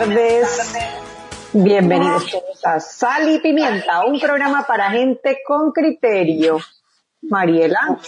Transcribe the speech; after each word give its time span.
Tardes. 0.00 0.72
Bienvenidos 1.52 2.30
todos 2.30 2.64
a 2.64 2.80
Sal 2.80 3.28
y 3.28 3.38
Pimienta, 3.38 4.06
un 4.06 4.18
programa 4.18 4.66
para 4.66 4.90
gente 4.90 5.40
con 5.46 5.72
criterio. 5.72 6.58
Mariela. 7.20 7.98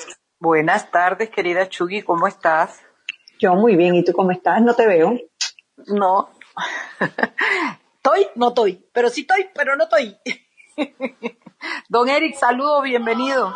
Buenas 0.40 0.90
tardes, 0.90 1.28
querida 1.28 1.68
Chugi, 1.68 2.00
¿cómo 2.00 2.26
estás? 2.26 2.80
Yo 3.38 3.56
muy 3.56 3.76
bien, 3.76 3.94
¿y 3.94 4.04
tú 4.04 4.12
cómo 4.12 4.30
estás? 4.30 4.62
No 4.62 4.72
te 4.74 4.86
veo. 4.86 5.18
No. 5.88 6.30
estoy, 7.96 8.26
no 8.36 8.48
estoy, 8.48 8.88
pero 8.94 9.10
sí 9.10 9.20
estoy, 9.20 9.50
pero 9.54 9.76
no 9.76 9.84
estoy. 9.84 10.16
Don 11.90 12.08
Eric, 12.08 12.36
saludo, 12.36 12.80
bienvenido. 12.80 13.54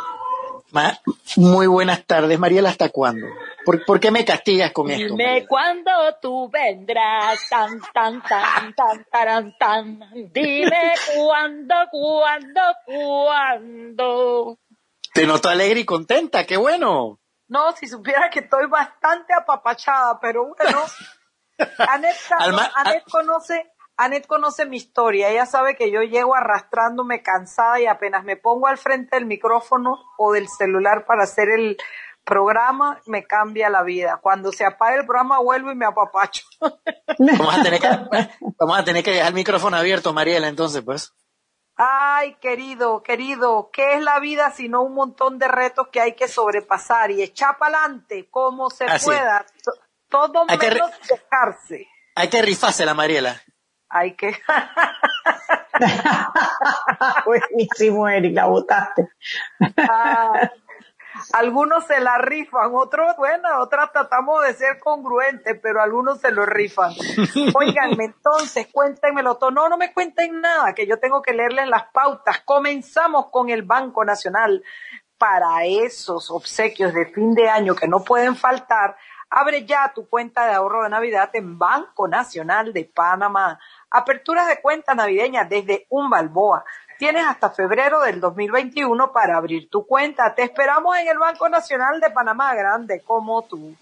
Muy 1.37 1.66
buenas 1.66 2.05
tardes, 2.05 2.38
Mariela, 2.38 2.71
¿hasta 2.71 2.88
cuándo? 2.88 3.27
¿Por, 3.65 3.99
qué 3.99 4.10
me 4.10 4.24
castigas 4.24 4.73
con 4.73 4.91
esto? 4.91 5.16
Dime 5.16 5.45
cuándo 5.49 5.91
tú 6.23 6.49
vendrás, 6.49 7.49
tan, 7.49 7.80
tan, 7.93 8.23
tan, 8.23 8.74
tan, 8.74 9.04
tan, 9.10 9.59
tan. 9.59 10.01
Dime 10.32 10.95
cuándo, 11.16 11.74
cuándo, 11.91 12.60
cuándo. 12.85 14.59
Te 15.13 15.27
noto 15.27 15.49
alegre 15.49 15.80
y 15.80 15.85
contenta, 15.85 16.47
qué 16.47 16.57
bueno. 16.57 17.19
No, 17.49 17.73
si 17.73 17.88
supiera 17.88 18.30
que 18.30 18.41
estoy 18.41 18.66
bastante 18.66 19.35
apapachada, 19.35 20.19
pero 20.21 20.54
bueno. 20.54 20.85
Anet, 21.88 23.02
conoce, 23.10 23.73
Anet 23.97 24.27
conoce 24.27 24.66
mi 24.66 24.77
historia. 24.77 25.30
Ella 25.30 25.47
sabe 25.47 25.77
que 25.77 25.91
yo 25.91 26.02
llego 26.02 26.35
arrastrándome 26.35 27.23
cansada 27.23 27.80
y 27.80 27.87
apenas 27.87 28.25
me 28.25 28.37
pongo 28.37 28.66
al 28.66 28.79
frente 28.79 29.16
del 29.16 29.27
micrófono 29.27 29.99
o 30.19 30.33
del 30.33 30.49
celular 30.49 31.07
para 31.07 31.25
hacer 31.25 31.49
el 31.49 31.77
programa 32.27 33.01
me 33.07 33.25
cambia 33.25 33.71
la 33.71 33.83
vida. 33.85 34.19
Cuando 34.21 34.53
se 34.53 34.66
apaga 34.66 34.97
el 34.97 35.07
programa 35.07 35.38
vuelvo 35.38 35.71
y 35.71 35.77
me 35.77 35.87
apapacho. 35.87 36.45
vamos, 37.19 37.59
a 37.59 37.63
tener 37.63 37.80
que, 37.80 37.88
vamos 38.59 38.79
a 38.79 38.85
tener 38.85 39.05
que 39.05 39.13
dejar 39.13 39.29
el 39.29 39.35
micrófono 39.35 39.77
abierto, 39.77 40.13
Mariela, 40.13 40.49
entonces, 40.49 40.83
pues. 40.83 41.15
Ay, 41.77 42.35
querido, 42.41 43.03
querido, 43.03 43.71
¿qué 43.73 43.95
es 43.95 44.03
la 44.03 44.19
vida 44.19 44.51
sino 44.51 44.83
un 44.83 44.95
montón 44.95 45.38
de 45.38 45.47
retos 45.47 45.88
que 45.88 46.01
hay 46.01 46.15
que 46.15 46.27
sobrepasar 46.27 47.10
y 47.10 47.23
echar 47.23 47.59
para 47.59 47.79
adelante 47.79 48.29
como 48.31 48.71
se 48.71 48.87
pueda? 49.05 49.47
Todo 50.09 50.45
hay 50.49 50.59
menos 50.59 50.91
dejarse. 51.09 51.87
Hay 52.15 52.29
que 52.29 52.43
rifarse 52.43 52.85
la 52.85 52.95
Mariela. 52.95 53.41
Hay 53.88 54.15
que. 54.15 54.37
Buenísimo, 57.26 58.09
Eric, 58.09 58.34
la 58.34 58.46
botaste. 58.46 59.09
Ah, 59.76 60.51
algunos 61.32 61.87
se 61.87 62.01
la 62.01 62.18
rifan, 62.18 62.70
otros, 62.74 63.16
bueno, 63.16 63.48
otras 63.60 63.92
tratamos 63.92 64.44
de 64.44 64.54
ser 64.54 64.78
congruentes, 64.78 65.58
pero 65.62 65.82
algunos 65.82 66.20
se 66.20 66.30
lo 66.30 66.46
rifan. 66.46 66.92
Oiganme, 67.54 68.04
entonces, 68.04 68.69
cuéntenmelo 68.72 69.36
todo. 69.36 69.50
No, 69.50 69.69
no 69.69 69.76
me 69.76 69.92
cuenten 69.92 70.41
nada, 70.41 70.75
que 70.75 70.86
yo 70.86 70.98
tengo 70.98 71.22
que 71.22 71.32
leerles 71.32 71.69
las 71.69 71.84
pautas. 71.92 72.41
Comenzamos 72.44 73.30
con 73.30 73.50
el 73.50 73.62
Banco 73.62 74.04
Nacional. 74.04 74.62
Para 75.19 75.64
esos 75.64 76.30
obsequios 76.30 76.92
de 76.92 77.06
fin 77.06 77.32
de 77.32 77.48
año 77.48 77.75
que 77.75 77.88
no 77.88 78.04
pueden 78.04 78.36
faltar, 78.36 78.98
abre 79.31 79.64
ya 79.66 79.92
tu 79.94 80.09
cuenta 80.09 80.47
de 80.47 80.53
ahorro 80.53 80.84
de 80.84 80.91
Navidad 80.91 81.31
en 81.34 81.59
Banco 81.59 82.09
Nacional 82.09 82.72
de 82.72 82.84
Panamá. 82.84 83.59
Aperturas 83.91 84.48
de 84.48 84.60
cuenta 84.60 84.94
navideña 84.94 85.44
desde 85.44 85.87
un 85.91 86.10
Balboa 86.10 86.64
Tienes 86.98 87.26
hasta 87.26 87.50
febrero 87.50 88.00
del 88.00 88.20
2021 88.20 89.12
para 89.12 89.37
abrir 89.37 89.69
tu 89.69 89.87
cuenta. 89.87 90.34
Te 90.34 90.42
esperamos 90.44 90.97
en 90.97 91.09
el 91.09 91.19
Banco 91.19 91.47
Nacional 91.50 92.00
de 92.00 92.09
Panamá, 92.09 92.54
grande 92.54 93.03
como 93.04 93.42
tú. 93.42 93.76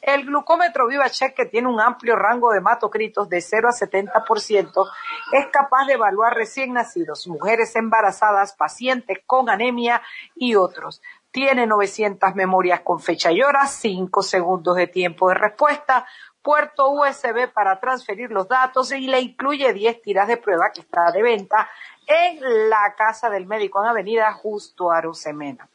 El 0.00 0.24
glucómetro 0.24 0.86
VivaCheck, 0.86 1.34
que 1.34 1.46
tiene 1.46 1.66
un 1.66 1.80
amplio 1.80 2.14
rango 2.14 2.52
de 2.52 2.58
hematocritos 2.58 3.28
de 3.28 3.40
0 3.40 3.68
a 3.68 3.72
70%, 3.72 4.88
es 5.32 5.46
capaz 5.48 5.86
de 5.86 5.94
evaluar 5.94 6.32
recién 6.34 6.72
nacidos, 6.72 7.26
mujeres 7.26 7.74
embarazadas, 7.74 8.54
pacientes 8.54 9.18
con 9.26 9.50
anemia 9.50 10.00
y 10.36 10.54
otros. 10.54 11.02
Tiene 11.30 11.66
900 11.66 12.34
memorias 12.34 12.80
con 12.80 13.00
fecha 13.00 13.30
y 13.30 13.42
hora, 13.42 13.66
5 13.66 14.22
segundos 14.22 14.76
de 14.76 14.88
tiempo 14.88 15.28
de 15.28 15.36
respuesta, 15.36 16.06
puerto 16.42 16.90
USB 16.90 17.52
para 17.52 17.78
transferir 17.78 18.30
los 18.30 18.48
datos 18.48 18.92
y 18.92 19.06
le 19.06 19.20
incluye 19.20 19.72
10 19.72 20.02
tiras 20.02 20.28
de 20.28 20.38
prueba 20.38 20.72
que 20.72 20.80
está 20.80 21.12
de 21.12 21.22
venta 21.22 21.68
en 22.06 22.68
la 22.68 22.94
casa 22.96 23.30
del 23.30 23.46
médico 23.46 23.82
en 23.82 23.90
Avenida 23.90 24.32
Justo 24.32 24.90
Arosemena. 24.90 25.68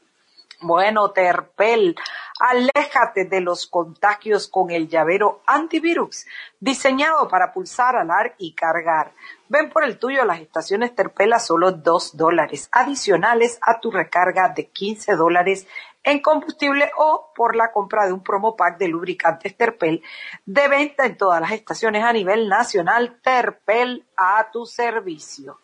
Bueno, 0.65 1.11
Terpel, 1.11 1.95
aléjate 2.39 3.25
de 3.25 3.39
los 3.39 3.67
contagios 3.67 4.47
con 4.47 4.71
el 4.71 4.87
llavero 4.87 5.43
antivirus, 5.45 6.25
diseñado 6.59 7.27
para 7.27 7.53
pulsar, 7.53 7.95
alar 7.95 8.33
y 8.39 8.55
cargar. 8.55 9.13
Ven 9.47 9.69
por 9.69 9.83
el 9.83 9.99
tuyo 9.99 10.25
las 10.25 10.39
estaciones 10.39 10.95
Terpel 10.95 11.33
a 11.33 11.39
solo 11.39 11.71
2 11.71 12.17
dólares, 12.17 12.67
adicionales 12.71 13.59
a 13.61 13.79
tu 13.79 13.91
recarga 13.91 14.49
de 14.49 14.65
15 14.69 15.15
dólares 15.15 15.67
en 16.03 16.19
combustible 16.19 16.89
o 16.97 17.31
por 17.35 17.55
la 17.55 17.71
compra 17.71 18.07
de 18.07 18.13
un 18.13 18.23
promo 18.23 18.55
pack 18.55 18.79
de 18.79 18.87
lubricantes 18.87 19.55
Terpel 19.55 20.01
de 20.47 20.67
venta 20.67 21.05
en 21.05 21.15
todas 21.15 21.41
las 21.41 21.51
estaciones 21.51 22.03
a 22.03 22.11
nivel 22.11 22.49
nacional. 22.49 23.19
Terpel 23.21 24.03
a 24.17 24.49
tu 24.49 24.65
servicio. 24.65 25.59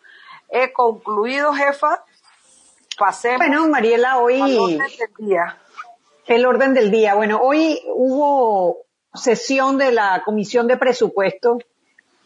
He 0.48 0.72
concluido, 0.72 1.52
jefa. 1.54 2.04
Pasemos. 3.02 3.38
Bueno, 3.38 3.66
Mariela, 3.66 4.18
hoy. 4.18 4.40
El 4.40 4.58
orden 4.58 4.78
del 4.78 5.26
día. 5.26 5.58
El 6.28 6.46
orden 6.46 6.72
del 6.72 6.90
día. 6.92 7.14
Bueno, 7.16 7.40
hoy 7.42 7.80
hubo 7.96 8.86
sesión 9.12 9.76
de 9.76 9.90
la 9.90 10.22
Comisión 10.24 10.68
de 10.68 10.76
Presupuesto 10.76 11.58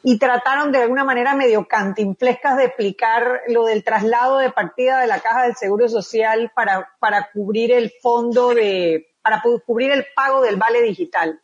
y 0.03 0.19
trataron 0.19 0.73
de 0.73 0.83
alguna 0.83 1.03
manera 1.03 1.35
medio 1.35 1.67
cantinflescas 1.67 2.59
de 2.59 2.65
explicar 2.65 3.41
lo 3.49 3.65
del 3.65 3.85
traslado 3.85 4.37
de 4.37 4.51
partida 4.51 5.01
de 5.01 5.07
la 5.07 5.21
Caja 5.21 5.45
del 5.45 5.57
Seguro 5.57 5.89
Social 5.89 6.53
para, 6.55 6.91
para 6.99 7.31
cubrir 7.33 7.73
el 7.73 7.91
fondo 8.03 8.53
de, 8.53 9.15
para 9.23 9.43
cubrir 9.65 9.93
el 9.93 10.05
pago 10.15 10.43
del 10.43 10.57
vale 10.57 10.83
digital. 10.83 11.41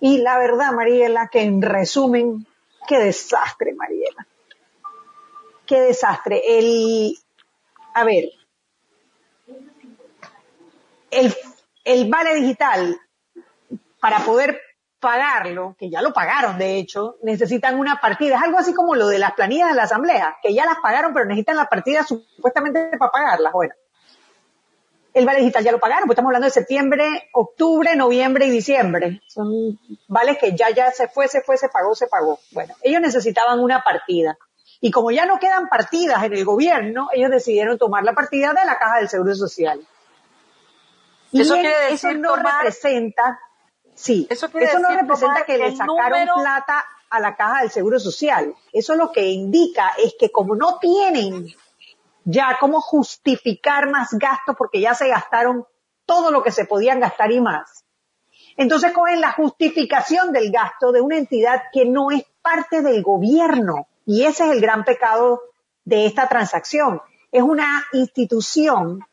Y 0.00 0.22
la 0.22 0.38
verdad, 0.38 0.72
Mariela, 0.72 1.28
que 1.30 1.42
en 1.42 1.60
resumen, 1.60 2.46
qué 2.88 2.98
desastre, 2.98 3.74
Mariela 3.74 4.26
qué 5.72 5.80
desastre. 5.80 6.58
El, 6.58 7.16
a 7.94 8.04
ver, 8.04 8.24
el, 11.10 11.34
el 11.84 12.10
vale 12.10 12.34
digital, 12.34 12.98
para 14.00 14.18
poder 14.20 14.60
pagarlo, 14.98 15.74
que 15.78 15.90
ya 15.90 16.00
lo 16.00 16.12
pagaron 16.12 16.58
de 16.58 16.76
hecho, 16.76 17.16
necesitan 17.22 17.78
una 17.78 18.00
partida. 18.00 18.36
Es 18.36 18.42
algo 18.42 18.58
así 18.58 18.72
como 18.72 18.94
lo 18.94 19.08
de 19.08 19.18
las 19.18 19.32
planillas 19.32 19.68
de 19.68 19.74
la 19.74 19.82
asamblea, 19.82 20.36
que 20.42 20.54
ya 20.54 20.64
las 20.64 20.78
pagaron, 20.80 21.12
pero 21.12 21.26
necesitan 21.26 21.56
la 21.56 21.66
partida 21.66 22.04
supuestamente 22.04 22.96
para 22.98 23.10
pagarlas. 23.10 23.52
Bueno, 23.52 23.74
el 25.12 25.26
vale 25.26 25.40
digital 25.40 25.64
ya 25.64 25.72
lo 25.72 25.80
pagaron, 25.80 26.06
pues 26.06 26.14
estamos 26.14 26.30
hablando 26.30 26.46
de 26.46 26.52
septiembre, 26.52 27.28
octubre, 27.32 27.94
noviembre 27.96 28.46
y 28.46 28.50
diciembre. 28.50 29.20
Son 29.26 29.78
vales 30.08 30.38
que 30.38 30.56
ya, 30.56 30.70
ya 30.70 30.90
se 30.92 31.08
fue, 31.08 31.28
se 31.28 31.42
fue, 31.42 31.56
se 31.56 31.68
pagó, 31.68 31.94
se 31.94 32.06
pagó. 32.06 32.38
Bueno, 32.52 32.74
ellos 32.82 33.00
necesitaban 33.00 33.60
una 33.60 33.82
partida. 33.82 34.38
Y 34.84 34.90
como 34.90 35.12
ya 35.12 35.26
no 35.26 35.38
quedan 35.38 35.68
partidas 35.68 36.24
en 36.24 36.32
el 36.32 36.44
gobierno, 36.44 37.08
ellos 37.14 37.30
decidieron 37.30 37.78
tomar 37.78 38.02
la 38.02 38.14
partida 38.14 38.52
de 38.52 38.66
la 38.66 38.80
Caja 38.80 38.98
del 38.98 39.08
Seguro 39.08 39.32
Social. 39.32 39.80
Y 41.30 41.40
eso, 41.40 41.54
no 42.14 42.34
representa, 42.34 43.38
sí, 43.94 44.26
eso, 44.28 44.48
no 44.48 44.90
representa 44.90 45.44
que 45.46 45.56
le 45.56 45.76
sacaron 45.76 46.28
plata 46.34 46.84
a 47.08 47.20
la 47.20 47.36
Caja 47.36 47.60
del 47.60 47.70
Seguro 47.70 48.00
Social. 48.00 48.56
Eso 48.72 48.96
lo 48.96 49.12
que 49.12 49.28
indica 49.28 49.92
es 49.98 50.16
que 50.18 50.32
como 50.32 50.56
no 50.56 50.80
tienen 50.80 51.46
ya 52.24 52.56
cómo 52.58 52.80
justificar 52.80 53.88
más 53.88 54.08
gastos 54.14 54.56
porque 54.58 54.80
ya 54.80 54.94
se 54.94 55.06
gastaron 55.06 55.64
todo 56.06 56.32
lo 56.32 56.42
que 56.42 56.50
se 56.50 56.64
podían 56.64 56.98
gastar 56.98 57.30
y 57.30 57.40
más. 57.40 57.84
Entonces 58.56 58.90
cogen 58.90 59.20
la 59.20 59.30
justificación 59.30 60.32
del 60.32 60.50
gasto 60.50 60.90
de 60.90 61.00
una 61.00 61.18
entidad 61.18 61.62
que 61.72 61.84
no 61.84 62.10
es 62.10 62.24
parte 62.42 62.82
del 62.82 63.00
gobierno. 63.04 63.86
Y 64.06 64.24
ese 64.24 64.44
es 64.44 64.52
el 64.52 64.60
gran 64.60 64.84
pecado 64.84 65.42
de 65.84 66.06
esta 66.06 66.28
transacción. 66.28 67.00
Es 67.30 67.42
una 67.42 67.84
institución 67.92 69.04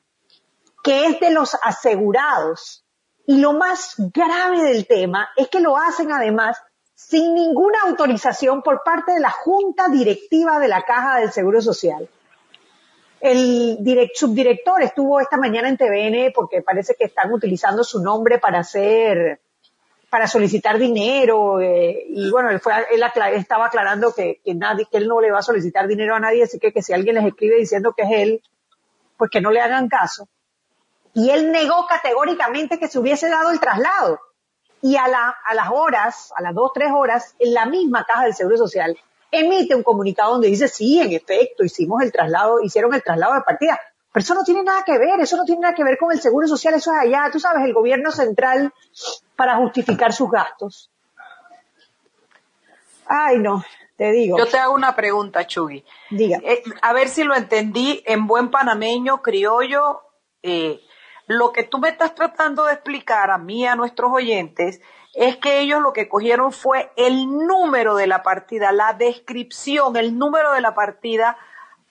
que 0.84 1.06
es 1.06 1.20
de 1.20 1.32
los 1.32 1.56
asegurados. 1.62 2.86
Y 3.26 3.40
lo 3.40 3.54
más 3.54 3.96
grave 3.98 4.64
del 4.64 4.88
tema 4.88 5.30
es 5.36 5.48
que 5.50 5.60
lo 5.60 5.78
hacen 5.78 6.12
además 6.12 6.58
sin 6.96 7.34
ninguna 7.34 7.80
autorización 7.88 8.62
por 8.62 8.84
parte 8.84 9.14
de 9.14 9.20
la 9.20 9.30
Junta 9.30 9.88
Directiva 9.88 10.60
de 10.60 10.68
la 10.68 10.84
Caja 10.84 11.20
del 11.20 11.32
Seguro 11.32 11.62
Social. 11.62 12.10
El 13.22 13.78
subdirector 14.14 14.82
estuvo 14.82 15.20
esta 15.20 15.38
mañana 15.38 15.70
en 15.70 15.78
TVN 15.78 16.32
porque 16.34 16.62
parece 16.62 16.96
que 16.96 17.06
están 17.06 17.32
utilizando 17.32 17.84
su 17.84 18.02
nombre 18.02 18.40
para 18.40 18.60
hacer, 18.60 19.42
para 20.10 20.28
solicitar 20.28 20.78
dinero, 20.78 21.60
eh, 21.62 22.06
y 22.08 22.30
bueno, 22.32 22.50
él, 22.50 22.60
fue, 22.60 22.74
él 22.92 23.04
estaba 23.36 23.68
aclarando 23.68 24.14
que, 24.14 24.42
que, 24.44 24.56
nadie, 24.56 24.88
que 24.90 24.98
él 24.98 25.08
no 25.08 25.22
le 25.22 25.32
va 25.32 25.40
a 25.40 25.44
solicitar 25.44 25.88
dinero 25.88 26.16
a 26.16 26.20
nadie, 26.20 26.44
así 26.44 26.60
que, 26.60 26.74
que 26.74 26.82
si 26.82 26.94
alguien 26.94 27.16
les 27.16 27.26
escribe 27.26 27.58
diciendo 27.58 27.94
que 27.94 28.04
es 28.04 28.10
él, 28.12 28.42
pues 29.18 29.30
que 29.30 29.42
no 29.42 29.52
le 29.52 29.62
hagan 29.62 29.88
caso. 29.88 30.28
Y 31.14 31.30
él 31.30 31.52
negó 31.52 31.86
categóricamente 31.88 32.80
que 32.80 32.88
se 32.88 33.00
hubiese 33.00 33.30
dado 33.30 33.52
el 33.52 33.60
traslado 33.60 34.20
y 34.82 34.96
a, 34.96 35.08
la, 35.08 35.36
a 35.46 35.54
las 35.54 35.70
horas, 35.72 36.34
a 36.36 36.42
las 36.42 36.56
dos, 36.56 36.72
tres 36.74 36.90
horas, 36.94 37.36
en 37.40 37.54
la 37.54 37.66
misma 37.66 38.06
caja 38.06 38.24
del 38.24 38.34
Seguro 38.34 38.58
Social 38.58 38.98
emite 39.32 39.76
un 39.76 39.84
comunicado 39.84 40.34
donde 40.34 40.48
dice, 40.48 40.68
sí, 40.68 41.00
en 41.00 41.12
efecto, 41.12 41.64
hicimos 41.64 42.02
el 42.02 42.12
traslado, 42.12 42.62
hicieron 42.62 42.94
el 42.94 43.04
traslado 43.04 43.36
de 43.36 43.42
partida. 43.42 43.80
Pero 44.12 44.24
eso 44.24 44.34
no 44.34 44.44
tiene 44.44 44.64
nada 44.64 44.84
que 44.84 44.98
ver, 44.98 45.20
eso 45.20 45.38
no 45.38 45.46
tiene 45.46 45.62
nada 45.62 45.76
que 45.76 45.84
ver 45.84 45.98
con 45.98 46.12
el 46.12 46.20
Seguro 46.20 46.48
Social, 46.48 46.74
eso 46.74 46.92
es 46.92 47.00
allá, 47.00 47.30
tú 47.32 47.40
sabes, 47.40 47.64
el 47.64 47.74
gobierno 47.74 48.12
central 48.12 48.74
para 49.36 49.58
justificar 49.58 50.14
sus 50.14 50.32
gastos. 50.32 50.90
Ay, 53.06 53.38
no, 53.40 53.64
te 53.98 54.12
digo. 54.12 54.38
Yo 54.38 54.48
te 54.48 54.58
hago 54.58 54.74
una 54.74 54.96
pregunta, 54.96 55.46
Chuy. 55.46 55.86
Diga. 56.10 56.40
Eh, 56.44 56.64
a 56.82 56.94
ver 56.94 57.10
si 57.10 57.24
lo 57.24 57.36
entendí 57.36 58.04
en 58.06 58.28
buen 58.28 58.50
panameño, 58.50 59.22
criollo, 59.22 60.02
eh, 60.42 60.80
lo 61.28 61.52
que 61.52 61.64
tú 61.64 61.78
me 61.78 61.90
estás 61.90 62.16
tratando 62.16 62.66
de 62.66 62.74
explicar 62.74 63.30
a 63.30 63.38
mí, 63.38 63.68
a 63.68 63.76
nuestros 63.76 64.12
oyentes, 64.12 64.82
es 65.14 65.38
que 65.38 65.60
ellos 65.60 65.82
lo 65.82 65.94
que 65.94 66.10
cogieron 66.10 66.52
fue 66.52 66.92
el 66.96 67.28
número 67.28 67.96
de 67.96 68.08
la 68.08 68.24
partida, 68.24 68.72
la 68.72 68.94
descripción, 68.94 69.96
el 69.98 70.18
número 70.18 70.54
de 70.54 70.62
la 70.62 70.74
partida 70.74 71.38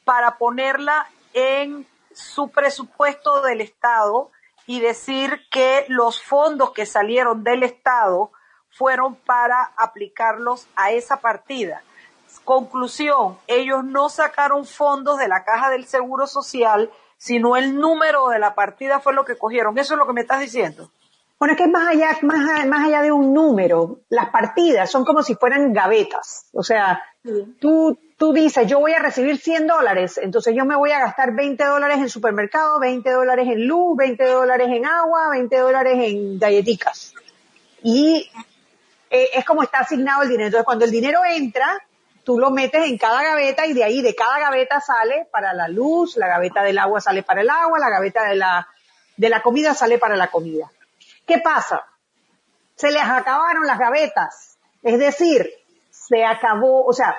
para 0.04 0.38
ponerla 0.38 1.06
en 1.34 1.86
su 2.18 2.50
presupuesto 2.50 3.42
del 3.42 3.60
Estado 3.60 4.30
y 4.66 4.80
decir 4.80 5.40
que 5.50 5.86
los 5.88 6.22
fondos 6.22 6.72
que 6.72 6.84
salieron 6.84 7.44
del 7.44 7.62
Estado 7.62 8.32
fueron 8.70 9.14
para 9.14 9.72
aplicarlos 9.76 10.66
a 10.76 10.90
esa 10.90 11.16
partida. 11.18 11.82
Conclusión, 12.44 13.38
ellos 13.46 13.84
no 13.84 14.08
sacaron 14.08 14.66
fondos 14.66 15.18
de 15.18 15.28
la 15.28 15.44
caja 15.44 15.70
del 15.70 15.86
Seguro 15.86 16.26
Social, 16.26 16.90
sino 17.16 17.56
el 17.56 17.76
número 17.76 18.28
de 18.28 18.38
la 18.38 18.54
partida 18.54 19.00
fue 19.00 19.14
lo 19.14 19.24
que 19.24 19.36
cogieron. 19.36 19.78
¿Eso 19.78 19.94
es 19.94 19.98
lo 19.98 20.06
que 20.06 20.12
me 20.12 20.22
estás 20.22 20.40
diciendo? 20.40 20.90
Bueno, 21.38 21.52
es 21.52 21.58
que 21.58 21.68
más 21.68 21.88
allá, 21.88 22.18
más, 22.22 22.66
más 22.66 22.86
allá 22.86 23.02
de 23.02 23.12
un 23.12 23.32
número, 23.32 24.00
las 24.08 24.30
partidas 24.30 24.90
son 24.90 25.04
como 25.04 25.22
si 25.22 25.34
fueran 25.34 25.72
gavetas. 25.72 26.48
O 26.52 26.62
sea, 26.62 27.02
tú, 27.60 27.98
tú 28.18 28.32
dices, 28.32 28.66
yo 28.66 28.80
voy 28.80 28.92
a 28.92 28.98
recibir 28.98 29.38
100 29.38 29.68
dólares, 29.68 30.18
entonces 30.18 30.54
yo 30.54 30.64
me 30.64 30.76
voy 30.76 30.90
a 30.90 30.98
gastar 30.98 31.34
20 31.34 31.64
dólares 31.64 31.98
en 31.98 32.08
supermercado, 32.08 32.80
20 32.80 33.08
dólares 33.10 33.46
en 33.48 33.66
luz, 33.66 33.96
20 33.96 34.24
dólares 34.26 34.68
en 34.70 34.84
agua, 34.84 35.30
20 35.30 35.56
dólares 35.56 35.94
en 35.96 36.38
galletitas. 36.38 37.14
Y 37.82 38.28
eh, 39.08 39.30
es 39.34 39.44
como 39.44 39.62
está 39.62 39.78
asignado 39.78 40.22
el 40.22 40.28
dinero. 40.28 40.48
Entonces, 40.48 40.66
cuando 40.66 40.84
el 40.84 40.90
dinero 40.90 41.20
entra, 41.24 41.80
tú 42.24 42.40
lo 42.40 42.50
metes 42.50 42.86
en 42.86 42.98
cada 42.98 43.22
gaveta 43.22 43.66
y 43.66 43.72
de 43.72 43.84
ahí 43.84 44.02
de 44.02 44.16
cada 44.16 44.40
gaveta 44.40 44.80
sale 44.80 45.28
para 45.30 45.54
la 45.54 45.68
luz, 45.68 46.16
la 46.16 46.26
gaveta 46.26 46.64
del 46.64 46.78
agua 46.78 47.00
sale 47.00 47.22
para 47.22 47.42
el 47.42 47.48
agua, 47.48 47.78
la 47.78 47.88
gaveta 47.88 48.24
de 48.24 48.34
la, 48.34 48.68
de 49.16 49.28
la 49.28 49.42
comida 49.42 49.74
sale 49.74 49.96
para 49.96 50.16
la 50.16 50.26
comida. 50.26 50.68
¿Qué 51.24 51.38
pasa? 51.38 51.84
Se 52.74 52.90
les 52.90 53.04
acabaron 53.04 53.64
las 53.64 53.78
gavetas. 53.78 54.58
Es 54.82 54.98
decir, 54.98 55.48
se 55.90 56.24
acabó, 56.24 56.84
o 56.84 56.92
sea, 56.92 57.16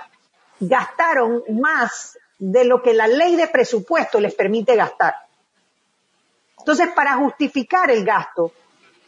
gastaron 0.59 1.43
más 1.49 2.17
de 2.37 2.65
lo 2.65 2.81
que 2.81 2.93
la 2.93 3.07
ley 3.07 3.35
de 3.35 3.47
presupuesto 3.47 4.19
les 4.19 4.33
permite 4.33 4.75
gastar. 4.75 5.15
Entonces, 6.57 6.89
para 6.95 7.15
justificar 7.15 7.89
el 7.91 8.05
gasto, 8.05 8.51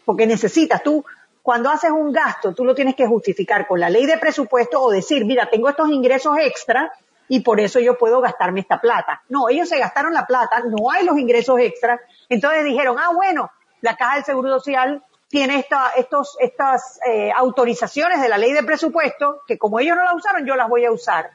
porque 0.05 0.25
necesitas 0.25 0.83
tú, 0.83 1.03
cuando 1.41 1.69
haces 1.69 1.91
un 1.91 2.11
gasto, 2.11 2.53
tú 2.53 2.63
lo 2.63 2.75
tienes 2.75 2.95
que 2.95 3.07
justificar 3.07 3.67
con 3.67 3.79
la 3.79 3.89
ley 3.89 4.05
de 4.05 4.17
presupuesto 4.17 4.81
o 4.81 4.91
decir, 4.91 5.25
mira, 5.25 5.49
tengo 5.49 5.69
estos 5.69 5.89
ingresos 5.89 6.37
extra 6.39 6.91
y 7.27 7.39
por 7.39 7.59
eso 7.59 7.79
yo 7.79 7.97
puedo 7.97 8.21
gastarme 8.21 8.59
esta 8.59 8.79
plata. 8.79 9.23
No, 9.29 9.49
ellos 9.49 9.69
se 9.69 9.79
gastaron 9.79 10.13
la 10.13 10.27
plata, 10.27 10.63
no 10.65 10.91
hay 10.91 11.05
los 11.05 11.17
ingresos 11.17 11.59
extra. 11.59 11.99
Entonces 12.29 12.63
dijeron, 12.63 12.97
ah, 12.99 13.11
bueno, 13.13 13.49
la 13.81 13.95
Caja 13.95 14.15
del 14.15 14.25
Seguro 14.25 14.49
Social 14.49 15.03
tiene 15.29 15.57
esta, 15.59 15.91
estos, 15.95 16.37
estas 16.39 16.99
eh, 17.07 17.31
autorizaciones 17.35 18.21
de 18.21 18.29
la 18.29 18.37
ley 18.37 18.51
de 18.51 18.63
presupuesto 18.63 19.41
que 19.47 19.57
como 19.57 19.79
ellos 19.79 19.95
no 19.95 20.03
la 20.03 20.13
usaron, 20.13 20.45
yo 20.45 20.55
las 20.55 20.69
voy 20.69 20.85
a 20.85 20.91
usar. 20.91 21.31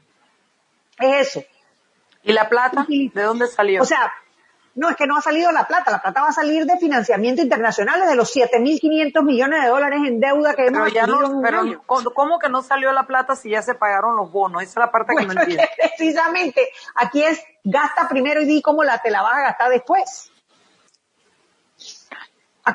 Es 0.98 1.28
eso. 1.28 1.46
¿Y 2.22 2.32
la 2.32 2.48
plata? 2.48 2.86
¿De 2.88 3.22
dónde 3.22 3.46
salió? 3.46 3.82
O 3.82 3.84
sea, 3.84 4.12
no, 4.76 4.90
es 4.90 4.96
que 4.96 5.06
no 5.06 5.16
ha 5.16 5.22
salido 5.22 5.50
la 5.52 5.66
plata, 5.66 5.90
la 5.90 6.02
plata 6.02 6.20
va 6.20 6.28
a 6.28 6.32
salir 6.32 6.66
de 6.66 6.76
financiamiento 6.76 7.40
internacional 7.40 8.06
de 8.06 8.14
los 8.14 8.36
7.500 8.36 9.22
millones 9.22 9.62
de 9.62 9.68
dólares 9.68 10.00
en 10.04 10.20
deuda 10.20 10.54
que 10.54 10.66
hemos 10.66 10.92
ya 10.92 11.06
no, 11.06 11.40
pero 11.42 11.82
¿cómo 11.86 12.38
que 12.38 12.50
no 12.50 12.62
salió 12.62 12.92
la 12.92 13.04
plata 13.04 13.34
si 13.36 13.50
ya 13.50 13.62
se 13.62 13.74
pagaron 13.74 14.16
los 14.16 14.30
bonos? 14.30 14.62
Esa 14.62 14.70
es 14.72 14.76
la 14.76 14.90
parte 14.90 15.14
que 15.16 15.24
no 15.24 15.32
entiendo. 15.40 15.64
Precisamente, 15.96 16.68
aquí 16.94 17.22
es 17.24 17.42
gasta 17.64 18.06
primero 18.06 18.42
y 18.42 18.44
di 18.44 18.60
cómo 18.60 18.84
la, 18.84 18.98
te 18.98 19.10
la 19.10 19.22
vas 19.22 19.36
a 19.36 19.40
gastar 19.40 19.70
después. 19.70 20.30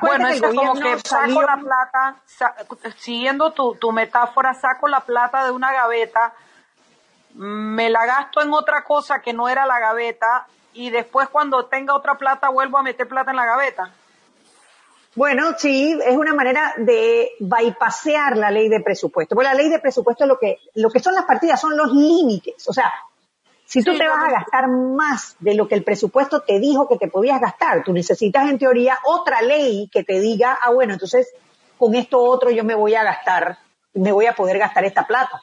bueno, 0.00 0.26
eso 0.26 0.46
es 0.46 0.54
como 0.56 0.74
que 0.74 0.98
saco 0.98 1.40
la 1.40 1.56
plata, 1.56 2.16
siguiendo 2.96 3.52
tu, 3.52 3.76
tu 3.76 3.92
metáfora, 3.92 4.54
saco 4.54 4.88
la 4.88 5.00
plata 5.00 5.44
de 5.44 5.52
una 5.52 5.72
gaveta, 5.72 6.34
me 7.34 7.90
la 7.90 8.06
gasto 8.06 8.42
en 8.42 8.52
otra 8.52 8.84
cosa 8.84 9.20
que 9.20 9.32
no 9.32 9.48
era 9.48 9.66
la 9.66 9.78
gaveta 9.80 10.46
y 10.74 10.90
después 10.90 11.28
cuando 11.28 11.66
tenga 11.66 11.94
otra 11.94 12.16
plata 12.16 12.48
vuelvo 12.48 12.78
a 12.78 12.82
meter 12.82 13.08
plata 13.08 13.30
en 13.30 13.36
la 13.36 13.46
gaveta. 13.46 13.90
Bueno, 15.14 15.52
sí, 15.58 15.98
es 16.06 16.16
una 16.16 16.32
manera 16.32 16.72
de 16.78 17.32
bypasear 17.38 18.36
la 18.38 18.50
ley 18.50 18.68
de 18.68 18.80
presupuesto. 18.80 19.34
Porque 19.34 19.48
la 19.48 19.54
ley 19.54 19.68
de 19.68 19.78
presupuesto 19.78 20.24
lo 20.24 20.38
que, 20.38 20.58
lo 20.74 20.90
que 20.90 21.00
son 21.00 21.14
las 21.14 21.26
partidas 21.26 21.60
son 21.60 21.76
los 21.76 21.92
límites. 21.92 22.66
O 22.66 22.72
sea, 22.72 22.90
si 23.66 23.82
tú 23.82 23.96
te 23.96 24.08
vas 24.08 24.24
a 24.24 24.30
gastar 24.30 24.68
más 24.68 25.36
de 25.38 25.54
lo 25.54 25.68
que 25.68 25.74
el 25.74 25.84
presupuesto 25.84 26.40
te 26.40 26.58
dijo 26.58 26.88
que 26.88 26.96
te 26.96 27.08
podías 27.08 27.40
gastar, 27.40 27.84
tú 27.84 27.92
necesitas 27.92 28.48
en 28.48 28.58
teoría 28.58 28.98
otra 29.04 29.42
ley 29.42 29.90
que 29.92 30.02
te 30.02 30.18
diga, 30.18 30.58
ah, 30.62 30.70
bueno, 30.72 30.94
entonces 30.94 31.30
con 31.76 31.94
esto 31.94 32.22
otro 32.22 32.50
yo 32.50 32.64
me 32.64 32.74
voy 32.74 32.94
a 32.94 33.04
gastar, 33.04 33.58
me 33.92 34.12
voy 34.12 34.26
a 34.26 34.34
poder 34.34 34.58
gastar 34.58 34.84
esta 34.84 35.06
plata 35.06 35.42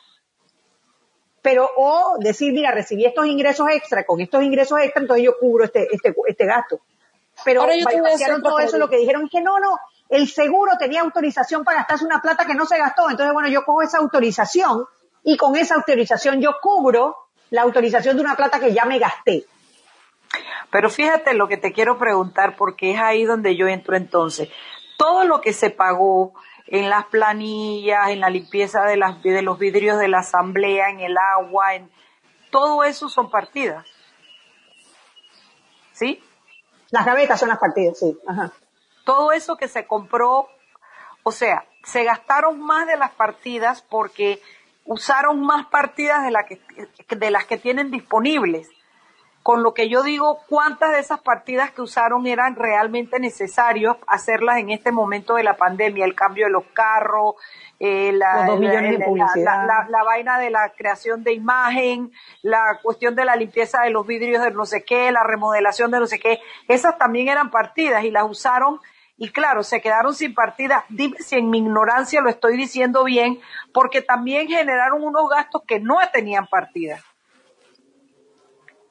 pero 1.41 1.69
o 1.77 2.17
decir, 2.19 2.53
mira, 2.53 2.71
recibí 2.71 3.05
estos 3.05 3.25
ingresos 3.25 3.67
extra, 3.71 4.03
con 4.03 4.19
estos 4.21 4.43
ingresos 4.43 4.79
extra, 4.81 5.01
entonces 5.01 5.25
yo 5.25 5.37
cubro 5.39 5.65
este, 5.65 5.87
este, 5.91 6.13
este 6.27 6.45
gasto. 6.45 6.79
Pero 7.45 7.65
hicieron 7.73 8.41
todo 8.41 8.59
eso, 8.59 8.77
lo 8.77 8.89
que 8.89 8.97
dijeron 8.97 9.25
es 9.25 9.31
que 9.31 9.41
no, 9.41 9.59
no, 9.59 9.77
el 10.09 10.27
seguro 10.27 10.73
tenía 10.77 11.01
autorización 11.01 11.63
para 11.63 11.79
gastarse 11.79 12.05
una 12.05 12.21
plata 12.21 12.45
que 12.45 12.55
no 12.55 12.65
se 12.65 12.77
gastó, 12.77 13.09
entonces 13.09 13.33
bueno, 13.33 13.47
yo 13.49 13.63
cojo 13.63 13.81
esa 13.81 13.99
autorización 13.99 14.85
y 15.23 15.37
con 15.37 15.55
esa 15.55 15.75
autorización 15.75 16.41
yo 16.41 16.55
cubro 16.61 17.15
la 17.49 17.61
autorización 17.61 18.17
de 18.17 18.23
una 18.23 18.35
plata 18.35 18.59
que 18.59 18.73
ya 18.73 18.85
me 18.85 18.99
gasté. 18.99 19.45
Pero 20.71 20.89
fíjate 20.89 21.33
lo 21.33 21.47
que 21.47 21.57
te 21.57 21.71
quiero 21.71 21.97
preguntar, 21.97 22.55
porque 22.55 22.91
es 22.91 22.99
ahí 22.99 23.25
donde 23.25 23.55
yo 23.55 23.67
entro 23.67 23.95
entonces. 23.95 24.49
Todo 24.97 25.23
lo 25.23 25.41
que 25.41 25.53
se 25.53 25.69
pagó, 25.69 26.33
en 26.71 26.89
las 26.89 27.05
planillas, 27.05 28.09
en 28.09 28.19
la 28.19 28.29
limpieza 28.29 28.83
de, 28.83 28.95
las, 28.95 29.21
de 29.23 29.41
los 29.41 29.57
vidrios 29.57 29.97
de 29.97 30.07
la 30.07 30.19
asamblea, 30.19 30.89
en 30.89 30.99
el 30.99 31.17
agua, 31.17 31.73
en 31.73 31.89
todo 32.51 32.83
eso 32.83 33.09
son 33.09 33.31
partidas. 33.31 33.85
¿Sí? 35.93 36.23
Las 36.91 37.05
gavetas 37.05 37.39
son 37.39 37.49
las 37.49 37.57
partidas, 37.57 37.97
sí. 37.97 38.17
Ajá. 38.27 38.51
Todo 39.03 39.31
eso 39.31 39.57
que 39.57 39.67
se 39.67 39.87
compró, 39.87 40.47
o 41.23 41.31
sea, 41.31 41.65
se 41.83 42.03
gastaron 42.03 42.59
más 42.59 42.85
de 42.85 42.97
las 42.97 43.11
partidas 43.11 43.81
porque 43.81 44.39
usaron 44.85 45.41
más 45.41 45.65
partidas 45.67 46.23
de, 46.23 46.31
la 46.31 46.45
que, 46.45 46.61
de 47.09 47.31
las 47.31 47.45
que 47.45 47.57
tienen 47.57 47.89
disponibles 47.89 48.69
con 49.43 49.63
lo 49.63 49.73
que 49.73 49.89
yo 49.89 50.03
digo, 50.03 50.39
cuántas 50.47 50.91
de 50.91 50.99
esas 50.99 51.21
partidas 51.21 51.71
que 51.71 51.81
usaron 51.81 52.27
eran 52.27 52.55
realmente 52.55 53.19
necesarios 53.19 53.97
hacerlas 54.07 54.57
en 54.57 54.69
este 54.69 54.91
momento 54.91 55.35
de 55.35 55.43
la 55.43 55.55
pandemia, 55.55 56.05
el 56.05 56.15
cambio 56.15 56.45
de 56.45 56.51
los 56.51 56.65
carros, 56.73 57.35
eh, 57.79 58.11
la, 58.13 58.45
la, 59.89 60.03
vaina 60.03 60.37
de 60.37 60.49
la 60.49 60.73
creación 60.75 61.23
de 61.23 61.33
imagen, 61.33 62.11
la 62.41 62.79
cuestión 62.83 63.15
de 63.15 63.23
la 63.23 63.37
limpieza 63.37 63.81
de 63.81 63.89
los 63.89 64.05
vidrios 64.05 64.43
de 64.43 64.51
no 64.51 64.65
sé 64.65 64.83
qué, 64.83 65.11
la 65.11 65.23
remodelación 65.23 65.89
de 65.89 65.99
no 65.99 66.07
sé 66.07 66.19
qué, 66.19 66.39
esas 66.67 66.97
también 66.97 67.29
eran 67.29 67.49
partidas 67.49 68.03
y 68.03 68.11
las 68.11 68.29
usaron 68.29 68.79
y 69.21 69.31
claro, 69.31 69.63
se 69.63 69.81
quedaron 69.81 70.15
sin 70.15 70.33
partida. 70.33 70.85
Dime 70.87 71.17
si 71.19 71.35
en 71.35 71.49
mi 71.49 71.59
ignorancia 71.59 72.21
lo 72.21 72.29
estoy 72.29 72.55
diciendo 72.55 73.03
bien, 73.03 73.39
porque 73.73 74.01
también 74.01 74.47
generaron 74.47 75.03
unos 75.03 75.29
gastos 75.29 75.63
que 75.67 75.81
no 75.81 75.97
tenían 76.13 76.47
partida. 76.47 77.01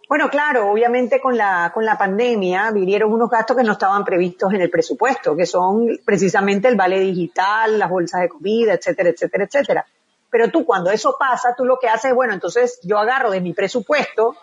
Bueno, 0.09 0.31
claro, 0.31 0.71
obviamente 0.71 1.21
con 1.21 1.37
la, 1.37 1.71
con 1.75 1.85
la 1.85 1.99
pandemia 1.99 2.71
vinieron 2.71 3.13
unos 3.13 3.29
gastos 3.29 3.57
que 3.57 3.63
no 3.63 3.73
estaban 3.73 4.07
previstos 4.07 4.55
en 4.55 4.63
el 4.63 4.71
presupuesto, 4.71 5.37
que 5.37 5.45
son 5.45 5.99
precisamente 6.03 6.67
el 6.69 6.77
vale 6.77 6.99
digital, 6.99 7.79
las 7.79 7.91
bolsas 7.91 8.23
de 8.23 8.29
comida, 8.31 8.73
etcétera, 8.73 9.11
etcétera, 9.11 9.45
etcétera. 9.45 9.87
Pero 10.31 10.51
tú 10.51 10.65
cuando 10.65 10.91
eso 10.91 11.17
pasa, 11.19 11.55
tú 11.55 11.67
lo 11.67 11.79
que 11.79 11.89
haces, 11.89 12.15
bueno, 12.15 12.33
entonces 12.33 12.81
yo 12.83 12.99
agarro 12.99 13.31
de 13.31 13.43
mi 13.43 13.53
presupuesto 13.53 14.35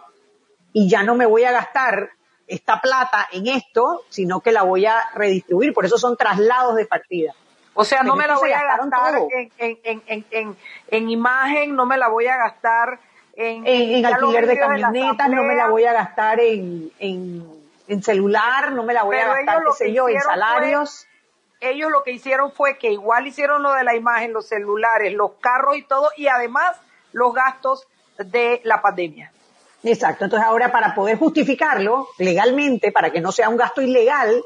y 0.72 0.88
ya 0.88 1.02
no 1.02 1.16
me 1.16 1.26
voy 1.26 1.46
a 1.46 1.52
gastar 1.52 2.12
esta 2.46 2.80
plata 2.80 3.28
en 3.32 3.48
esto, 3.48 4.04
sino 4.10 4.42
que 4.42 4.52
la 4.52 4.62
voy 4.62 4.86
a 4.86 4.98
redistribuir. 5.16 5.74
Por 5.74 5.86
eso 5.86 5.98
son 5.98 6.16
traslados 6.16 6.76
de 6.76 6.86
partida. 6.86 7.34
O 7.74 7.84
sea, 7.84 8.04
no 8.04 8.16
me 8.16 8.28
la 8.28 8.38
voy 8.38 8.52
a 8.52 8.64
gastar 8.64 9.16
en, 9.32 9.80
en, 9.84 10.04
en, 10.06 10.26
en, 10.30 10.56
en 10.90 11.10
imagen, 11.10 11.76
no 11.76 11.88
me 11.88 11.98
la 11.98 12.08
voy 12.08 12.28
a 12.28 12.38
gastar 12.38 13.00
en, 13.36 13.68
en, 13.68 14.06
alquiler 14.06 14.48
de 14.48 14.58
camionetas, 14.58 15.30
no 15.30 15.44
me 15.44 15.56
la 15.56 15.68
voy 15.68 15.84
a 15.86 15.94
gastar 15.94 16.40
en, 16.40 16.92
en, 17.00 18.04
celular, 18.04 18.72
no 18.72 18.84
me 18.84 18.94
la 18.94 19.04
voy 19.04 19.18
a 19.18 19.28
gastar, 19.28 19.64
qué 19.64 19.86
sé 19.86 19.94
yo, 19.94 20.08
en 20.08 20.20
salarios. 20.22 21.06
ellos 21.60 21.92
lo 21.92 22.04
que 22.04 22.12
hicieron 22.12 22.52
fue 22.52 22.78
que 22.78 22.92
igual 22.92 23.28
hicieron 23.28 23.62
lo 23.64 23.74
de 23.74 23.84
la 23.84 23.96
imagen, 23.96 24.34
los 24.34 24.48
celulares, 24.48 25.14
los 25.14 25.34
carros 25.42 25.78
y 25.78 25.84
todo, 25.84 26.10
y 26.16 26.28
además 26.28 26.78
los 27.12 27.34
gastos 27.34 27.88
de 28.18 28.62
la 28.64 28.82
pandemia. 28.82 29.32
Exacto, 29.84 30.24
entonces 30.24 30.48
ahora 30.48 30.72
para 30.72 30.96
poder 30.96 31.18
justificarlo 31.18 32.08
legalmente, 32.18 32.92
para 32.92 33.12
que 33.12 33.22
no 33.22 33.32
sea 33.32 33.50
un 33.50 33.58
gasto 33.58 33.82
ilegal, 33.82 34.44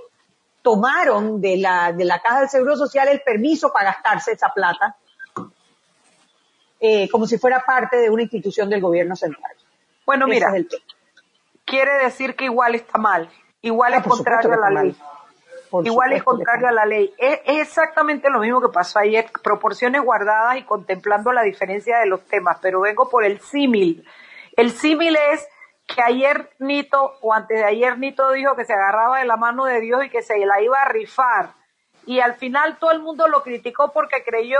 tomaron 0.61 1.39
de 1.39 1.57
la, 1.57 1.93
de 1.93 2.05
la 2.05 2.19
Caja 2.19 2.41
del 2.41 2.49
Seguro 2.49 2.75
Social 2.75 3.07
el 3.07 3.21
permiso 3.21 3.71
para 3.71 3.91
gastarse 3.93 4.33
esa 4.33 4.49
plata 4.53 4.97
eh, 6.79 7.09
como 7.09 7.27
si 7.27 7.37
fuera 7.37 7.63
parte 7.65 7.97
de 7.97 8.09
una 8.09 8.21
institución 8.21 8.69
del 8.69 8.81
gobierno 8.81 9.15
central. 9.15 9.51
Bueno, 10.05 10.27
mira, 10.27 10.51
quiere 11.65 12.03
decir 12.03 12.35
que 12.35 12.45
igual 12.45 12.75
está 12.75 12.97
mal, 12.97 13.29
igual 13.61 13.93
ah, 13.93 13.97
es 13.97 14.03
contrario 14.03 14.53
a 14.53 14.57
la 14.57 14.81
ley. 14.81 14.95
igual 15.83 16.13
es 16.13 16.23
contrario 16.23 16.67
a 16.67 16.71
la 16.71 16.85
ley. 16.85 17.13
Es, 17.17 17.41
exactamente 17.45 18.29
lo 18.29 18.39
mismo 18.39 18.61
que 18.61 18.69
pasó 18.69 18.99
ayer, 18.99 19.29
proporciones 19.43 20.01
guardadas 20.01 20.57
y 20.57 20.63
contemplando 20.63 21.31
la 21.31 21.43
diferencia 21.43 21.99
de 21.99 22.07
los 22.07 22.21
temas, 22.25 22.57
pero 22.61 22.81
vengo 22.81 23.09
por 23.09 23.23
el 23.23 23.39
símil. 23.39 24.05
El 24.55 24.71
símil 24.71 25.15
es 25.31 25.47
que 25.85 26.01
ayer 26.01 26.49
Nito, 26.59 27.17
o 27.21 27.33
antes 27.33 27.57
de 27.57 27.65
ayer 27.65 27.97
Nito 27.97 28.31
dijo 28.31 28.55
que 28.55 28.65
se 28.65 28.73
agarraba 28.73 29.19
de 29.19 29.25
la 29.25 29.37
mano 29.37 29.65
de 29.65 29.79
Dios 29.81 30.05
y 30.05 30.09
que 30.09 30.21
se 30.21 30.37
la 30.45 30.61
iba 30.61 30.81
a 30.81 30.89
rifar. 30.89 31.51
Y 32.05 32.19
al 32.21 32.35
final 32.35 32.77
todo 32.79 32.91
el 32.91 32.99
mundo 32.99 33.27
lo 33.27 33.43
criticó 33.43 33.91
porque 33.91 34.23
creyó 34.23 34.59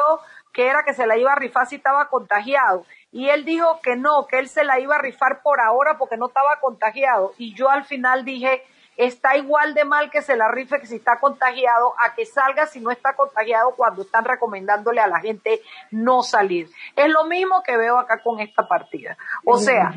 que 0.53 0.67
era 0.67 0.83
que 0.83 0.93
se 0.93 1.07
la 1.07 1.17
iba 1.17 1.31
a 1.31 1.35
rifar 1.35 1.67
si 1.67 1.75
estaba 1.75 2.09
contagiado. 2.09 2.85
Y 3.11 3.29
él 3.29 3.45
dijo 3.45 3.79
que 3.81 3.95
no, 3.95 4.27
que 4.27 4.39
él 4.39 4.49
se 4.49 4.63
la 4.63 4.79
iba 4.79 4.95
a 4.95 5.01
rifar 5.01 5.41
por 5.41 5.59
ahora 5.59 5.97
porque 5.97 6.17
no 6.17 6.27
estaba 6.27 6.59
contagiado. 6.59 7.33
Y 7.37 7.53
yo 7.53 7.69
al 7.69 7.85
final 7.85 8.23
dije, 8.23 8.63
está 8.97 9.37
igual 9.37 9.73
de 9.73 9.85
mal 9.85 10.11
que 10.11 10.21
se 10.21 10.35
la 10.35 10.51
rife 10.51 10.79
que 10.79 10.85
si 10.85 10.97
está 10.97 11.19
contagiado, 11.19 11.93
a 12.05 12.13
que 12.13 12.25
salga 12.25 12.67
si 12.67 12.81
no 12.81 12.91
está 12.91 13.15
contagiado 13.15 13.73
cuando 13.75 14.01
están 14.01 14.25
recomendándole 14.25 14.99
a 14.99 15.07
la 15.07 15.21
gente 15.21 15.61
no 15.89 16.21
salir. 16.21 16.69
Es 16.95 17.07
lo 17.07 17.23
mismo 17.23 17.63
que 17.63 17.77
veo 17.77 17.97
acá 17.97 18.21
con 18.21 18.39
esta 18.39 18.67
partida. 18.67 19.17
O 19.45 19.57
sea, 19.57 19.93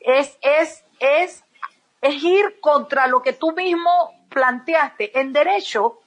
es, 0.00 0.38
es, 0.40 0.84
es, 1.00 1.44
es 2.00 2.22
ir 2.22 2.60
contra 2.60 3.08
lo 3.08 3.20
que 3.20 3.32
tú 3.32 3.52
mismo 3.52 3.90
planteaste. 4.28 5.18
En 5.18 5.32
derecho, 5.32 5.98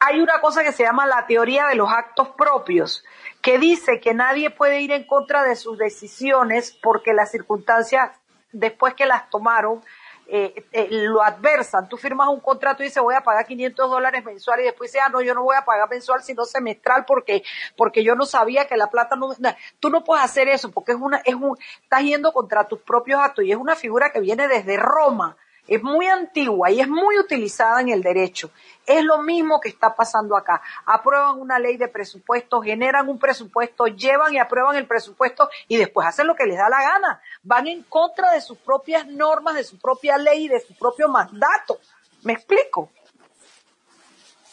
hay 0.00 0.20
una 0.20 0.40
cosa 0.40 0.62
que 0.62 0.72
se 0.72 0.82
llama 0.82 1.06
la 1.06 1.26
teoría 1.26 1.66
de 1.66 1.74
los 1.74 1.90
actos 1.90 2.28
propios, 2.30 3.04
que 3.42 3.58
dice 3.58 4.00
que 4.00 4.14
nadie 4.14 4.50
puede 4.50 4.80
ir 4.80 4.92
en 4.92 5.06
contra 5.06 5.42
de 5.44 5.56
sus 5.56 5.76
decisiones 5.78 6.78
porque 6.82 7.12
las 7.12 7.30
circunstancias, 7.30 8.10
después 8.52 8.94
que 8.94 9.06
las 9.06 9.28
tomaron, 9.28 9.82
eh, 10.26 10.64
eh, 10.72 10.88
lo 10.90 11.22
adversan. 11.22 11.86
Tú 11.86 11.98
firmas 11.98 12.28
un 12.28 12.40
contrato 12.40 12.82
y 12.82 12.86
dices 12.86 13.02
voy 13.02 13.14
a 13.14 13.20
pagar 13.20 13.46
500 13.46 13.90
dólares 13.90 14.24
mensual 14.24 14.60
y 14.60 14.64
después 14.64 14.90
dices, 14.90 15.04
ah, 15.04 15.10
no, 15.10 15.20
yo 15.20 15.34
no 15.34 15.42
voy 15.42 15.56
a 15.56 15.66
pagar 15.66 15.88
mensual 15.90 16.22
sino 16.22 16.46
semestral 16.46 17.04
porque, 17.04 17.42
porque 17.76 18.02
yo 18.02 18.14
no 18.14 18.24
sabía 18.24 18.66
que 18.66 18.78
la 18.78 18.86
plata 18.86 19.16
no, 19.16 19.34
tú 19.80 19.90
no 19.90 20.02
puedes 20.02 20.24
hacer 20.24 20.48
eso 20.48 20.70
porque 20.70 20.92
es 20.92 20.98
una, 20.98 21.18
es 21.18 21.34
un, 21.34 21.58
estás 21.82 22.02
yendo 22.02 22.32
contra 22.32 22.66
tus 22.66 22.80
propios 22.80 23.20
actos 23.20 23.44
y 23.44 23.52
es 23.52 23.58
una 23.58 23.76
figura 23.76 24.12
que 24.12 24.20
viene 24.20 24.48
desde 24.48 24.78
Roma 24.78 25.36
es 25.66 25.82
muy 25.82 26.06
antigua 26.06 26.70
y 26.70 26.80
es 26.80 26.88
muy 26.88 27.18
utilizada 27.18 27.80
en 27.80 27.88
el 27.88 28.02
derecho. 28.02 28.50
Es 28.86 29.02
lo 29.02 29.22
mismo 29.22 29.60
que 29.60 29.70
está 29.70 29.94
pasando 29.94 30.36
acá. 30.36 30.60
Aprueban 30.84 31.40
una 31.40 31.58
ley 31.58 31.76
de 31.76 31.88
presupuesto, 31.88 32.60
generan 32.60 33.08
un 33.08 33.18
presupuesto, 33.18 33.86
llevan 33.86 34.34
y 34.34 34.38
aprueban 34.38 34.76
el 34.76 34.86
presupuesto 34.86 35.48
y 35.68 35.76
después 35.76 36.06
hacen 36.06 36.26
lo 36.26 36.34
que 36.34 36.44
les 36.44 36.58
da 36.58 36.68
la 36.68 36.82
gana. 36.82 37.20
Van 37.42 37.66
en 37.66 37.82
contra 37.84 38.32
de 38.32 38.40
sus 38.40 38.58
propias 38.58 39.06
normas, 39.06 39.54
de 39.54 39.64
su 39.64 39.78
propia 39.78 40.18
ley 40.18 40.44
y 40.44 40.48
de 40.48 40.60
su 40.60 40.74
propio 40.74 41.08
mandato. 41.08 41.78
¿Me 42.22 42.34
explico? 42.34 42.90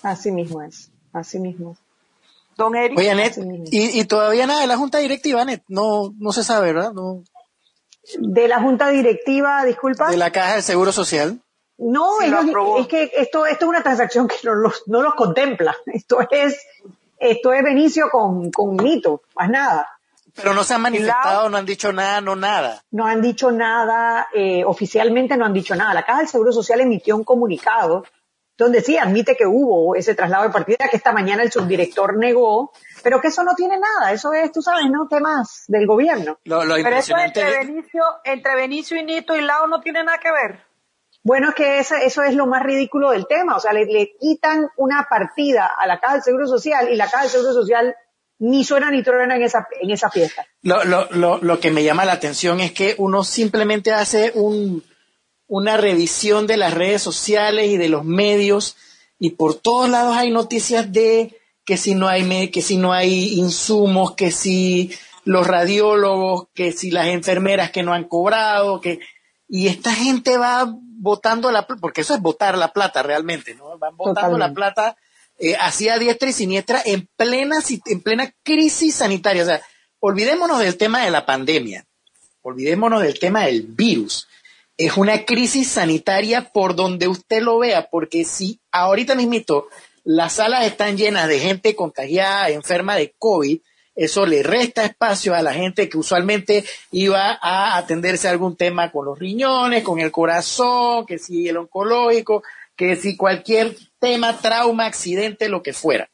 Así 0.02 0.32
mismo 0.32 0.62
es, 0.62 0.92
así 1.12 1.40
mismo. 1.40 1.78
Don 2.56 2.76
Eric. 2.76 2.98
Oye, 2.98 3.12
Anet, 3.12 3.38
y, 3.72 4.04
todavía 4.06 4.46
nada 4.46 4.62
de 4.62 4.68
la 4.68 4.78
Junta 4.78 5.00
Directiva, 5.00 5.42
Anet, 5.42 5.64
no, 5.68 6.14
no 6.18 6.32
se 6.32 6.44
sabe, 6.44 6.74
¿verdad? 6.74 6.94
No 6.94 7.24
de 8.20 8.48
la 8.48 8.62
junta 8.62 8.90
directiva, 8.90 9.64
disculpa. 9.66 10.10
De 10.10 10.18
la 10.18 10.32
caja 10.32 10.54
del 10.54 10.64
Seguro 10.64 10.92
Social. 10.92 11.40
No, 11.78 12.22
es, 12.22 12.88
que 12.88 13.12
esto, 13.16 13.46
esto 13.48 13.66
es 13.66 13.70
una 13.70 13.82
transacción 13.82 14.28
que 14.28 14.36
no 14.44 14.54
los, 14.54 14.84
no 14.86 15.02
los 15.02 15.16
contempla. 15.16 15.76
Esto 15.88 16.20
es, 16.30 16.60
esto 17.18 17.54
es 17.54 17.64
Benicio 17.64 18.10
con, 18.12 18.52
con 18.52 18.76
Mito, 18.76 19.24
más 19.36 19.50
nada. 19.50 19.90
Pero 20.36 20.54
no 20.54 20.64
se 20.64 20.76
han 20.76 20.82
manifestado, 20.82 21.50
no 21.50 21.58
han 21.58 21.66
dicho 21.66 21.92
nada, 21.92 22.22
no 22.22 22.36
nada. 22.36 22.84
No 22.92 23.06
han 23.06 23.22
dicho 23.22 23.52
nada, 23.52 24.28
eh, 24.34 24.64
oficialmente 24.64 25.36
no 25.36 25.46
han 25.46 25.54
dicho 25.54 25.76
nada. 25.76 25.94
La 25.94 26.04
Caja 26.04 26.20
del 26.20 26.28
Seguro 26.28 26.54
Social 26.54 26.82
emitió 26.82 27.16
un 27.16 27.24
comunicado 27.24 28.06
donde 28.62 28.82
sí 28.82 28.96
admite 28.96 29.36
que 29.36 29.48
hubo 29.48 29.96
ese 29.96 30.14
traslado 30.14 30.44
de 30.44 30.52
partida 30.52 30.88
que 30.90 30.98
esta 30.98 31.12
mañana 31.12 31.42
el 31.42 31.52
subdirector 31.52 32.16
negó, 32.18 32.72
pero 33.04 33.20
que 33.20 33.30
eso 33.30 33.44
no 33.44 33.56
tiene 33.56 33.80
nada, 33.80 34.12
eso 34.12 34.34
es, 34.34 34.52
tú 34.52 34.62
sabes, 34.62 34.86
no 34.92 35.08
temas 35.08 35.64
del 35.68 35.88
gobierno. 35.88 36.40
pero 36.44 36.96
eso 36.96 37.18
entre 37.18 37.50
Benicio, 37.50 38.04
entre 38.24 38.56
Benicio 38.56 38.98
y 38.98 39.04
Nito 39.04 39.36
y 39.36 39.42
Lao 39.42 39.66
no 39.66 39.82
tiene 39.82 40.04
nada 40.04 40.20
que 40.20 40.32
ver. 40.32 40.60
Bueno, 41.24 41.50
es 41.50 41.56
que 41.56 41.80
eso, 41.80 41.96
eso 41.96 42.24
es 42.24 42.36
lo 42.36 42.46
más 42.46 42.62
ridículo 42.62 43.12
del 43.12 43.26
tema, 43.28 43.56
o 43.56 43.60
sea, 43.60 43.74
le, 43.74 44.14
quitan 44.20 44.70
una 44.78 45.08
partida 45.10 45.72
a 45.80 45.88
la 45.88 46.00
Caja 46.00 46.14
del 46.14 46.24
Seguro 46.24 46.48
Social 46.48 46.90
y 46.92 46.96
la 46.96 47.06
Caja 47.06 47.24
del 47.24 47.32
Seguro 47.32 47.54
Social 47.54 47.96
ni 48.38 48.64
suena 48.64 48.92
ni 48.92 49.02
truena 49.02 49.36
en 49.36 49.44
esa, 49.44 49.68
en 49.80 49.90
esa 49.90 50.10
fiesta. 50.12 50.46
Lo, 50.62 50.84
lo, 50.84 51.08
lo, 51.12 51.40
lo 51.40 51.60
que 51.60 51.72
me 51.72 51.84
llama 51.84 52.06
la 52.06 52.14
atención 52.14 52.60
es 52.60 52.74
que 52.74 52.94
uno 52.98 53.24
simplemente 53.24 53.92
hace 53.92 54.32
un, 54.36 54.84
una 55.52 55.76
revisión 55.76 56.48
de 56.48 56.56
las 56.56 56.74
redes 56.74 57.02
sociales 57.02 57.70
y 57.70 57.76
de 57.76 57.90
los 57.90 58.06
medios 58.06 58.78
y 59.20 59.32
por 59.32 59.56
todos 59.56 59.90
lados 59.90 60.16
hay 60.16 60.32
noticias 60.32 60.94
de 60.94 61.38
que 61.66 61.76
si 61.76 61.94
no 61.94 62.08
hay 62.08 62.50
que 62.52 62.62
si 62.62 62.78
no 62.78 62.94
hay 62.94 63.34
insumos, 63.34 64.16
que 64.16 64.32
si 64.32 64.94
los 65.26 65.46
radiólogos, 65.46 66.48
que 66.54 66.72
si 66.72 66.90
las 66.90 67.08
enfermeras 67.08 67.70
que 67.70 67.84
no 67.84 67.92
han 67.92 68.06
cobrado, 68.06 68.80
que 68.80 69.02
y 69.50 69.68
esta 69.68 69.94
gente 69.94 70.38
va 70.38 70.74
votando 70.74 71.52
la 71.52 71.68
porque 71.68 72.00
eso 72.00 72.16
es 72.16 72.22
votar 72.22 72.58
la 72.58 72.72
plata 72.72 73.04
realmente, 73.04 73.54
¿no? 73.54 73.78
Van 73.78 73.98
votando 73.98 74.38
la 74.38 74.54
plata 74.54 74.96
eh, 75.38 75.58
hacia 75.60 76.00
diestra 76.00 76.30
y 76.30 76.34
siniestra 76.34 76.82
en 76.86 77.10
plena 77.18 77.58
en 77.88 78.02
plena 78.02 78.34
crisis 78.42 78.96
sanitaria, 78.96 79.44
o 79.44 79.48
sea, 79.48 79.62
olvidémonos 80.00 80.60
del 80.60 80.78
tema 80.78 81.04
de 81.04 81.12
la 81.12 81.26
pandemia. 81.26 81.86
Olvidémonos 82.42 83.02
del 83.02 83.20
tema 83.20 83.44
del 83.44 83.64
virus 83.64 84.30
es 84.78 84.98
una 84.98 85.26
crisis 85.26 85.70
sanitaria 85.70 86.52
por 86.52 86.76
donde 86.76 87.08
usted 87.08 87.42
lo 87.42 87.60
vea, 87.60 87.90
porque 87.90 88.26
si 88.26 88.60
ahorita 88.72 89.16
mismito 89.16 89.68
las 90.04 90.34
salas 90.34 90.66
están 90.66 90.98
llenas 90.98 91.28
de 91.28 91.40
gente 91.40 91.76
contagiada, 91.76 92.50
enferma 92.50 92.96
de 92.96 93.14
COVID, 93.18 93.60
eso 93.94 94.26
le 94.26 94.42
resta 94.42 94.86
espacio 94.86 95.36
a 95.36 95.42
la 95.42 95.54
gente 95.54 95.90
que 95.90 95.98
usualmente 95.98 96.64
iba 96.92 97.38
a 97.42 97.78
atenderse 97.78 98.28
a 98.28 98.32
algún 98.32 98.56
tema 98.56 98.92
con 98.92 99.06
los 99.06 99.20
riñones, 99.20 99.84
con 99.84 100.00
el 100.00 100.12
corazón, 100.12 101.06
que 101.06 101.20
si 101.20 101.48
el 101.48 101.58
oncológico, 101.58 102.42
que 102.76 102.96
si 102.96 103.18
cualquier 103.18 103.76
tema, 104.00 104.40
trauma, 104.40 104.86
accidente, 104.86 105.50
lo 105.50 105.62
que 105.62 105.74
fuera. 105.74 106.10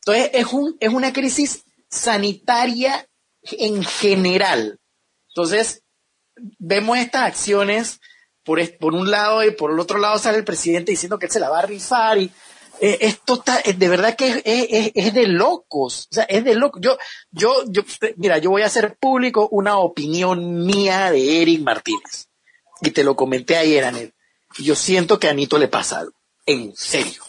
Entonces, 0.00 0.30
es, 0.32 0.46
un, 0.52 0.76
es 0.80 0.88
una 0.88 1.12
crisis 1.12 1.64
sanitaria 1.90 3.06
en 3.42 3.84
general. 3.84 4.80
Entonces, 5.28 5.82
vemos 6.58 6.98
estas 6.98 7.22
acciones 7.22 8.00
por, 8.44 8.60
por 8.78 8.94
un 8.94 9.10
lado 9.10 9.44
y 9.44 9.50
por 9.50 9.70
el 9.70 9.78
otro 9.78 9.98
lado 9.98 10.18
sale 10.18 10.38
el 10.38 10.44
presidente 10.44 10.92
diciendo 10.92 11.18
que 11.18 11.26
él 11.26 11.32
se 11.32 11.40
la 11.40 11.50
va 11.50 11.60
a 11.60 11.66
rifar 11.66 12.18
y 12.18 12.32
eh, 12.80 12.98
esto 13.00 13.34
está, 13.34 13.60
de 13.60 13.88
verdad 13.88 14.14
que 14.14 14.42
es, 14.44 14.92
es, 14.94 15.14
de 15.14 15.26
locos, 15.26 16.08
o 16.10 16.14
sea, 16.14 16.24
es 16.24 16.44
de 16.44 16.54
locos. 16.54 16.80
Yo, 16.80 16.96
yo, 17.30 17.64
yo, 17.66 17.82
mira, 18.16 18.38
yo 18.38 18.50
voy 18.50 18.62
a 18.62 18.66
hacer 18.66 18.96
público 18.96 19.48
una 19.50 19.78
opinión 19.78 20.64
mía 20.64 21.10
de 21.10 21.42
Eric 21.42 21.60
Martínez 21.62 22.28
y 22.80 22.90
te 22.90 23.02
lo 23.02 23.16
comenté 23.16 23.56
ayer, 23.56 23.84
Anel. 23.84 24.14
Yo 24.58 24.76
siento 24.76 25.18
que 25.18 25.26
a 25.26 25.30
Anito 25.30 25.58
le 25.58 25.68
pasa 25.68 26.00
algo, 26.00 26.16
en 26.46 26.74
serio, 26.76 27.22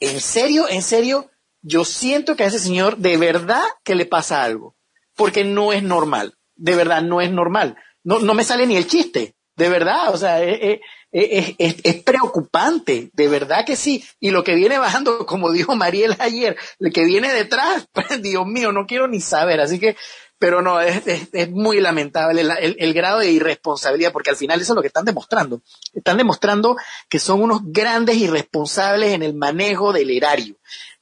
en 0.00 0.20
serio, 0.20 0.68
en 0.68 0.82
serio, 0.82 1.30
yo 1.62 1.84
siento 1.84 2.36
que 2.36 2.44
a 2.44 2.46
ese 2.46 2.58
señor 2.58 2.96
de 2.98 3.16
verdad 3.16 3.64
que 3.82 3.94
le 3.94 4.06
pasa 4.06 4.44
algo, 4.44 4.76
porque 5.16 5.44
no 5.44 5.72
es 5.72 5.82
normal, 5.82 6.38
de 6.54 6.76
verdad 6.76 7.02
no 7.02 7.20
es 7.20 7.30
normal 7.30 7.76
no, 8.06 8.20
no 8.20 8.34
me 8.34 8.44
sale 8.44 8.66
ni 8.66 8.76
el 8.76 8.86
chiste. 8.86 9.34
de 9.56 9.68
verdad, 9.68 10.14
o 10.14 10.16
sea, 10.16 10.42
es, 10.42 10.80
es, 11.10 12.02
preocupante, 12.04 13.10
de 13.12 13.28
verdad 13.28 13.64
que 13.66 13.74
sí. 13.74 14.04
Y 14.20 14.30
lo 14.30 14.44
que 14.44 14.54
viene 14.54 14.78
bajando, 14.78 15.26
como 15.26 15.50
dijo 15.50 15.74
Mariel 15.74 16.14
ayer, 16.20 16.56
lo 16.78 16.90
que 16.92 17.04
viene 17.04 17.32
detrás, 17.32 17.88
pues, 17.92 18.22
Dios 18.22 18.46
mío, 18.46 18.70
no 18.70 18.86
quiero 18.86 19.08
ni 19.08 19.20
saber. 19.20 19.60
Así 19.60 19.80
que, 19.80 19.96
pero 20.38 20.62
no, 20.62 20.80
es, 20.80 21.02
es 21.32 21.50
muy 21.50 21.80
lamentable 21.80 22.42
el, 22.42 22.76
el, 22.78 22.94
grado 22.94 23.18
de 23.18 23.32
irresponsabilidad, 23.32 24.12
porque 24.12 24.30
al 24.30 24.36
final 24.36 24.60
eso 24.60 24.72
es 24.72 24.76
lo 24.76 24.82
que 24.82 24.88
están 24.88 25.04
demostrando. 25.04 25.62
Están 25.92 26.18
demostrando 26.18 26.76
que 27.08 27.18
son 27.18 27.42
unos 27.42 27.62
grandes 27.64 28.18
irresponsables 28.18 29.14
en 29.14 29.24
el 29.24 29.34
manejo 29.34 29.92
del 29.92 30.10
erario 30.10 30.56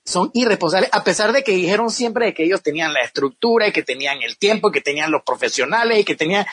son 0.04 0.30
irresponsables, 0.34 0.90
a 0.92 1.02
pesar 1.02 1.32
de 1.32 1.42
que 1.42 1.52
dijeron 1.52 1.90
siempre 1.90 2.34
que 2.34 2.44
ellos 2.44 2.62
tenían 2.62 2.92
la 2.92 3.00
estructura 3.00 3.66
y 3.66 3.72
que 3.72 3.82
tenían 3.82 4.22
el 4.22 4.36
tiempo 4.36 4.70
que 4.70 4.82
tenían 4.82 5.10
los 5.10 5.22
profesionales 5.22 5.98
y 5.98 6.04
que 6.04 6.14
tenían... 6.14 6.46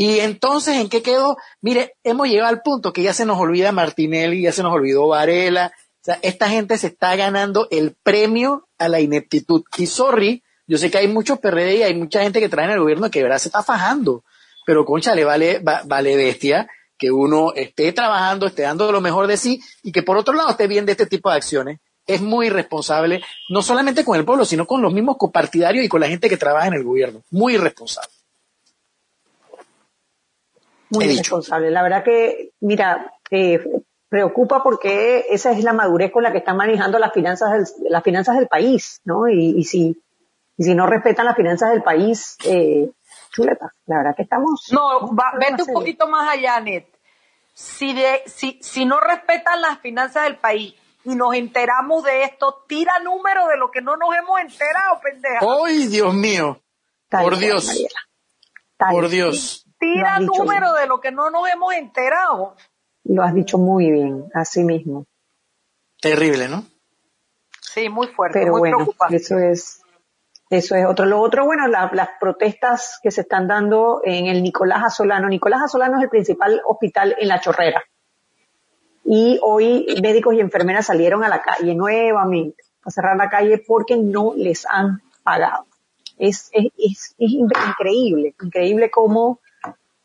Y 0.00 0.20
entonces, 0.20 0.76
¿en 0.76 0.88
qué 0.88 1.02
quedó? 1.02 1.38
Mire, 1.60 1.96
hemos 2.04 2.28
llegado 2.28 2.48
al 2.48 2.62
punto 2.62 2.92
que 2.92 3.02
ya 3.02 3.12
se 3.12 3.26
nos 3.26 3.36
olvida 3.36 3.72
Martinelli, 3.72 4.42
ya 4.42 4.52
se 4.52 4.62
nos 4.62 4.72
olvidó 4.72 5.08
Varela. 5.08 5.72
O 5.74 6.04
sea, 6.04 6.20
esta 6.22 6.48
gente 6.48 6.78
se 6.78 6.86
está 6.86 7.16
ganando 7.16 7.66
el 7.72 7.96
premio 8.00 8.68
a 8.78 8.88
la 8.88 9.00
ineptitud. 9.00 9.64
Y 9.76 9.86
sorry, 9.86 10.44
yo 10.68 10.78
sé 10.78 10.88
que 10.92 10.98
hay 10.98 11.08
muchos 11.08 11.40
PRD 11.40 11.78
y 11.78 11.82
hay 11.82 11.94
mucha 11.94 12.22
gente 12.22 12.38
que 12.38 12.48
trae 12.48 12.66
en 12.66 12.74
el 12.74 12.78
gobierno 12.78 13.10
que 13.10 13.18
de 13.18 13.24
verdad 13.24 13.40
se 13.40 13.48
está 13.48 13.64
fajando. 13.64 14.22
Pero 14.64 14.84
concha, 14.84 15.16
le 15.16 15.24
vale, 15.24 15.60
vale 15.62 16.16
bestia 16.16 16.68
que 16.96 17.10
uno 17.10 17.52
esté 17.56 17.92
trabajando, 17.92 18.46
esté 18.46 18.62
dando 18.62 18.92
lo 18.92 19.00
mejor 19.00 19.26
de 19.26 19.36
sí 19.36 19.60
y 19.82 19.90
que 19.90 20.04
por 20.04 20.16
otro 20.16 20.32
lado 20.32 20.50
esté 20.50 20.68
bien 20.68 20.86
de 20.86 20.92
este 20.92 21.06
tipo 21.06 21.28
de 21.28 21.38
acciones 21.38 21.80
es 22.06 22.22
muy 22.22 22.46
irresponsable, 22.46 23.20
no 23.50 23.62
solamente 23.62 24.04
con 24.04 24.16
el 24.16 24.24
pueblo, 24.24 24.44
sino 24.44 24.64
con 24.64 24.80
los 24.80 24.92
mismos 24.92 25.16
copartidarios 25.18 25.84
y 25.84 25.88
con 25.88 26.00
la 26.00 26.08
gente 26.08 26.28
que 26.28 26.36
trabaja 26.36 26.68
en 26.68 26.74
el 26.74 26.84
gobierno. 26.84 27.22
Muy 27.32 27.54
irresponsable. 27.54 28.17
Muy 30.90 31.06
irresponsable. 31.06 31.70
La 31.70 31.82
verdad 31.82 32.04
que, 32.04 32.52
mira, 32.60 33.12
eh, 33.30 33.60
preocupa 34.08 34.62
porque 34.62 35.26
esa 35.30 35.52
es 35.52 35.62
la 35.62 35.72
madurez 35.72 36.10
con 36.10 36.22
la 36.22 36.32
que 36.32 36.38
están 36.38 36.56
manejando 36.56 36.98
las 36.98 37.12
finanzas 37.12 37.52
del, 37.52 37.90
las 37.90 38.02
finanzas 38.02 38.36
del 38.36 38.48
país, 38.48 39.00
¿no? 39.04 39.28
Y, 39.28 39.62
si, 39.64 40.00
si 40.58 40.74
no 40.74 40.86
respetan 40.86 41.26
las 41.26 41.36
finanzas 41.36 41.70
del 41.70 41.82
país, 41.82 42.36
eh, 42.44 42.90
chuleta, 43.30 43.74
la 43.86 43.98
verdad 43.98 44.16
que 44.16 44.22
estamos... 44.22 44.68
No, 44.72 45.10
vete 45.38 45.62
un 45.62 45.74
poquito 45.74 46.08
más 46.08 46.28
allá, 46.28 46.60
Net. 46.60 46.86
Si, 47.52 47.92
de, 47.92 48.22
si, 48.26 48.58
si 48.62 48.84
no 48.84 49.00
respetan 49.00 49.60
las 49.60 49.80
finanzas 49.80 50.24
del 50.24 50.36
país 50.36 50.74
y 51.04 51.14
nos 51.14 51.34
enteramos 51.34 52.04
de 52.04 52.22
esto, 52.22 52.64
tira 52.68 52.98
número 53.00 53.46
de 53.48 53.56
lo 53.56 53.70
que 53.70 53.82
no 53.82 53.96
nos 53.96 54.14
hemos 54.14 54.40
enterado, 54.40 55.00
pendeja. 55.02 55.40
¡Ay, 55.64 55.86
Dios 55.88 56.14
mío! 56.14 56.60
por 57.10 57.38
Dios. 57.38 57.70
Por 58.78 59.08
Dios. 59.08 59.67
Tira 59.78 60.18
número 60.20 60.72
de 60.74 60.86
lo 60.86 61.00
que 61.00 61.12
no 61.12 61.30
nos 61.30 61.48
hemos 61.48 61.74
enterado. 61.74 62.56
Lo 63.04 63.22
has 63.22 63.34
dicho 63.34 63.58
muy 63.58 63.90
bien, 63.90 64.24
así 64.34 64.64
mismo. 64.64 65.06
Terrible, 66.00 66.48
¿no? 66.48 66.64
Sí, 67.60 67.88
muy 67.88 68.08
fuerte, 68.08 68.40
Pero 68.40 68.52
muy 68.52 68.60
bueno, 68.60 68.76
preocupante. 68.78 69.16
Eso 69.16 69.38
es, 69.38 69.82
eso 70.50 70.74
es 70.74 70.86
otro. 70.86 71.06
Lo 71.06 71.20
otro, 71.20 71.44
bueno, 71.44 71.68
las 71.68 72.08
protestas 72.20 72.98
que 73.02 73.10
se 73.10 73.22
están 73.22 73.46
dando 73.46 74.00
en 74.04 74.26
el 74.26 74.42
Nicolás 74.42 74.82
Azolano. 74.84 75.28
Nicolás 75.28 75.62
Azolano 75.62 75.98
es 75.98 76.04
el 76.04 76.10
principal 76.10 76.60
hospital 76.66 77.16
en 77.18 77.28
La 77.28 77.40
Chorrera 77.40 77.82
y 79.10 79.38
hoy 79.42 79.86
médicos 80.02 80.34
y 80.34 80.40
enfermeras 80.40 80.86
salieron 80.86 81.24
a 81.24 81.28
la 81.28 81.40
calle 81.40 81.74
nuevamente 81.74 82.62
a 82.84 82.90
cerrar 82.90 83.16
la 83.16 83.30
calle 83.30 83.64
porque 83.66 83.96
no 83.96 84.34
les 84.36 84.66
han 84.66 85.00
pagado. 85.22 85.64
Es, 86.18 86.50
es, 86.52 86.66
es, 86.76 87.14
increíble, 87.18 88.34
increíble 88.42 88.90
cómo 88.90 89.40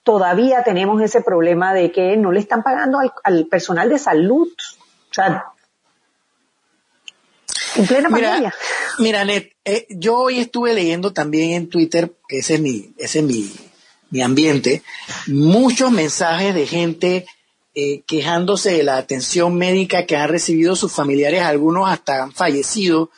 todavía 0.04 0.64
tenemos 0.64 1.02
ese 1.02 1.22
problema 1.22 1.74
de 1.74 1.92
que 1.92 2.16
no 2.18 2.32
le 2.32 2.40
están 2.40 2.64
pagando 2.64 3.00
al, 3.24 3.48
personal 3.48 3.90
de 3.90 3.98
salud. 3.98 4.50
O 4.50 5.14
sea, 5.14 5.46
en 7.76 7.88
plena 7.88 8.10
mira, 8.10 8.30
pandemia. 8.30 8.54
Mira, 9.00 9.26
Net, 9.26 9.52
eh, 9.66 9.88
yo 9.90 10.18
hoy 10.18 10.40
estuve 10.40 10.74
leyendo 10.74 11.14
también 11.14 11.52
en 11.52 11.70
Twitter, 11.70 12.14
que 12.28 12.40
ese 12.40 12.56
es 12.56 12.60
mi, 12.60 12.94
ese 12.98 13.20
es 13.20 13.26
mi, 13.26 13.52
mi 14.10 14.22
ambiente, 14.22 14.84
muchos 15.28 15.92
mensajes 15.92 16.54
de 16.54 16.68
gente 16.68 17.26
eh, 17.74 18.04
quejándose 18.06 18.72
de 18.72 18.84
la 18.84 18.98
atención 18.98 19.56
médica 19.56 20.06
que 20.06 20.16
han 20.16 20.30
recibido 20.30 20.76
sus 20.76 20.92
familiares, 20.92 21.42
algunos 21.42 21.90
hasta 21.90 22.22
han 22.22 22.32
fallecido 22.32 23.10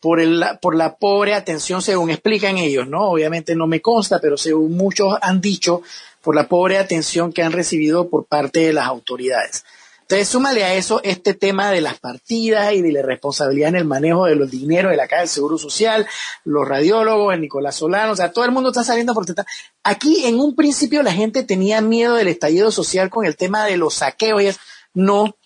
por, 0.00 0.20
el, 0.20 0.44
por 0.60 0.76
la 0.76 0.96
pobre 0.96 1.34
atención, 1.34 1.82
según 1.82 2.10
explican 2.10 2.58
ellos, 2.58 2.86
¿no? 2.86 3.10
Obviamente 3.10 3.54
no 3.54 3.66
me 3.66 3.80
consta, 3.80 4.20
pero 4.20 4.36
según 4.36 4.76
muchos 4.76 5.14
han 5.20 5.40
dicho, 5.40 5.82
por 6.22 6.34
la 6.34 6.48
pobre 6.48 6.78
atención 6.78 7.32
que 7.32 7.42
han 7.42 7.52
recibido 7.52 8.08
por 8.08 8.26
parte 8.26 8.60
de 8.60 8.72
las 8.72 8.86
autoridades. 8.86 9.64
Entonces, 10.02 10.28
súmale 10.28 10.62
a 10.62 10.74
eso 10.74 11.00
este 11.02 11.34
tema 11.34 11.72
de 11.72 11.80
las 11.80 11.98
partidas 11.98 12.72
y 12.72 12.80
de 12.80 12.92
la 12.92 13.02
responsabilidad 13.02 13.70
en 13.70 13.76
el 13.76 13.84
manejo 13.84 14.26
de 14.26 14.36
los 14.36 14.50
dineros 14.50 14.92
de 14.92 14.96
la 14.96 15.08
Caja 15.08 15.22
del 15.22 15.28
Seguro 15.28 15.58
Social, 15.58 16.06
los 16.44 16.66
radiólogos, 16.66 17.34
el 17.34 17.40
Nicolás 17.40 17.74
Solano, 17.74 18.12
o 18.12 18.16
sea, 18.16 18.30
todo 18.30 18.44
el 18.44 18.52
mundo 18.52 18.70
está 18.70 18.84
saliendo 18.84 19.12
a 19.12 19.16
protestar. 19.16 19.46
Aquí, 19.82 20.26
en 20.26 20.38
un 20.38 20.54
principio, 20.54 21.02
la 21.02 21.12
gente 21.12 21.42
tenía 21.42 21.80
miedo 21.80 22.14
del 22.14 22.28
estallido 22.28 22.70
social 22.70 23.10
con 23.10 23.26
el 23.26 23.36
tema 23.36 23.64
de 23.64 23.76
los 23.76 23.94
saqueos 23.94 24.58
no, 24.96 25.36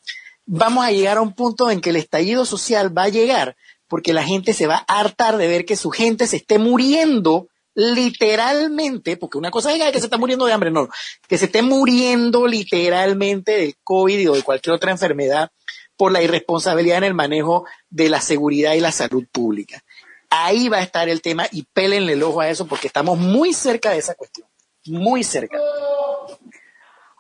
vamos 0.47 0.85
a 0.85 0.93
llegar 0.93 1.19
a 1.19 1.23
un 1.23 1.35
punto 1.35 1.71
en 1.71 1.81
que 1.81 1.91
el 1.91 1.97
estallido 1.97 2.45
social 2.45 2.97
va 2.97 3.05
a 3.05 3.09
llegar 3.09 3.57
porque 3.91 4.13
la 4.13 4.23
gente 4.23 4.55
se 4.55 4.69
va 4.69 4.85
a 4.87 5.01
hartar 5.01 5.37
de 5.37 5.49
ver 5.49 5.67
que 5.67 5.75
su 5.75 5.91
gente 5.91 6.29
se 6.29 6.37
esté 6.37 6.61
muriendo 6.61 7.49
literalmente, 7.75 9.17
porque 9.17 9.37
una 9.37 9.51
cosa 9.51 9.75
es 9.75 9.93
que 9.93 9.99
se 9.99 10.07
está 10.07 10.17
muriendo 10.17 10.47
de 10.47 10.53
hambre, 10.53 10.71
no, 10.71 10.89
que 11.29 11.37
se 11.37 11.47
esté 11.47 11.61
muriendo 11.61 12.47
literalmente 12.47 13.53
del 13.53 13.75
COVID 13.83 14.31
o 14.31 14.35
de 14.35 14.43
cualquier 14.45 14.77
otra 14.77 14.93
enfermedad 14.93 15.51
por 15.97 16.13
la 16.13 16.23
irresponsabilidad 16.23 16.99
en 16.99 17.05
el 17.05 17.15
manejo 17.15 17.65
de 17.91 18.09
la 18.09 18.21
seguridad 18.21 18.75
y 18.75 18.81
la 18.81 18.93
salud 18.93 19.25
pública. 19.31 19.83
Ahí 20.31 20.69
va 20.69 20.79
a 20.79 20.83
estar 20.83 21.09
el 21.09 21.21
tema 21.21 21.49
y 21.51 21.65
pélenle 21.73 22.13
el 22.13 22.23
ojo 22.23 22.41
a 22.41 22.49
eso 22.49 22.67
porque 22.67 22.87
estamos 22.87 23.19
muy 23.19 23.53
cerca 23.53 23.91
de 23.91 23.99
esa 23.99 24.15
cuestión, 24.15 24.47
muy 24.87 25.25
cerca. 25.25 25.59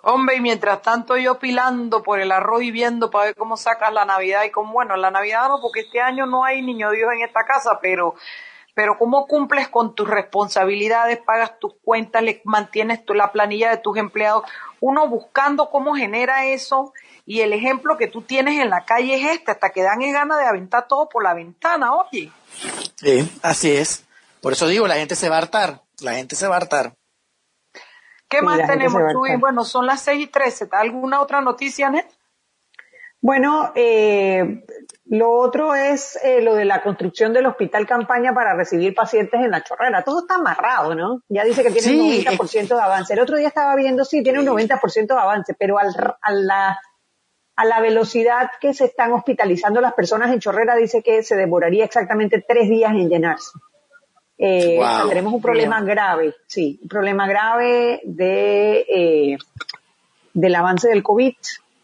Hombre, 0.03 0.37
y 0.37 0.41
mientras 0.41 0.81
tanto 0.83 1.17
yo 1.17 1.39
pilando 1.39 2.03
por 2.03 2.21
el 2.21 2.33
arroz 2.33 2.63
y 2.63 2.71
viendo 2.71 3.11
para 3.11 3.27
ver 3.27 3.35
cómo 3.35 3.57
sacas 3.57 3.93
la 3.93 4.05
Navidad 4.05 4.45
y 4.45 4.51
como, 4.51 4.73
bueno, 4.73 4.97
la 4.97 5.11
Navidad 5.11 5.49
no, 5.49 5.61
porque 5.61 5.81
este 5.81 6.01
año 6.01 6.27
no 6.27 6.45
hay 6.45 6.63
niño 6.63 6.91
Dios 6.91 7.11
en 7.13 7.23
esta 7.23 7.45
casa, 7.45 7.79
pero 7.83 8.15
pero 8.75 8.97
cómo 8.99 9.27
cumples 9.27 9.69
con 9.69 9.95
tus 9.95 10.09
responsabilidades, 10.09 11.19
pagas 11.19 11.59
tus 11.59 11.75
cuentas, 11.83 12.23
le 12.23 12.41
mantienes 12.45 13.01
la 13.09 13.33
planilla 13.33 13.69
de 13.69 13.77
tus 13.79 13.99
empleados, 13.99 14.45
uno 14.81 15.09
buscando 15.09 15.69
cómo 15.71 15.95
genera 15.95 16.47
eso 16.47 16.93
y 17.27 17.43
el 17.43 17.53
ejemplo 17.53 17.97
que 17.99 18.07
tú 18.07 18.23
tienes 18.23 18.59
en 18.59 18.71
la 18.71 18.85
calle 18.85 19.15
es 19.15 19.33
este, 19.33 19.51
hasta 19.51 19.71
que 19.71 19.83
dan 19.83 20.01
ganas 20.01 20.39
de 20.39 20.47
aventar 20.47 20.89
todo 20.89 21.09
por 21.09 21.23
la 21.23 21.35
ventana, 21.35 21.95
oye. 21.95 22.33
Sí, 22.97 23.31
así 23.43 23.73
es. 23.73 24.05
Por 24.41 24.53
eso 24.53 24.67
digo, 24.67 24.89
la 24.89 24.97
gente 24.97 25.15
se 25.15 25.29
va 25.29 25.37
a 25.37 25.39
hartar, 25.41 25.83
la 26.01 26.15
gente 26.15 26.35
se 26.35 26.49
va 26.49 26.55
a 26.55 26.59
hartar. 26.59 26.95
¿Qué 28.31 28.43
más 28.43 28.65
tenemos, 28.65 29.03
Bueno, 29.41 29.65
son 29.65 29.87
las 29.87 30.03
seis 30.03 30.25
y 30.25 30.27
trece. 30.29 30.69
¿Alguna 30.71 31.21
otra 31.21 31.41
noticia, 31.41 31.91
Net? 31.91 32.07
Bueno, 33.21 33.73
eh, 33.75 34.65
lo 35.07 35.33
otro 35.33 35.75
es 35.75 36.17
eh, 36.23 36.41
lo 36.41 36.55
de 36.55 36.65
la 36.65 36.81
construcción 36.81 37.33
del 37.35 37.47
hospital 37.47 37.87
campaña 37.87 38.33
para 38.33 38.55
recibir 38.55 38.95
pacientes 38.95 39.41
en 39.41 39.51
la 39.51 39.63
chorrera. 39.63 40.03
Todo 40.05 40.21
está 40.21 40.37
amarrado, 40.37 40.95
¿no? 40.95 41.23
Ya 41.29 41.45
dice 41.45 41.63
que 41.65 41.71
tiene 41.71 42.01
un 42.01 42.25
90% 42.25 42.69
de 42.69 42.81
avance. 42.81 43.13
El 43.13 43.21
otro 43.21 43.37
día 43.37 43.49
estaba 43.49 43.75
viendo, 43.75 44.05
sí, 44.05 44.23
tiene 44.23 44.39
un 44.39 44.47
90% 44.47 45.07
de 45.07 45.21
avance, 45.21 45.55
pero 45.59 45.79
al, 45.79 45.89
a, 46.23 46.33
la, 46.33 46.81
a 47.57 47.65
la 47.65 47.81
velocidad 47.81 48.53
que 48.59 48.73
se 48.73 48.87
están 48.87 49.13
hospitalizando 49.13 49.81
las 49.81 49.93
personas 49.93 50.33
en 50.33 50.39
chorrera 50.39 50.77
dice 50.77 51.03
que 51.03 51.23
se 51.23 51.37
demoraría 51.37 51.85
exactamente 51.85 52.43
tres 52.47 52.71
días 52.71 52.93
en 52.93 53.11
llenarse. 53.11 53.51
Eh, 54.43 54.81
tendremos 55.03 55.35
un 55.35 55.43
problema 55.43 55.83
grave, 55.83 56.35
sí, 56.47 56.79
un 56.83 56.89
problema 56.89 57.29
grave 57.29 58.01
de, 58.05 58.87
eh, 58.89 59.39
del 60.33 60.55
avance 60.55 60.89
del 60.89 61.03
COVID 61.03 61.35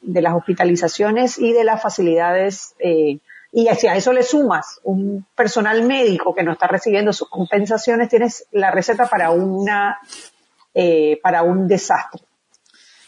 de 0.00 0.22
las 0.22 0.34
hospitalizaciones 0.34 1.38
y 1.38 1.52
de 1.52 1.64
las 1.64 1.82
facilidades 1.82 2.74
eh, 2.78 3.18
y 3.52 3.68
si 3.74 3.86
a 3.86 3.96
eso 3.96 4.12
le 4.12 4.22
sumas 4.22 4.80
un 4.82 5.24
personal 5.34 5.82
médico 5.82 6.34
que 6.34 6.42
no 6.42 6.52
está 6.52 6.66
recibiendo 6.66 7.12
sus 7.14 7.30
compensaciones, 7.30 8.10
tienes 8.10 8.46
la 8.52 8.70
receta 8.70 9.08
para 9.08 9.30
una 9.30 9.98
eh, 10.74 11.18
para 11.22 11.42
un 11.42 11.66
desastre. 11.66 12.20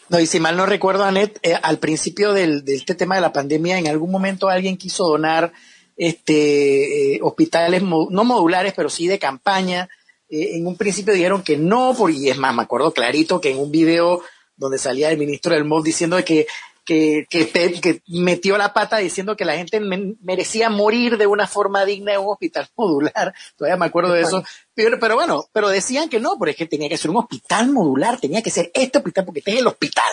No, 0.09 0.19
y 0.19 0.25
si 0.25 0.39
mal 0.39 0.57
no 0.57 0.65
recuerdo, 0.65 1.03
Anet, 1.03 1.37
eh, 1.43 1.53
al 1.61 1.77
principio 1.77 2.33
del, 2.33 2.65
de 2.65 2.73
este 2.73 2.95
tema 2.95 3.13
de 3.13 3.21
la 3.21 3.31
pandemia, 3.31 3.77
en 3.77 3.87
algún 3.87 4.09
momento 4.09 4.49
alguien 4.49 4.75
quiso 4.75 5.07
donar 5.07 5.51
este 5.99 7.19
hospitales 7.21 7.83
no 7.83 8.23
modulares, 8.23 8.73
pero 8.75 8.89
sí 8.89 9.07
de 9.07 9.19
campaña. 9.19 9.89
en 10.29 10.65
un 10.65 10.77
principio 10.77 11.13
dijeron 11.13 11.43
que 11.43 11.57
no, 11.57 11.95
y 12.09 12.29
es 12.29 12.37
más, 12.37 12.55
me 12.55 12.63
acuerdo 12.63 12.91
clarito 12.91 13.41
que 13.41 13.51
en 13.51 13.59
un 13.59 13.69
video 13.69 14.21
donde 14.55 14.77
salía 14.77 15.11
el 15.11 15.17
ministro 15.17 15.53
del 15.53 15.65
MOV 15.65 15.83
diciendo 15.83 16.23
que 16.23 16.47
que, 16.89 17.27
que, 17.29 18.01
metió 18.07 18.57
la 18.57 18.73
pata 18.73 18.97
diciendo 18.97 19.35
que 19.35 19.45
la 19.45 19.55
gente 19.55 19.79
merecía 19.79 20.71
morir 20.71 21.17
de 21.17 21.27
una 21.27 21.47
forma 21.47 21.85
digna 21.85 22.13
en 22.13 22.21
un 22.21 22.31
hospital 22.31 22.67
modular. 22.75 23.33
Todavía 23.55 23.77
me 23.77 23.85
acuerdo 23.85 24.13
de 24.13 24.21
eso. 24.21 24.43
Pero, 24.73 24.99
pero 24.99 25.15
bueno, 25.15 25.45
pero 25.51 25.69
decían 25.69 26.09
que 26.09 26.19
no, 26.19 26.37
porque 26.37 26.51
es 26.51 26.57
que 26.57 26.65
tenía 26.65 26.89
que 26.89 26.97
ser 26.97 27.11
un 27.11 27.17
hospital 27.17 27.71
modular, 27.71 28.19
tenía 28.19 28.41
que 28.41 28.49
ser 28.49 28.71
este 28.73 28.97
hospital, 28.97 29.25
porque 29.25 29.39
este 29.39 29.51
es 29.51 29.59
el 29.59 29.67
hospital. 29.67 30.11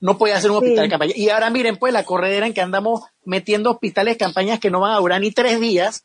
No 0.00 0.18
podía 0.18 0.40
ser 0.40 0.50
un 0.50 0.58
hospital 0.58 0.84
de 0.84 0.90
campaña. 0.90 1.12
Y 1.16 1.28
ahora 1.28 1.50
miren, 1.50 1.76
pues, 1.76 1.92
la 1.92 2.04
corredera 2.04 2.46
en 2.46 2.54
que 2.54 2.60
andamos 2.60 3.02
metiendo 3.24 3.70
hospitales 3.70 4.14
de 4.14 4.18
campañas 4.18 4.60
que 4.60 4.70
no 4.70 4.80
van 4.80 4.92
a 4.92 4.98
durar 4.98 5.20
ni 5.20 5.32
tres 5.32 5.60
días. 5.60 6.04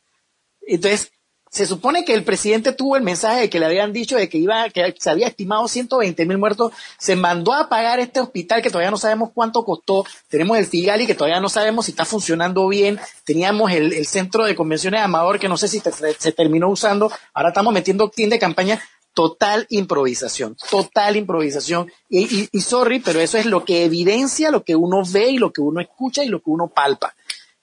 Entonces, 0.66 1.12
se 1.54 1.66
supone 1.66 2.04
que 2.04 2.14
el 2.14 2.24
presidente 2.24 2.72
tuvo 2.72 2.96
el 2.96 3.04
mensaje 3.04 3.42
de 3.42 3.50
que 3.50 3.60
le 3.60 3.66
habían 3.66 3.92
dicho 3.92 4.16
de 4.16 4.28
que 4.28 4.38
iba, 4.38 4.68
que 4.70 4.92
se 4.98 5.08
había 5.08 5.28
estimado 5.28 5.68
120 5.68 6.26
mil 6.26 6.36
muertos, 6.36 6.72
se 6.98 7.14
mandó 7.14 7.52
a 7.52 7.68
pagar 7.68 8.00
este 8.00 8.18
hospital 8.18 8.60
que 8.60 8.70
todavía 8.70 8.90
no 8.90 8.96
sabemos 8.96 9.30
cuánto 9.32 9.64
costó, 9.64 10.04
tenemos 10.28 10.58
el 10.58 10.66
Figali 10.66 11.06
que 11.06 11.14
todavía 11.14 11.38
no 11.38 11.48
sabemos 11.48 11.84
si 11.84 11.92
está 11.92 12.04
funcionando 12.04 12.66
bien, 12.66 12.98
teníamos 13.24 13.70
el, 13.70 14.04
centro 14.04 14.46
de 14.46 14.56
convenciones 14.56 14.98
de 14.98 15.04
Amador 15.04 15.38
que 15.38 15.48
no 15.48 15.56
sé 15.56 15.68
si 15.68 15.80
se 16.18 16.32
terminó 16.32 16.68
usando, 16.70 17.12
ahora 17.32 17.50
estamos 17.50 17.72
metiendo 17.72 18.10
team 18.10 18.30
de 18.30 18.40
campaña, 18.40 18.82
total 19.14 19.66
improvisación, 19.70 20.56
total 20.70 21.16
improvisación. 21.16 21.90
Y, 22.08 22.48
y, 22.52 22.60
sorry, 22.60 23.00
pero 23.00 23.20
eso 23.20 23.38
es 23.38 23.46
lo 23.46 23.64
que 23.64 23.84
evidencia 23.84 24.50
lo 24.50 24.64
que 24.64 24.76
uno 24.76 25.02
ve 25.10 25.30
y 25.30 25.38
lo 25.38 25.52
que 25.52 25.60
uno 25.60 25.80
escucha 25.80 26.22
y 26.24 26.28
lo 26.28 26.40
que 26.40 26.50
uno 26.50 26.68
palpa. 26.68 27.14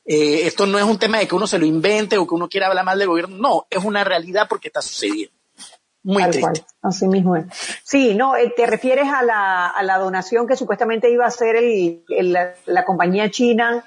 Eh, 0.06 0.48
esto 0.48 0.66
no 0.66 0.80
es 0.80 0.84
un 0.84 0.98
tema 0.98 1.20
de 1.20 1.28
que 1.28 1.36
uno 1.36 1.46
se 1.46 1.60
lo 1.60 1.66
invente 1.66 2.18
o 2.18 2.28
que 2.28 2.34
uno 2.34 2.50
quiera 2.50 2.68
hablar 2.68 2.86
mal 2.86 2.98
del 2.98 3.08
gobierno, 3.08 3.38
no, 3.38 3.68
es 3.70 3.84
una 3.84 4.04
realidad 4.04 4.48
porque 4.50 4.70
está 4.70 4.82
sucediendo. 4.82 5.36
Muy 6.04 6.24
triste. 6.30 6.64
así 6.82 7.08
mismo 7.08 7.36
es. 7.36 7.46
Sí, 7.84 8.16
no, 8.16 8.36
eh, 8.36 8.52
te 8.56 8.66
refieres 8.66 9.08
a 9.08 9.22
la, 9.22 9.68
a 9.68 9.84
la 9.84 10.00
donación 10.00 10.48
que 10.48 10.56
supuestamente 10.56 11.12
iba 11.12 11.26
a 11.26 11.28
hacer 11.28 11.56
el, 11.56 12.04
la, 12.66 12.86
compañía 12.86 13.30
china 13.30 13.86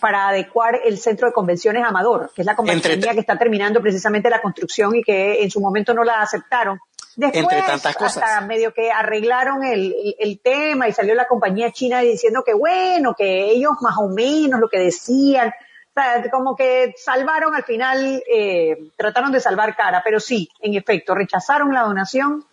para 0.00 0.28
adecuar 0.28 0.80
el 0.82 0.96
centro 0.96 1.26
de 1.26 1.34
convenciones 1.34 1.84
Amador, 1.84 2.32
que 2.34 2.40
es 2.40 2.46
la 2.46 2.56
compañía 2.56 3.12
que 3.12 3.20
está 3.20 3.36
terminando 3.36 3.82
precisamente 3.82 4.30
la 4.30 4.40
construcción 4.40 4.96
y 4.96 5.02
que 5.02 5.42
en 5.42 5.50
su 5.50 5.60
momento 5.60 5.92
no 5.92 6.02
la 6.02 6.22
aceptaron. 6.22 6.80
Después, 7.20 7.42
entre 7.42 7.62
tantas 7.62 7.94
cosas. 7.96 8.22
Hasta 8.22 8.40
medio 8.46 8.72
que 8.72 8.90
arreglaron 8.90 9.62
el, 9.62 9.94
el, 10.18 10.40
tema 10.40 10.88
y 10.88 10.92
salió 10.92 11.14
la 11.14 11.28
compañía 11.28 11.70
china 11.70 12.00
diciendo 12.00 12.42
que 12.44 12.54
bueno, 12.54 13.14
que 13.14 13.50
ellos 13.50 13.72
más 13.82 13.98
o 13.98 14.08
menos 14.08 14.58
lo 14.58 14.70
que 14.70 14.78
decían, 14.78 15.48
o 15.50 15.92
sea, 15.92 16.30
como 16.30 16.56
que 16.56 16.94
salvaron 16.96 17.54
al 17.54 17.64
final, 17.64 18.22
eh, 18.32 18.90
trataron 18.96 19.32
de 19.32 19.40
salvar 19.40 19.76
cara, 19.76 20.00
pero 20.02 20.18
sí, 20.18 20.48
en 20.60 20.74
efecto, 20.74 21.14
rechazaron 21.14 21.74
la 21.74 21.82
donación 21.82 22.46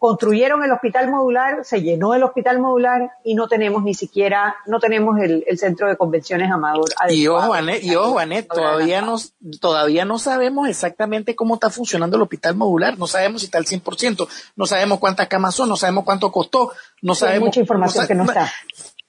construyeron 0.00 0.64
el 0.64 0.72
hospital 0.72 1.10
modular, 1.10 1.62
se 1.62 1.82
llenó 1.82 2.14
el 2.14 2.22
hospital 2.22 2.58
modular 2.58 3.10
y 3.22 3.34
no 3.34 3.48
tenemos 3.48 3.82
ni 3.82 3.92
siquiera, 3.92 4.56
no 4.64 4.80
tenemos 4.80 5.20
el, 5.20 5.44
centro 5.58 5.88
de 5.88 5.96
convenciones 5.98 6.50
Amador. 6.50 6.88
Y 7.10 7.26
ojo, 7.26 7.52
Anet, 7.52 7.84
y 7.84 7.94
ojo, 7.96 8.18
Anet, 8.18 8.48
todavía 8.48 9.02
no, 9.02 9.18
todavía 9.60 10.06
no 10.06 10.18
sabemos 10.18 10.70
exactamente 10.70 11.36
cómo 11.36 11.52
está 11.52 11.68
funcionando 11.68 12.16
el 12.16 12.22
hospital 12.22 12.56
modular, 12.56 12.98
no 12.98 13.06
sabemos 13.06 13.42
si 13.42 13.44
está 13.48 13.58
al 13.58 13.66
100%, 13.66 14.26
no 14.56 14.64
sabemos 14.64 15.00
cuántas 15.00 15.28
camas 15.28 15.54
son, 15.54 15.68
no 15.68 15.76
sabemos 15.76 16.04
cuánto 16.04 16.32
costó, 16.32 16.72
no 17.02 17.14
sabemos. 17.14 17.42
Hay 17.42 17.48
mucha 17.48 17.60
información 17.60 18.06
que 18.06 18.14
no 18.14 18.24
está. 18.24 18.50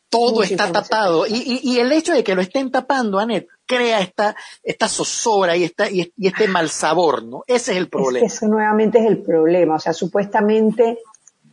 Todo 0.10 0.44
está 0.44 0.74
tapado. 0.74 1.26
Y, 1.26 1.62
y, 1.64 1.80
el 1.80 1.90
hecho 1.94 2.12
de 2.12 2.22
que 2.22 2.36
lo 2.36 2.42
estén 2.42 2.70
tapando, 2.70 3.18
Anet, 3.18 3.48
crea 3.76 4.02
esta, 4.02 4.36
esta 4.64 4.88
zozobra 4.88 5.56
y, 5.56 5.64
esta, 5.64 5.90
y, 5.90 6.12
este 6.22 6.48
mal 6.48 6.70
sabor, 6.70 7.24
¿no? 7.24 7.44
Ese 7.48 7.72
es 7.72 7.78
el 7.78 7.88
problema. 7.88 8.26
Es 8.26 8.44
nuevamente 8.44 9.00
es 9.00 9.06
el 9.06 9.22
problema. 9.22 9.76
O 9.76 9.80
sea, 9.80 9.94
supuestamente 9.94 11.00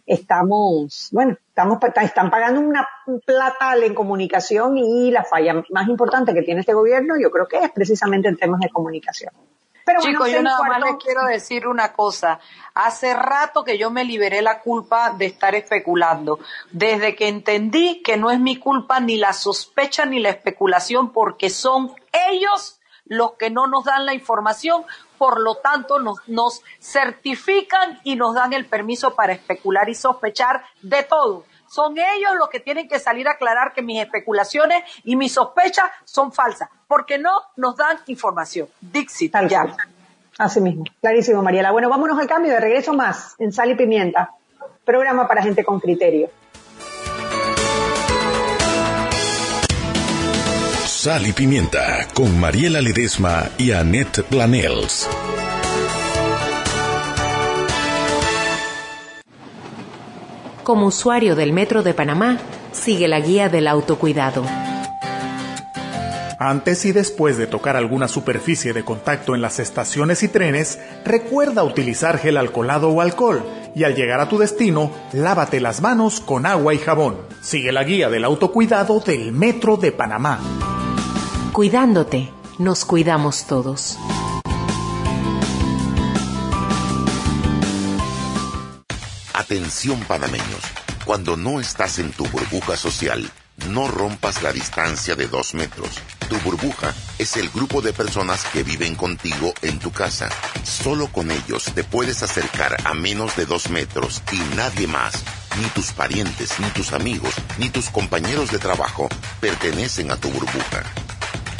estamos, 0.05 1.09
bueno, 1.13 1.37
estamos, 1.49 1.79
están 2.03 2.31
pagando 2.31 2.61
una 2.61 2.89
plata 3.25 3.77
en 3.77 3.95
comunicación 3.95 4.79
y 4.79 5.11
la 5.11 5.25
falla 5.25 5.63
más 5.71 5.89
importante 5.89 6.35
que 6.35 6.43
tiene 6.43 6.61
este 6.61 6.73
gobierno 6.73 7.15
yo 7.21 7.31
creo 7.31 7.47
que 7.47 7.59
es 7.59 7.71
precisamente 7.71 8.29
en 8.29 8.37
temas 8.37 8.61
de 8.61 8.71
comunicación. 8.71 9.33
Pero 9.89 10.03
Chicos, 10.03 10.31
yo 10.31 10.43
nada 10.43 10.63
más 10.65 10.81
les 10.81 10.97
quiero 11.03 11.25
decir 11.25 11.67
una 11.67 11.95
cosa. 11.95 12.41
Hace 12.75 13.15
rato 13.15 13.65
que 13.65 13.79
yo 13.79 13.91
me 13.91 14.05
liberé 14.05 14.43
la 14.43 14.61
culpa 14.61 15.15
de 15.17 15.25
estar 15.25 15.55
especulando. 15.55 16.41
Desde 16.71 17.17
que 17.17 17.27
entendí 17.27 18.03
que 18.03 18.19
no 18.19 18.31
es 18.31 18.39
mi 18.39 18.57
culpa 18.57 19.01
ni 19.01 19.17
la 19.17 19.33
sospecha 19.33 20.05
ni 20.05 20.21
la 20.21 20.29
especulación 20.29 21.11
porque 21.11 21.49
son 21.49 21.95
ellos 22.31 22.81
los 23.05 23.33
que 23.33 23.51
no 23.51 23.67
nos 23.67 23.85
dan 23.85 24.05
la 24.05 24.15
información, 24.15 24.85
por 25.17 25.41
lo 25.41 25.57
tanto 25.57 25.99
nos, 25.99 26.19
nos 26.29 26.63
certifican 26.81 28.01
y 28.05 28.17
nos 28.17 28.35
dan 28.35 28.53
el 28.53 28.67
permiso 28.67 29.15
para 29.15 29.33
especular 29.33 29.89
y 29.89 29.95
sospechar 29.95 30.63
de 30.83 31.03
todo 31.05 31.45
son 31.69 31.97
ellos 31.99 32.33
los 32.39 32.49
que 32.49 32.61
tienen 32.61 32.89
que 32.89 32.99
salir 32.99 33.29
a 33.29 33.33
aclarar 33.33 33.73
que 33.73 33.83
mis 33.83 34.01
especulaciones 34.01 34.83
y 35.05 35.17
mis 35.17 35.33
sospechas 35.33 35.91
son 36.05 36.33
falsas, 36.33 36.69
porque 36.87 37.19
no 37.19 37.33
nos 37.57 37.77
dan 37.77 37.99
información. 38.07 38.69
Dixit, 38.81 39.33
Tal 39.33 39.49
ya. 39.49 39.77
Así 40.39 40.61
mismo, 40.61 40.85
clarísimo, 41.01 41.43
Mariela. 41.43 41.73
Bueno, 41.73 41.89
vámonos 41.89 42.19
al 42.19 42.27
cambio, 42.27 42.53
de 42.53 42.61
regreso 42.61 42.95
más 42.95 43.35
en 43.39 43.53
Sal 43.53 43.71
y 43.71 43.75
Pimienta, 43.75 44.31
programa 44.85 45.29
para 45.29 45.43
gente 45.43 45.65
con 45.65 45.81
criterio. 45.81 46.31
Sal 51.01 51.29
y 51.29 51.33
Pimienta 51.33 52.09
con 52.13 52.41
Mariela 52.41 52.81
Ledesma 52.81 53.51
y 53.57 53.71
Annette 53.71 54.25
Planels. 54.25 55.09
Como 60.65 60.87
usuario 60.87 61.37
del 61.37 61.53
Metro 61.53 61.85
de 61.85 61.95
Panamá, 61.95 62.39
sigue 62.73 63.07
la 63.07 63.21
guía 63.21 63.49
del 63.49 63.69
autocuidado. 63.69 64.43
Antes 66.41 66.85
y 66.85 66.91
después 66.91 67.39
de 67.39 67.47
tocar 67.47 67.77
alguna 67.77 68.09
superficie 68.09 68.73
de 68.73 68.85
contacto 68.85 69.37
en 69.37 69.41
las 69.41 69.61
estaciones 69.61 70.25
y 70.25 70.29
trenes, 70.29 70.81
recuerda 71.05 71.63
utilizar 71.63 72.19
gel 72.19 72.37
alcoholado 72.37 72.89
o 72.89 73.01
alcohol 73.01 73.45
y 73.73 73.85
al 73.85 73.95
llegar 73.95 74.19
a 74.19 74.29
tu 74.29 74.37
destino, 74.37 74.91
lávate 75.13 75.61
las 75.61 75.81
manos 75.81 76.19
con 76.19 76.45
agua 76.45 76.75
y 76.75 76.79
jabón. 76.79 77.19
Sigue 77.41 77.71
la 77.71 77.85
guía 77.85 78.11
del 78.11 78.25
autocuidado 78.25 78.99
del 78.99 79.31
Metro 79.31 79.77
de 79.77 79.93
Panamá. 79.93 80.41
Cuidándote, 81.59 82.33
nos 82.61 82.85
cuidamos 82.85 83.49
todos. 83.49 83.99
Atención 89.35 89.99
panameños, 90.05 90.62
cuando 91.05 91.37
no 91.37 91.59
estás 91.59 91.99
en 91.99 92.12
tu 92.12 92.29
burbuja 92.29 92.77
social, 92.77 93.29
no 93.71 93.88
rompas 93.88 94.44
la 94.44 94.53
distancia 94.53 95.16
de 95.16 95.27
dos 95.27 95.55
metros. 95.55 95.88
Tu 96.29 96.38
burbuja 96.49 96.94
es 97.18 97.37
el 97.37 97.51
grupo 97.51 97.81
de 97.81 97.92
personas 97.92 98.44
que 98.53 98.62
viven 98.62 98.94
contigo 98.94 99.53
en 99.61 99.81
tu 99.81 99.90
casa. 99.90 100.29
Solo 100.62 101.09
con 101.09 101.33
ellos 101.33 101.64
te 101.75 101.83
puedes 101.83 102.23
acercar 102.23 102.77
a 102.85 102.94
menos 102.94 103.35
de 103.35 103.47
dos 103.47 103.68
metros 103.68 104.23
y 104.31 104.55
nadie 104.55 104.87
más, 104.87 105.25
ni 105.61 105.66
tus 105.71 105.90
parientes, 105.90 106.61
ni 106.61 106.68
tus 106.68 106.92
amigos, 106.92 107.35
ni 107.59 107.68
tus 107.68 107.90
compañeros 107.90 108.53
de 108.53 108.61
trabajo 108.61 109.09
pertenecen 109.40 110.12
a 110.12 110.16
tu 110.16 110.31
burbuja. 110.31 110.85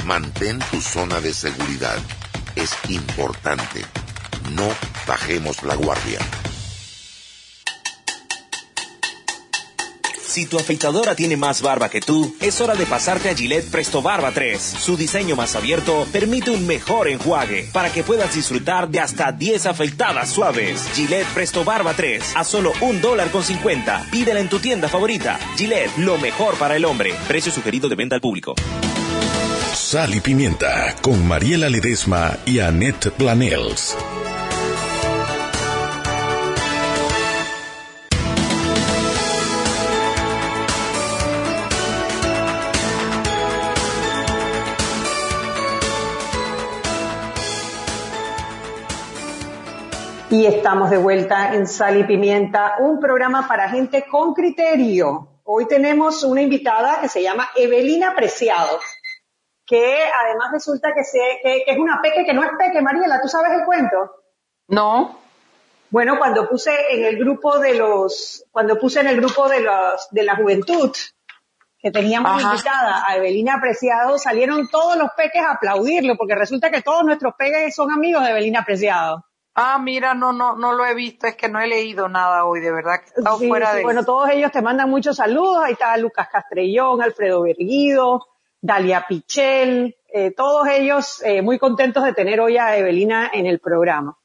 Mantén 0.09 0.59
tu 0.71 0.81
zona 0.81 1.21
de 1.21 1.35
seguridad. 1.35 1.99
Es 2.57 2.71
importante. 2.89 3.85
No 4.57 4.67
bajemos 5.07 5.63
la 5.65 5.75
guardia. 5.75 6.19
Si 10.27 10.47
tu 10.47 10.59
afeitadora 10.59 11.15
tiene 11.15 11.37
más 11.37 11.61
barba 11.61 11.91
que 11.91 12.01
tú, 12.01 12.35
es 12.41 12.59
hora 12.63 12.75
de 12.75 12.87
pasarte 12.87 13.29
a 13.29 13.35
Gillette 13.35 13.71
Presto 13.71 14.01
Barba 14.01 14.33
3. 14.33 14.59
Su 14.59 14.97
diseño 14.97 15.37
más 15.37 15.55
abierto 15.57 16.07
permite 16.11 16.53
un 16.53 16.67
mejor 16.67 17.09
enjuague 17.09 17.69
para 17.75 17.93
que 17.93 18.03
puedas 18.03 18.35
disfrutar 18.35 18.89
de 18.89 19.01
hasta 19.01 19.31
10 19.31 19.67
afeitadas 19.67 20.31
suaves. 20.31 20.89
Gillette 20.95 21.29
Presto 21.35 21.65
Barba 21.65 21.93
3 21.93 22.35
a 22.35 22.45
solo 22.45 22.73
un 22.81 23.03
dólar 23.03 23.31
con 23.31 23.45
50. 23.45 24.07
Pídela 24.11 24.41
en 24.41 24.49
tu 24.49 24.59
tienda 24.59 24.89
favorita. 24.89 25.39
Gillette, 25.59 25.99
lo 25.99 26.17
mejor 26.17 26.55
para 26.55 26.77
el 26.77 26.87
hombre. 26.87 27.15
Precio 27.29 27.53
sugerido 27.53 27.91
de 27.91 27.97
venta 27.97 28.15
al 28.15 28.23
público. 28.23 28.55
Sal 29.91 30.15
y 30.15 30.21
pimienta 30.21 30.95
con 31.01 31.27
Mariela 31.27 31.71
Ledesma 31.71 32.37
y 32.45 32.59
Annette 32.59 33.11
Planels. 33.11 33.97
Y 50.29 50.45
estamos 50.45 50.91
de 50.91 50.99
vuelta 50.99 51.55
en 51.55 51.67
Sal 51.67 51.97
y 51.97 52.05
Pimienta, 52.05 52.75
un 52.81 53.01
programa 53.01 53.49
para 53.49 53.71
gente 53.71 54.05
con 54.05 54.35
criterio. 54.35 55.29
Hoy 55.45 55.67
tenemos 55.67 56.25
una 56.25 56.43
invitada 56.43 57.01
que 57.01 57.09
se 57.09 57.23
llama 57.23 57.49
Evelina 57.57 58.15
Preciado, 58.15 58.79
que 59.69 60.03
además 60.25 60.51
resulta 60.51 60.95
que, 60.95 61.03
es 61.67 61.79
una 61.79 62.01
peque 62.01 62.25
que 62.25 62.33
no 62.33 62.43
es 62.43 62.51
peque, 62.59 62.81
Mariela, 62.81 63.21
¿tú 63.21 63.29
sabes 63.29 63.53
el 63.53 63.67
cuento? 63.67 63.97
No. 64.69 65.19
Bueno, 65.91 66.19
cuando 66.19 66.49
puse 66.49 66.73
en 66.91 67.05
el 67.05 67.19
grupo 67.19 67.59
de 67.59 67.75
los, 67.75 68.45
cuando 68.51 68.79
puse 68.79 69.01
en 69.01 69.09
el 69.09 69.17
grupo 69.21 69.49
de 69.49 69.61
los, 69.61 70.09
de 70.11 70.23
la 70.23 70.37
juventud, 70.37 70.91
que 71.79 71.91
teníamos 71.91 72.43
invitada 72.43 73.05
a 73.07 73.17
Evelina 73.17 73.61
Preciado, 73.61 74.19
salieron 74.19 74.69
todos 74.69 74.97
los 74.97 75.11
peques 75.17 75.43
a 75.43 75.53
aplaudirlo, 75.53 76.17
porque 76.17 76.35
resulta 76.35 76.71
que 76.71 76.83
todos 76.83 77.05
nuestros 77.05 77.35
peques 77.35 77.75
son 77.75 77.93
amigos 77.93 78.25
de 78.25 78.31
Evelina 78.31 78.65
Preciado. 78.65 79.25
Ah, 79.55 79.79
mira, 79.79 80.15
no, 80.15 80.33
no, 80.33 80.57
no 80.57 80.73
lo 80.73 80.87
he 80.87 80.95
visto, 80.95 81.27
es 81.27 81.37
que 81.37 81.49
no 81.49 81.61
he 81.61 81.67
leído 81.67 82.09
nada 82.09 82.45
hoy, 82.45 82.61
de 82.61 82.73
verdad 82.73 83.01
que 83.01 83.07
he 83.17 83.19
estado 83.19 83.39
fuera 83.39 83.75
de. 83.75 83.83
Bueno, 83.83 84.05
todos 84.05 84.31
ellos 84.31 84.51
te 84.53 84.63
mandan 84.63 84.89
muchos 84.89 85.17
saludos. 85.17 85.65
Ahí 85.65 85.73
está 85.73 85.97
Lucas 85.97 86.29
Castrellón, 86.31 87.03
Alfredo 87.03 87.43
Berguido, 87.43 88.25
Dalia 88.61 89.07
Pichel, 89.09 89.97
eh, 90.13 90.33
todos 90.33 90.69
ellos 90.69 91.23
eh, 91.25 91.43
muy 91.43 91.59
contentos 91.59 92.05
de 92.05 92.13
tener 92.13 92.41
hoy 92.41 92.57
a 92.57 92.77
Evelina 92.77 93.31
en 93.33 93.47
el 93.47 93.61
programa. 93.61 94.17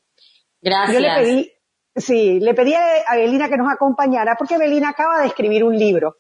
Gracias. 0.62 0.94
Yo 0.94 1.00
le 1.00 1.16
pedí, 1.16 1.52
sí, 1.96 2.40
le 2.40 2.54
pedí 2.54 2.74
a 2.74 3.16
Evelina 3.16 3.50
que 3.50 3.58
nos 3.58 3.72
acompañara 3.72 4.36
porque 4.38 4.56
Evelina 4.56 4.90
acaba 4.90 5.22
de 5.22 5.28
escribir 5.28 5.64
un 5.64 5.78
libro. 5.78 6.18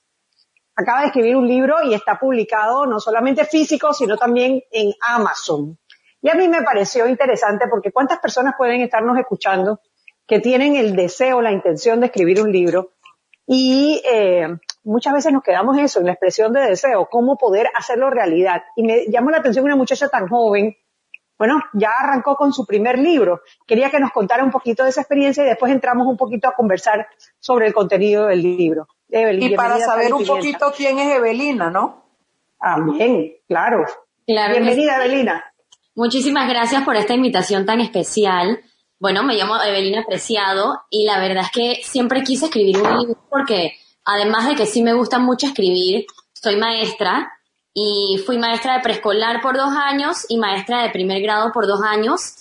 Acaba 0.76 1.02
de 1.02 1.08
escribir 1.08 1.36
un 1.36 1.48
libro 1.48 1.84
y 1.84 1.94
está 1.94 2.20
publicado 2.20 2.86
no 2.86 3.00
solamente 3.00 3.46
físico, 3.46 3.94
sino 3.94 4.18
también 4.18 4.62
en 4.72 4.92
Amazon. 5.08 5.78
Y 6.22 6.30
a 6.30 6.36
mí 6.36 6.48
me 6.48 6.64
pareció 6.64 7.08
interesante 7.08 7.66
porque 7.70 7.92
cuántas 7.92 8.20
personas 8.20 8.56
pueden 8.58 8.82
estarnos 8.82 9.18
escuchando 9.18 9.82
que 10.26 10.40
tienen 10.40 10.76
el 10.76 10.96
deseo, 10.96 11.42
la 11.42 11.52
intención 11.52 12.00
de 12.00 12.08
escribir 12.08 12.42
un 12.42 12.52
libro 12.52 12.94
y 13.46 14.02
eh, 14.10 14.48
muchas 14.84 15.14
veces 15.14 15.34
nos 15.34 15.44
quedamos 15.44 15.78
eso, 15.78 16.00
en 16.00 16.08
la 16.08 16.14
expresión 16.14 16.54
de 16.54 16.62
deseo, 16.62 17.08
cómo 17.10 17.38
poder 17.38 17.68
hacerlo 17.76 18.10
realidad. 18.10 18.64
Y 18.76 18.84
me 18.84 19.06
llamó 19.08 19.32
la 19.32 19.38
atención 19.38 19.66
una 19.66 19.76
muchacha 19.76 20.10
tan 20.10 20.28
joven, 20.28 20.76
bueno, 21.38 21.62
ya 21.74 21.90
arrancó 22.00 22.36
con 22.36 22.54
su 22.54 22.66
primer 22.66 23.00
libro. 23.00 23.42
Quería 23.68 23.90
que 23.90 24.00
nos 24.00 24.12
contara 24.12 24.44
un 24.44 24.52
poquito 24.52 24.84
de 24.84 24.92
esa 24.92 25.02
experiencia 25.02 25.44
y 25.44 25.48
después 25.48 25.72
entramos 25.72 26.08
un 26.08 26.16
poquito 26.16 26.48
a 26.48 26.54
conversar 26.54 27.08
sobre 27.40 27.68
el 27.68 27.74
contenido 27.74 28.28
del 28.28 28.42
libro. 28.42 28.88
y 29.10 29.56
para 29.56 29.80
saber 29.80 30.14
un 30.14 30.26
poquito 30.26 30.72
quién 30.76 31.00
es 31.00 31.16
Evelina, 31.16 31.70
¿no? 31.70 32.06
Claro. 33.48 33.86
claro 34.26 34.54
Bienvenida, 34.54 34.98
Evelina. 34.98 35.44
Muchísimas 35.96 36.48
gracias 36.48 36.84
por 36.84 36.96
esta 36.96 37.14
invitación 37.14 37.66
tan 37.66 37.82
especial. 37.82 38.62
Bueno, 39.00 39.24
me 39.24 39.36
llamo 39.36 39.62
Evelina 39.62 40.06
Preciado 40.08 40.84
y 40.90 41.06
la 41.06 41.20
verdad 41.20 41.44
es 41.44 41.52
que 41.52 41.84
siempre 41.84 42.24
quise 42.24 42.46
escribir 42.46 42.78
un 42.78 43.00
libro 43.00 43.18
porque 43.30 43.74
además 44.06 44.48
de 44.48 44.56
que 44.56 44.66
sí 44.66 44.82
me 44.82 44.94
gusta 44.94 45.20
mucho 45.20 45.48
escribir, 45.48 46.06
soy 46.34 46.58
maestra 46.58 47.32
y 47.74 48.22
fui 48.26 48.38
maestra 48.38 48.76
de 48.76 48.82
preescolar 48.82 49.42
por 49.42 49.58
dos 49.58 49.74
años 49.76 50.26
y 50.30 50.38
maestra 50.38 50.84
de 50.84 50.90
primer 50.90 51.22
grado 51.22 51.52
por 51.52 51.68
dos 51.68 51.82
años. 51.82 52.36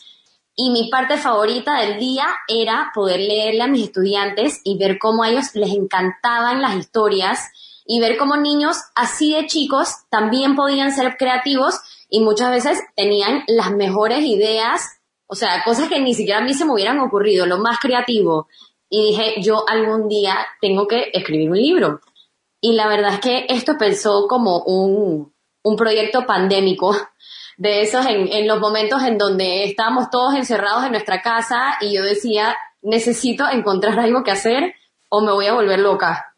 Y 0.55 0.71
mi 0.71 0.91
parte 0.91 1.17
favorita 1.17 1.81
del 1.81 1.99
día 1.99 2.27
era 2.47 2.91
poder 2.95 3.21
leerle 3.21 3.63
a 3.63 3.69
mis 3.69 3.85
estudiantes 3.85 4.61
y 4.65 4.77
ver 4.77 4.99
cómo 4.99 5.23
a 5.23 5.31
ellos 5.31 5.55
les 5.55 5.71
encantaban 5.71 6.61
las 6.61 6.77
historias 6.77 7.51
y 7.87 8.01
ver 8.01 8.17
cómo 8.19 8.37
niños 8.37 8.77
así 8.95 9.35
de 9.35 9.47
chicos 9.47 9.89
también 10.11 10.55
podían 10.55 10.93
ser 10.93 11.17
creativos 11.17 11.81
y 12.09 12.21
muchas 12.21 12.51
veces 12.51 12.81
tenían 12.95 13.43
las 13.47 13.73
mejores 13.73 14.25
ideas, 14.25 14.83
o 15.27 15.35
sea, 15.35 15.65
cosas 15.65 15.89
que 15.89 15.99
ni 15.99 16.15
siquiera 16.15 16.41
a 16.41 16.45
mí 16.45 16.53
se 16.53 16.67
me 16.67 16.73
hubieran 16.73 17.01
ocurrido, 17.01 17.47
lo 17.47 17.59
más 17.59 17.79
creativo. 17.79 18.49
Y 18.95 19.07
dije, 19.07 19.41
yo 19.41 19.65
algún 19.67 20.07
día 20.07 20.37
tengo 20.61 20.87
que 20.87 21.11
escribir 21.15 21.49
un 21.49 21.57
libro. 21.57 22.01
Y 22.61 22.75
la 22.75 22.89
verdad 22.89 23.15
es 23.15 23.21
que 23.21 23.47
esto 23.49 23.79
pensó 23.79 24.27
como 24.29 24.59
un, 24.65 25.33
un 25.63 25.77
proyecto 25.77 26.27
pandémico, 26.27 26.95
de 27.57 27.81
esos 27.81 28.05
en, 28.05 28.31
en 28.31 28.47
los 28.47 28.61
momentos 28.61 29.03
en 29.03 29.17
donde 29.17 29.65
estábamos 29.65 30.11
todos 30.11 30.35
encerrados 30.35 30.85
en 30.85 30.91
nuestra 30.91 31.23
casa 31.23 31.79
y 31.81 31.95
yo 31.95 32.03
decía, 32.03 32.55
necesito 32.83 33.49
encontrar 33.51 33.99
algo 33.99 34.23
que 34.25 34.33
hacer 34.33 34.75
o 35.09 35.23
me 35.23 35.33
voy 35.33 35.47
a 35.47 35.55
volver 35.55 35.79
loca. 35.79 36.35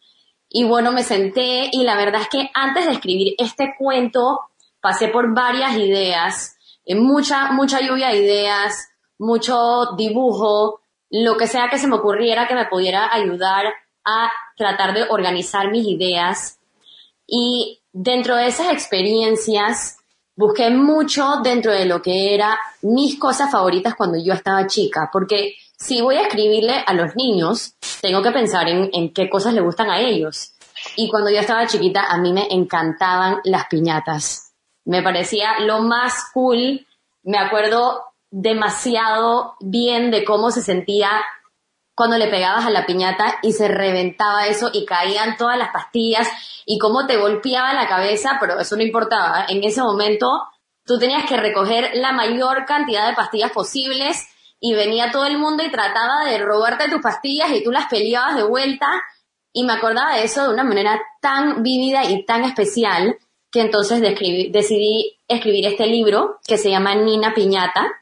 Y 0.48 0.62
bueno, 0.62 0.92
me 0.92 1.02
senté 1.02 1.70
y 1.72 1.82
la 1.82 1.96
verdad 1.96 2.20
es 2.20 2.28
que 2.28 2.50
antes 2.54 2.86
de 2.86 2.92
escribir 2.92 3.34
este 3.38 3.74
cuento 3.76 4.42
pasé 4.80 5.08
por 5.08 5.34
varias 5.34 5.76
ideas, 5.76 6.56
en 6.84 7.02
mucha, 7.02 7.50
mucha 7.50 7.80
lluvia 7.80 8.10
de 8.10 8.18
ideas, 8.18 8.90
mucho 9.18 9.96
dibujo, 9.96 10.83
lo 11.10 11.36
que 11.36 11.46
sea 11.46 11.68
que 11.70 11.78
se 11.78 11.86
me 11.86 11.96
ocurriera 11.96 12.48
que 12.48 12.54
me 12.54 12.66
pudiera 12.66 13.12
ayudar 13.12 13.66
a 14.04 14.30
tratar 14.56 14.94
de 14.94 15.04
organizar 15.08 15.70
mis 15.70 15.86
ideas. 15.86 16.58
Y 17.26 17.80
dentro 17.92 18.36
de 18.36 18.48
esas 18.48 18.72
experiencias, 18.72 19.98
busqué 20.36 20.70
mucho 20.70 21.40
dentro 21.42 21.72
de 21.72 21.86
lo 21.86 22.02
que 22.02 22.34
era 22.34 22.58
mis 22.82 23.18
cosas 23.18 23.50
favoritas 23.50 23.94
cuando 23.94 24.18
yo 24.18 24.34
estaba 24.34 24.66
chica, 24.66 25.08
porque 25.12 25.54
si 25.78 26.02
voy 26.02 26.16
a 26.16 26.22
escribirle 26.22 26.82
a 26.86 26.92
los 26.92 27.16
niños, 27.16 27.74
tengo 28.00 28.22
que 28.22 28.30
pensar 28.30 28.68
en, 28.68 28.90
en 28.92 29.12
qué 29.12 29.28
cosas 29.28 29.54
le 29.54 29.60
gustan 29.60 29.90
a 29.90 30.00
ellos. 30.00 30.52
Y 30.96 31.08
cuando 31.08 31.30
yo 31.30 31.38
estaba 31.38 31.66
chiquita, 31.66 32.04
a 32.08 32.18
mí 32.18 32.32
me 32.32 32.46
encantaban 32.50 33.40
las 33.44 33.66
piñatas 33.66 34.44
me 34.84 35.02
parecía 35.02 35.60
lo 35.60 35.80
más 35.80 36.30
cool. 36.32 36.86
Me 37.22 37.38
acuerdo 37.38 38.02
demasiado 38.36 39.54
bien 39.60 40.10
de 40.10 40.24
cómo 40.24 40.50
se 40.50 40.60
sentía 40.60 41.08
cuando 41.94 42.18
le 42.18 42.26
pegabas 42.26 42.66
a 42.66 42.70
la 42.70 42.84
piñata 42.84 43.38
y 43.42 43.52
se 43.52 43.68
reventaba 43.68 44.48
eso 44.48 44.70
y 44.72 44.84
caían 44.84 45.36
todas 45.36 45.56
las 45.56 45.70
pastillas 45.70 46.28
y 46.66 46.80
cómo 46.80 47.06
te 47.06 47.16
golpeaba 47.16 47.72
la 47.74 47.86
cabeza, 47.86 48.38
pero 48.40 48.58
eso 48.58 48.74
no 48.74 48.82
importaba. 48.82 49.46
En 49.48 49.62
ese 49.62 49.80
momento 49.80 50.26
tú 50.84 50.98
tenías 50.98 51.28
que 51.28 51.36
recoger 51.36 51.92
la 51.94 52.10
mayor 52.10 52.64
cantidad 52.64 53.08
de 53.08 53.14
pastillas 53.14 53.52
posibles 53.52 54.26
y 54.58 54.74
venía 54.74 55.12
todo 55.12 55.26
el 55.26 55.38
mundo 55.38 55.62
y 55.62 55.70
trataba 55.70 56.24
de 56.24 56.38
robarte 56.38 56.90
tus 56.90 57.00
pastillas 57.00 57.52
y 57.52 57.62
tú 57.62 57.70
las 57.70 57.86
peleabas 57.86 58.34
de 58.34 58.42
vuelta 58.42 58.88
y 59.52 59.62
me 59.62 59.74
acordaba 59.74 60.16
de 60.16 60.24
eso 60.24 60.42
de 60.42 60.54
una 60.54 60.64
manera 60.64 61.00
tan 61.20 61.62
vívida 61.62 62.04
y 62.04 62.24
tan 62.24 62.42
especial 62.42 63.16
que 63.52 63.60
entonces 63.60 64.00
decidí 64.00 65.20
escribir 65.28 65.66
este 65.66 65.86
libro 65.86 66.40
que 66.44 66.58
se 66.58 66.70
llama 66.70 66.96
Nina 66.96 67.32
Piñata 67.32 67.92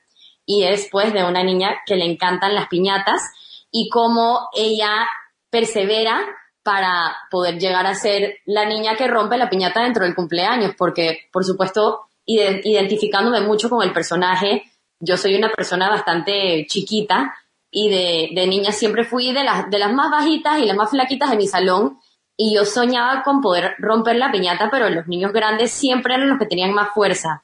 y 0.52 0.64
es 0.64 0.88
pues 0.90 1.14
de 1.14 1.24
una 1.24 1.42
niña 1.42 1.78
que 1.86 1.96
le 1.96 2.04
encantan 2.04 2.54
las 2.54 2.68
piñatas 2.68 3.22
y 3.70 3.88
cómo 3.88 4.48
ella 4.54 5.08
persevera 5.48 6.20
para 6.62 7.16
poder 7.30 7.58
llegar 7.58 7.86
a 7.86 7.94
ser 7.94 8.36
la 8.44 8.66
niña 8.66 8.94
que 8.94 9.08
rompe 9.08 9.38
la 9.38 9.48
piñata 9.48 9.82
dentro 9.82 10.04
del 10.04 10.14
cumpleaños, 10.14 10.74
porque 10.76 11.28
por 11.32 11.44
supuesto 11.44 12.02
identificándome 12.26 13.40
mucho 13.40 13.68
con 13.70 13.82
el 13.82 13.92
personaje, 13.92 14.64
yo 15.00 15.16
soy 15.16 15.34
una 15.34 15.50
persona 15.50 15.88
bastante 15.88 16.66
chiquita 16.68 17.34
y 17.70 17.88
de, 17.88 18.28
de 18.34 18.46
niña 18.46 18.72
siempre 18.72 19.04
fui 19.04 19.32
de 19.32 19.42
las, 19.42 19.70
de 19.70 19.78
las 19.78 19.92
más 19.92 20.10
bajitas 20.10 20.58
y 20.58 20.66
las 20.66 20.76
más 20.76 20.90
flaquitas 20.90 21.30
de 21.30 21.36
mi 21.36 21.46
salón 21.46 21.98
y 22.36 22.54
yo 22.54 22.64
soñaba 22.64 23.22
con 23.22 23.40
poder 23.40 23.74
romper 23.78 24.16
la 24.16 24.30
piñata, 24.30 24.68
pero 24.70 24.90
los 24.90 25.08
niños 25.08 25.32
grandes 25.32 25.70
siempre 25.70 26.14
eran 26.14 26.28
los 26.28 26.38
que 26.38 26.46
tenían 26.46 26.72
más 26.72 26.90
fuerza. 26.94 27.42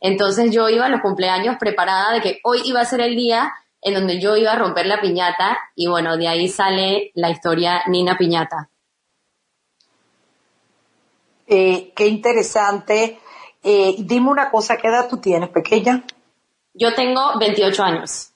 Entonces 0.00 0.50
yo 0.50 0.68
iba 0.68 0.86
a 0.86 0.88
los 0.88 1.00
cumpleaños 1.00 1.56
preparada 1.58 2.12
de 2.12 2.20
que 2.20 2.40
hoy 2.44 2.60
iba 2.64 2.80
a 2.80 2.84
ser 2.84 3.00
el 3.00 3.16
día 3.16 3.52
en 3.80 3.94
donde 3.94 4.20
yo 4.20 4.36
iba 4.36 4.52
a 4.52 4.58
romper 4.58 4.86
la 4.86 5.00
piñata 5.00 5.58
y 5.74 5.86
bueno, 5.86 6.16
de 6.16 6.28
ahí 6.28 6.48
sale 6.48 7.12
la 7.14 7.30
historia 7.30 7.82
Nina 7.86 8.16
Piñata. 8.16 8.68
Eh, 11.46 11.92
qué 11.94 12.06
interesante. 12.06 13.20
Eh, 13.62 13.96
dime 13.98 14.30
una 14.30 14.50
cosa, 14.50 14.76
¿qué 14.76 14.88
edad 14.88 15.08
tú 15.08 15.18
tienes, 15.18 15.48
pequeña? 15.50 16.04
Yo 16.74 16.94
tengo 16.94 17.38
28 17.38 17.82
años. 17.82 18.30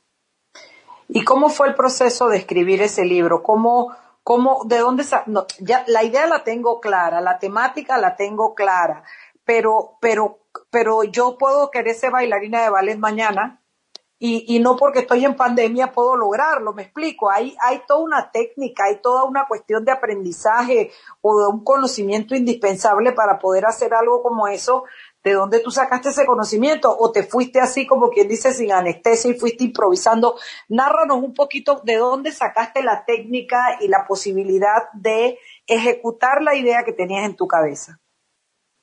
¿Y 1.09 1.25
cómo 1.25 1.49
fue 1.49 1.69
el 1.69 1.75
proceso 1.75 2.29
de 2.29 2.39
escribir 2.39 2.83
ese 2.83 3.05
libro? 3.05 3.43
¿Cómo, 3.43 3.95
cómo, 4.23 4.63
de 4.65 4.79
dónde, 4.79 5.05
no, 5.27 5.47
ya 5.59 5.85
la 5.89 6.05
idea 6.05 6.27
la 6.27 6.45
tengo 6.45 6.81
clara, 6.81 7.21
la 7.21 7.39
temática 7.39 7.99
la 7.99 8.17
tengo 8.17 8.55
clara, 8.55 9.03
pero, 9.45 9.97
pero, 10.01 10.39
pero 10.71 11.05
yo 11.05 11.37
puedo 11.39 11.71
querer 11.71 11.95
ser 11.95 12.11
bailarina 12.11 12.63
de 12.63 12.71
ballet 12.71 12.99
mañana 12.99 13.63
y, 14.19 14.55
y 14.55 14.59
no 14.59 14.77
porque 14.77 15.01
estoy 15.01 15.25
en 15.25 15.35
pandemia 15.35 15.93
puedo 15.93 16.15
lograrlo, 16.15 16.75
me 16.75 16.83
explico, 16.83 17.31
hay, 17.31 17.57
hay 17.63 17.83
toda 17.89 18.01
una 18.01 18.31
técnica, 18.31 18.85
hay 18.85 19.01
toda 19.01 19.25
una 19.25 19.47
cuestión 19.49 19.85
de 19.85 19.93
aprendizaje 19.93 20.91
o 21.23 21.41
de 21.41 21.49
un 21.49 21.65
conocimiento 21.65 22.35
indispensable 22.35 23.13
para 23.13 23.39
poder 23.39 23.65
hacer 23.65 23.95
algo 23.95 24.23
como 24.23 24.47
eso 24.47 24.85
¿De 25.23 25.35
dónde 25.35 25.61
tú 25.61 25.71
sacaste 25.71 26.09
ese 26.09 26.25
conocimiento? 26.25 26.97
¿O 26.99 27.13
te 27.13 27.23
fuiste 27.23 27.61
así 27.61 27.87
como 27.87 28.09
quien 28.09 28.27
dice 28.27 28.55
sin 28.55 28.73
anestesia 28.73 29.31
y 29.31 29.39
fuiste 29.39 29.65
improvisando? 29.65 30.37
Nárranos 30.69 31.23
un 31.23 31.35
poquito 31.35 31.83
de 31.85 31.97
dónde 31.97 32.33
sacaste 32.33 32.83
la 32.83 33.05
técnica 33.05 33.77
y 33.81 33.89
la 33.89 34.07
posibilidad 34.07 34.91
de 34.95 35.39
ejecutar 35.67 36.43
la 36.43 36.55
idea 36.55 36.85
que 36.85 36.95
tenías 36.95 37.27
en 37.27 37.37
tu 37.37 37.47
cabeza. 37.47 38.01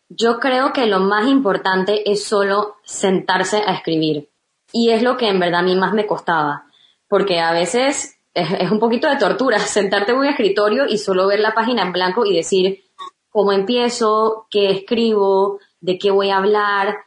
Yo 0.10 0.40
creo 0.40 0.72
que 0.72 0.86
lo 0.86 1.00
más 1.00 1.28
importante 1.28 2.10
es 2.10 2.24
solo 2.24 2.76
sentarse 2.84 3.58
a 3.58 3.74
escribir. 3.74 4.30
Y 4.72 4.92
es 4.92 5.04
lo 5.04 5.18
que 5.18 5.28
en 5.28 5.40
verdad 5.40 5.62
a 5.62 5.64
mí 5.64 5.76
más 5.76 5.94
me 5.94 6.08
costaba. 6.08 6.66
Porque 7.08 7.40
a 7.40 7.52
veces 7.52 8.18
es, 8.34 8.72
un 8.72 8.80
poquito 8.80 9.10
de 9.10 9.18
tortura 9.18 9.60
sentarte 9.60 10.12
en 10.12 10.20
un 10.20 10.26
escritorio 10.26 10.86
y 10.88 10.98
solo 10.98 11.28
ver 11.28 11.40
la 11.40 11.54
página 11.54 11.84
en 11.84 11.92
blanco 11.92 12.26
y 12.26 12.36
decir 12.36 12.84
cómo 13.30 13.52
empiezo, 13.52 14.48
qué 14.50 14.70
escribo, 14.70 15.60
de 15.80 15.98
qué 15.98 16.12
voy 16.12 16.30
a 16.30 16.38
hablar. 16.38 16.98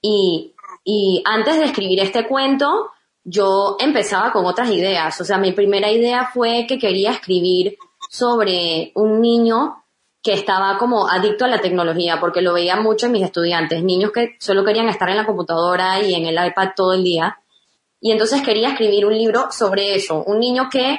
Y, 0.00 0.54
y 0.84 1.22
antes 1.24 1.58
de 1.58 1.64
escribir 1.64 2.00
este 2.00 2.26
cuento, 2.26 2.90
yo 3.24 3.76
empezaba 3.78 4.32
con 4.32 4.46
otras 4.46 4.70
ideas. 4.70 5.20
O 5.20 5.24
sea, 5.24 5.38
mi 5.38 5.52
primera 5.52 5.90
idea 5.90 6.30
fue 6.32 6.66
que 6.66 6.78
quería 6.78 7.12
escribir 7.12 7.76
sobre 8.10 8.92
un 8.94 9.20
niño 9.20 9.77
que 10.22 10.32
estaba 10.32 10.76
como 10.78 11.08
adicto 11.08 11.44
a 11.44 11.48
la 11.48 11.60
tecnología, 11.60 12.18
porque 12.20 12.42
lo 12.42 12.52
veía 12.52 12.76
mucho 12.76 13.06
en 13.06 13.12
mis 13.12 13.22
estudiantes, 13.22 13.82
niños 13.82 14.10
que 14.12 14.36
solo 14.40 14.64
querían 14.64 14.88
estar 14.88 15.08
en 15.08 15.16
la 15.16 15.26
computadora 15.26 16.02
y 16.02 16.14
en 16.14 16.26
el 16.26 16.46
iPad 16.46 16.70
todo 16.74 16.94
el 16.94 17.04
día. 17.04 17.38
Y 18.00 18.12
entonces 18.12 18.42
quería 18.42 18.70
escribir 18.70 19.06
un 19.06 19.16
libro 19.16 19.50
sobre 19.50 19.94
eso, 19.94 20.22
un 20.24 20.40
niño 20.40 20.68
que 20.70 20.98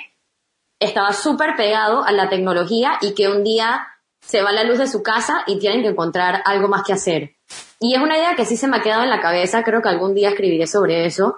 estaba 0.79 1.11
súper 1.13 1.55
pegado 1.55 2.03
a 2.03 2.11
la 2.11 2.29
tecnología 2.29 2.97
y 3.01 3.13
que 3.13 3.27
un 3.27 3.43
día 3.43 3.87
se 4.21 4.41
va 4.41 4.51
la 4.51 4.63
luz 4.63 4.77
de 4.77 4.87
su 4.87 5.03
casa 5.03 5.43
y 5.47 5.59
tienen 5.59 5.81
que 5.81 5.89
encontrar 5.89 6.41
algo 6.45 6.67
más 6.67 6.83
que 6.83 6.93
hacer. 6.93 7.35
Y 7.79 7.95
es 7.95 8.01
una 8.01 8.17
idea 8.17 8.35
que 8.35 8.45
sí 8.45 8.57
se 8.57 8.67
me 8.67 8.77
ha 8.77 8.81
quedado 8.81 9.03
en 9.03 9.09
la 9.09 9.21
cabeza, 9.21 9.63
creo 9.63 9.81
que 9.81 9.89
algún 9.89 10.13
día 10.13 10.29
escribiré 10.29 10.67
sobre 10.67 11.05
eso, 11.05 11.37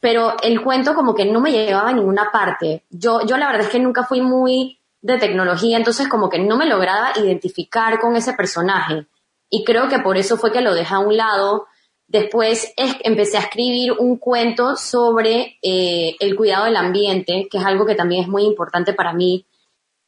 pero 0.00 0.36
el 0.42 0.62
cuento 0.62 0.94
como 0.94 1.14
que 1.14 1.26
no 1.26 1.40
me 1.40 1.52
llevaba 1.52 1.90
a 1.90 1.92
ninguna 1.92 2.30
parte. 2.32 2.84
Yo, 2.90 3.24
yo 3.26 3.36
la 3.36 3.46
verdad 3.46 3.66
es 3.66 3.68
que 3.68 3.78
nunca 3.78 4.04
fui 4.04 4.20
muy 4.20 4.79
de 5.02 5.18
tecnología, 5.18 5.76
entonces 5.76 6.08
como 6.08 6.28
que 6.28 6.38
no 6.38 6.56
me 6.56 6.66
lograba 6.66 7.12
identificar 7.16 7.98
con 8.00 8.16
ese 8.16 8.34
personaje. 8.34 9.06
Y 9.48 9.64
creo 9.64 9.88
que 9.88 9.98
por 9.98 10.16
eso 10.16 10.36
fue 10.36 10.52
que 10.52 10.60
lo 10.60 10.74
dejé 10.74 10.94
a 10.94 10.98
un 10.98 11.16
lado. 11.16 11.66
Después 12.06 12.72
empecé 12.76 13.36
a 13.36 13.40
escribir 13.40 13.92
un 13.92 14.16
cuento 14.16 14.76
sobre 14.76 15.58
eh, 15.62 16.16
el 16.20 16.36
cuidado 16.36 16.66
del 16.66 16.76
ambiente, 16.76 17.48
que 17.50 17.58
es 17.58 17.64
algo 17.64 17.86
que 17.86 17.94
también 17.94 18.22
es 18.22 18.28
muy 18.28 18.44
importante 18.44 18.92
para 18.92 19.12
mí, 19.12 19.46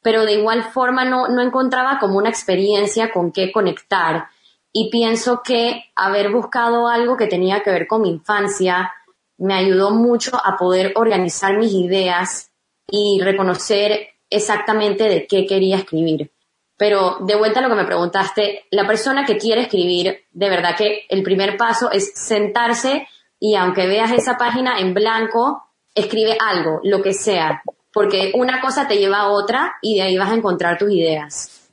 pero 0.01 0.25
de 0.25 0.33
igual 0.33 0.63
forma 0.63 1.05
no, 1.05 1.27
no 1.27 1.41
encontraba 1.41 1.97
como 1.99 2.17
una 2.17 2.29
experiencia 2.29 3.11
con 3.11 3.31
qué 3.31 3.51
conectar. 3.51 4.27
Y 4.71 4.89
pienso 4.89 5.41
que 5.43 5.91
haber 5.95 6.31
buscado 6.31 6.87
algo 6.87 7.15
que 7.17 7.27
tenía 7.27 7.63
que 7.63 7.71
ver 7.71 7.87
con 7.87 8.01
mi 8.01 8.09
infancia 8.09 8.91
me 9.37 9.55
ayudó 9.55 9.91
mucho 9.91 10.31
a 10.43 10.57
poder 10.57 10.93
organizar 10.95 11.57
mis 11.57 11.73
ideas 11.73 12.51
y 12.87 13.19
reconocer 13.21 14.12
exactamente 14.35 15.05
de 15.05 15.27
qué 15.27 15.45
quería 15.45 15.77
escribir. 15.77 16.31
Pero 16.77 17.17
de 17.21 17.35
vuelta 17.35 17.59
a 17.59 17.63
lo 17.63 17.69
que 17.69 17.81
me 17.81 17.85
preguntaste, 17.85 18.65
la 18.71 18.87
persona 18.87 19.25
que 19.25 19.37
quiere 19.37 19.61
escribir, 19.61 20.25
de 20.31 20.49
verdad 20.49 20.75
que 20.75 21.05
el 21.09 21.23
primer 21.23 21.55
paso 21.55 21.91
es 21.91 22.11
sentarse 22.15 23.07
y 23.39 23.55
aunque 23.55 23.87
veas 23.87 24.11
esa 24.11 24.37
página 24.37 24.79
en 24.79 24.93
blanco, 24.93 25.63
escribe 25.93 26.37
algo, 26.39 26.79
lo 26.83 27.01
que 27.01 27.13
sea, 27.13 27.61
porque 27.93 28.31
una 28.35 28.59
cosa 28.59 28.87
te 28.87 28.97
lleva 28.97 29.19
a 29.19 29.29
otra 29.29 29.75
y 29.81 29.95
de 29.95 30.01
ahí 30.01 30.17
vas 30.17 30.31
a 30.31 30.35
encontrar 30.35 30.77
tus 30.77 30.91
ideas. 30.91 31.69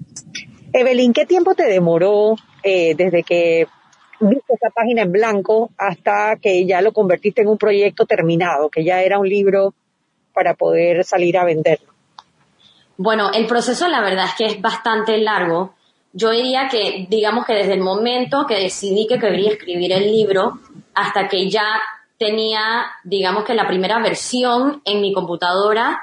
Evelyn, 0.72 1.12
¿qué 1.12 1.26
tiempo 1.26 1.54
te 1.54 1.64
demoró 1.64 2.36
eh, 2.62 2.94
desde 2.94 3.22
que 3.22 3.66
viste 4.20 4.54
esa 4.54 4.70
página 4.70 5.02
en 5.02 5.12
blanco 5.12 5.70
hasta 5.78 6.36
que 6.36 6.66
ya 6.66 6.82
lo 6.82 6.92
convertiste 6.92 7.42
en 7.42 7.48
un 7.48 7.58
proyecto 7.58 8.04
terminado, 8.04 8.68
que 8.68 8.84
ya 8.84 9.02
era 9.02 9.18
un 9.18 9.28
libro 9.28 9.74
para 10.34 10.54
poder 10.54 11.04
salir 11.04 11.38
a 11.38 11.44
venderlo? 11.44 11.89
Bueno, 13.02 13.30
el 13.32 13.46
proceso 13.46 13.88
la 13.88 14.02
verdad 14.02 14.26
es 14.26 14.34
que 14.34 14.44
es 14.44 14.60
bastante 14.60 15.16
largo. 15.16 15.72
Yo 16.12 16.32
diría 16.32 16.68
que, 16.68 17.06
digamos 17.08 17.46
que 17.46 17.54
desde 17.54 17.72
el 17.72 17.80
momento 17.80 18.44
que 18.46 18.56
decidí 18.56 19.06
que 19.06 19.18
quería 19.18 19.52
escribir 19.52 19.90
el 19.94 20.12
libro 20.12 20.58
hasta 20.92 21.26
que 21.26 21.48
ya 21.48 21.80
tenía, 22.18 22.90
digamos 23.02 23.44
que 23.44 23.54
la 23.54 23.66
primera 23.66 24.02
versión 24.02 24.82
en 24.84 25.00
mi 25.00 25.14
computadora, 25.14 25.98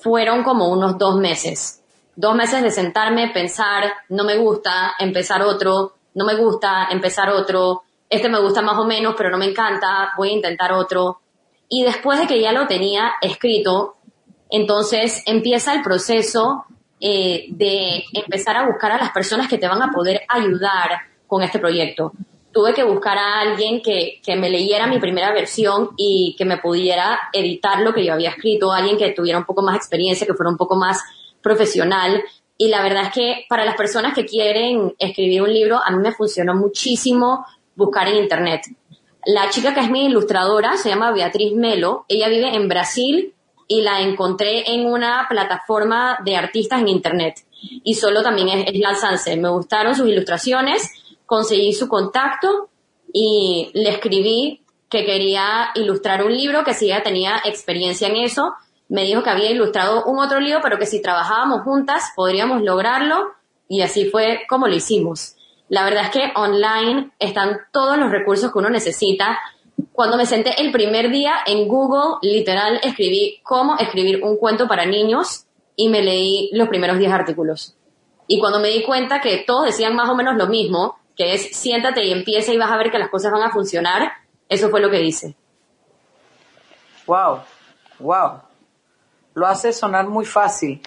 fueron 0.00 0.44
como 0.44 0.68
unos 0.68 0.98
dos 0.98 1.16
meses. 1.16 1.82
Dos 2.14 2.36
meses 2.36 2.62
de 2.62 2.70
sentarme, 2.70 3.30
pensar, 3.30 3.92
no 4.08 4.22
me 4.22 4.36
gusta, 4.36 4.92
empezar 5.00 5.42
otro, 5.42 5.94
no 6.14 6.24
me 6.24 6.36
gusta, 6.36 6.86
empezar 6.92 7.28
otro, 7.30 7.82
este 8.08 8.28
me 8.28 8.40
gusta 8.40 8.62
más 8.62 8.78
o 8.78 8.84
menos, 8.84 9.16
pero 9.18 9.30
no 9.30 9.36
me 9.36 9.46
encanta, 9.46 10.12
voy 10.16 10.28
a 10.28 10.34
intentar 10.34 10.74
otro. 10.74 11.18
Y 11.68 11.82
después 11.82 12.20
de 12.20 12.28
que 12.28 12.40
ya 12.40 12.52
lo 12.52 12.68
tenía 12.68 13.14
escrito, 13.20 13.96
entonces 14.50 15.22
empieza 15.26 15.74
el 15.74 15.82
proceso 15.82 16.64
eh, 17.00 17.46
de 17.50 18.04
empezar 18.12 18.56
a 18.56 18.66
buscar 18.66 18.92
a 18.92 18.98
las 18.98 19.10
personas 19.10 19.48
que 19.48 19.58
te 19.58 19.68
van 19.68 19.82
a 19.82 19.90
poder 19.90 20.22
ayudar 20.28 20.90
con 21.26 21.42
este 21.42 21.58
proyecto. 21.58 22.12
Tuve 22.52 22.74
que 22.74 22.82
buscar 22.82 23.16
a 23.16 23.40
alguien 23.40 23.80
que, 23.80 24.20
que 24.22 24.36
me 24.36 24.50
leyera 24.50 24.86
mi 24.86 24.98
primera 24.98 25.32
versión 25.32 25.90
y 25.96 26.34
que 26.36 26.44
me 26.44 26.58
pudiera 26.58 27.18
editar 27.32 27.80
lo 27.80 27.94
que 27.94 28.04
yo 28.04 28.12
había 28.12 28.30
escrito, 28.30 28.72
alguien 28.72 28.98
que 28.98 29.12
tuviera 29.12 29.38
un 29.38 29.44
poco 29.44 29.62
más 29.62 29.76
experiencia, 29.76 30.26
que 30.26 30.34
fuera 30.34 30.50
un 30.50 30.56
poco 30.56 30.74
más 30.76 31.00
profesional. 31.40 32.22
Y 32.58 32.68
la 32.68 32.82
verdad 32.82 33.04
es 33.04 33.12
que 33.12 33.46
para 33.48 33.64
las 33.64 33.76
personas 33.76 34.14
que 34.14 34.26
quieren 34.26 34.94
escribir 34.98 35.42
un 35.42 35.54
libro, 35.54 35.80
a 35.82 35.90
mí 35.92 35.98
me 36.02 36.12
funcionó 36.12 36.54
muchísimo 36.54 37.46
buscar 37.76 38.08
en 38.08 38.16
Internet. 38.16 38.62
La 39.24 39.48
chica 39.48 39.72
que 39.72 39.80
es 39.80 39.90
mi 39.90 40.06
ilustradora 40.06 40.76
se 40.76 40.88
llama 40.88 41.12
Beatriz 41.12 41.54
Melo. 41.54 42.04
Ella 42.08 42.28
vive 42.28 42.54
en 42.54 42.68
Brasil 42.68 43.32
y 43.70 43.82
la 43.82 44.00
encontré 44.00 44.72
en 44.74 44.84
una 44.84 45.26
plataforma 45.28 46.18
de 46.24 46.34
artistas 46.34 46.80
en 46.80 46.88
internet. 46.88 47.44
Y 47.62 47.94
solo 47.94 48.20
también 48.20 48.48
es, 48.48 48.66
es 48.66 49.38
Me 49.38 49.48
gustaron 49.48 49.94
sus 49.94 50.08
ilustraciones, 50.08 50.90
conseguí 51.24 51.72
su 51.72 51.86
contacto 51.86 52.68
y 53.12 53.70
le 53.72 53.90
escribí 53.90 54.62
que 54.88 55.04
quería 55.04 55.70
ilustrar 55.76 56.24
un 56.24 56.36
libro, 56.36 56.64
que 56.64 56.74
si 56.74 56.86
ella 56.86 57.04
tenía 57.04 57.40
experiencia 57.44 58.08
en 58.08 58.16
eso. 58.16 58.54
Me 58.88 59.04
dijo 59.04 59.22
que 59.22 59.30
había 59.30 59.52
ilustrado 59.52 60.02
un 60.04 60.18
otro 60.18 60.40
libro, 60.40 60.58
pero 60.60 60.76
que 60.76 60.86
si 60.86 61.00
trabajábamos 61.00 61.62
juntas 61.62 62.12
podríamos 62.16 62.62
lograrlo 62.62 63.34
y 63.68 63.82
así 63.82 64.10
fue 64.10 64.40
como 64.48 64.66
lo 64.66 64.74
hicimos. 64.74 65.36
La 65.68 65.84
verdad 65.84 66.06
es 66.06 66.10
que 66.10 66.32
online 66.34 67.12
están 67.20 67.60
todos 67.70 67.96
los 67.96 68.10
recursos 68.10 68.50
que 68.50 68.58
uno 68.58 68.68
necesita 68.68 69.38
cuando 69.92 70.16
me 70.16 70.26
senté 70.26 70.60
el 70.60 70.72
primer 70.72 71.10
día 71.10 71.34
en 71.46 71.68
Google, 71.68 72.18
literal, 72.22 72.80
escribí 72.82 73.40
cómo 73.42 73.76
escribir 73.78 74.22
un 74.22 74.36
cuento 74.36 74.68
para 74.68 74.86
niños 74.86 75.46
y 75.76 75.88
me 75.88 76.02
leí 76.02 76.50
los 76.52 76.68
primeros 76.68 76.98
10 76.98 77.12
artículos. 77.12 77.76
Y 78.26 78.38
cuando 78.38 78.60
me 78.60 78.68
di 78.68 78.84
cuenta 78.84 79.20
que 79.20 79.38
todos 79.38 79.66
decían 79.66 79.96
más 79.96 80.08
o 80.08 80.14
menos 80.14 80.36
lo 80.36 80.46
mismo, 80.46 80.98
que 81.16 81.34
es 81.34 81.56
siéntate 81.56 82.04
y 82.04 82.12
empieza 82.12 82.52
y 82.52 82.58
vas 82.58 82.70
a 82.70 82.76
ver 82.76 82.90
que 82.90 82.98
las 82.98 83.10
cosas 83.10 83.32
van 83.32 83.42
a 83.42 83.50
funcionar, 83.50 84.12
eso 84.48 84.70
fue 84.70 84.80
lo 84.80 84.90
que 84.90 85.02
hice. 85.02 85.34
Wow, 87.06 87.40
wow. 87.98 88.40
Lo 89.34 89.46
hace 89.46 89.72
sonar 89.72 90.08
muy 90.08 90.24
fácil. 90.24 90.80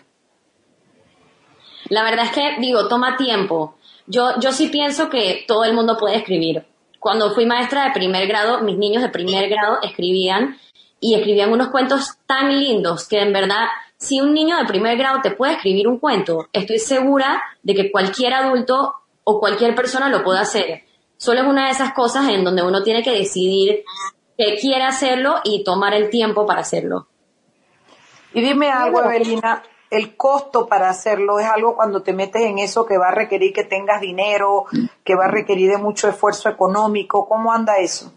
La 1.90 2.04
verdad 2.04 2.26
es 2.26 2.32
que, 2.32 2.56
digo, 2.60 2.88
toma 2.88 3.18
tiempo. 3.18 3.76
Yo, 4.08 4.40
yo 4.40 4.52
sí 4.52 4.70
pienso 4.70 5.10
que 5.10 5.44
todo 5.48 5.66
el 5.66 5.74
mundo 5.74 5.98
puede 5.98 6.16
escribir 6.16 6.66
cuando 7.04 7.34
fui 7.34 7.46
maestra 7.46 7.84
de 7.84 7.92
primer 7.92 8.26
grado, 8.28 8.62
mis 8.62 8.78
niños 8.78 9.04
de 9.04 9.10
primer 9.10 9.50
grado 9.50 9.80
escribían 9.84 10.58
y 11.02 11.16
escribían 11.16 11.52
unos 11.52 11.68
cuentos 11.68 12.18
tan 12.26 12.58
lindos 12.58 13.10
que 13.10 13.20
en 13.20 13.34
verdad, 13.34 13.68
si 13.98 14.22
un 14.22 14.34
niño 14.34 14.56
de 14.56 14.64
primer 14.64 14.98
grado 14.98 15.20
te 15.22 15.32
puede 15.32 15.56
escribir 15.56 15.86
un 15.90 16.00
cuento, 16.00 16.48
estoy 16.54 16.80
segura 16.80 17.44
de 17.62 17.76
que 17.76 17.92
cualquier 17.92 18.34
adulto 18.34 18.94
o 19.26 19.40
cualquier 19.42 19.76
persona 19.76 20.08
lo 20.08 20.24
puede 20.24 20.40
hacer. 20.40 20.84
Solo 21.18 21.42
es 21.42 21.46
una 21.46 21.66
de 21.66 21.72
esas 21.72 21.94
cosas 21.94 22.30
en 22.30 22.46
donde 22.46 22.64
uno 22.64 22.84
tiene 22.84 23.04
que 23.04 23.12
decidir 23.12 23.84
que 24.38 24.56
quiere 24.56 24.86
hacerlo 24.86 25.42
y 25.44 25.66
tomar 25.66 25.94
el 25.94 26.10
tiempo 26.10 26.46
para 26.46 26.62
hacerlo. 26.62 27.08
Y 28.34 28.40
dime 28.40 28.72
algo, 28.72 29.04
Evelina, 29.04 29.62
el 29.94 30.16
costo 30.18 30.68
para 30.68 30.90
hacerlo 30.90 31.40
es 31.40 31.48
algo 31.48 31.76
cuando 31.76 32.02
te 32.02 32.14
metes 32.14 32.42
en 32.44 32.60
eso 32.60 32.86
que 32.86 32.98
va 32.98 33.10
a 33.10 33.16
requerir 33.16 33.54
que 33.54 33.64
tengas 33.64 34.02
dinero, 34.02 34.66
que 35.04 35.16
va 35.16 35.26
a 35.26 35.32
requerir 35.32 35.72
de 35.72 35.78
mucho 35.78 36.08
esfuerzo 36.08 36.50
económico. 36.50 37.28
¿Cómo 37.28 37.52
anda 37.52 37.78
eso? 37.78 38.12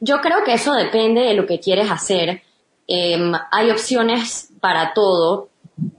Yo 0.00 0.20
creo 0.20 0.42
que 0.44 0.54
eso 0.54 0.72
depende 0.72 1.20
de 1.20 1.34
lo 1.34 1.46
que 1.46 1.60
quieres 1.60 1.90
hacer. 1.90 2.42
Em, 2.86 3.32
hay 3.52 3.70
opciones 3.70 4.50
para 4.60 4.94
todo. 4.94 5.50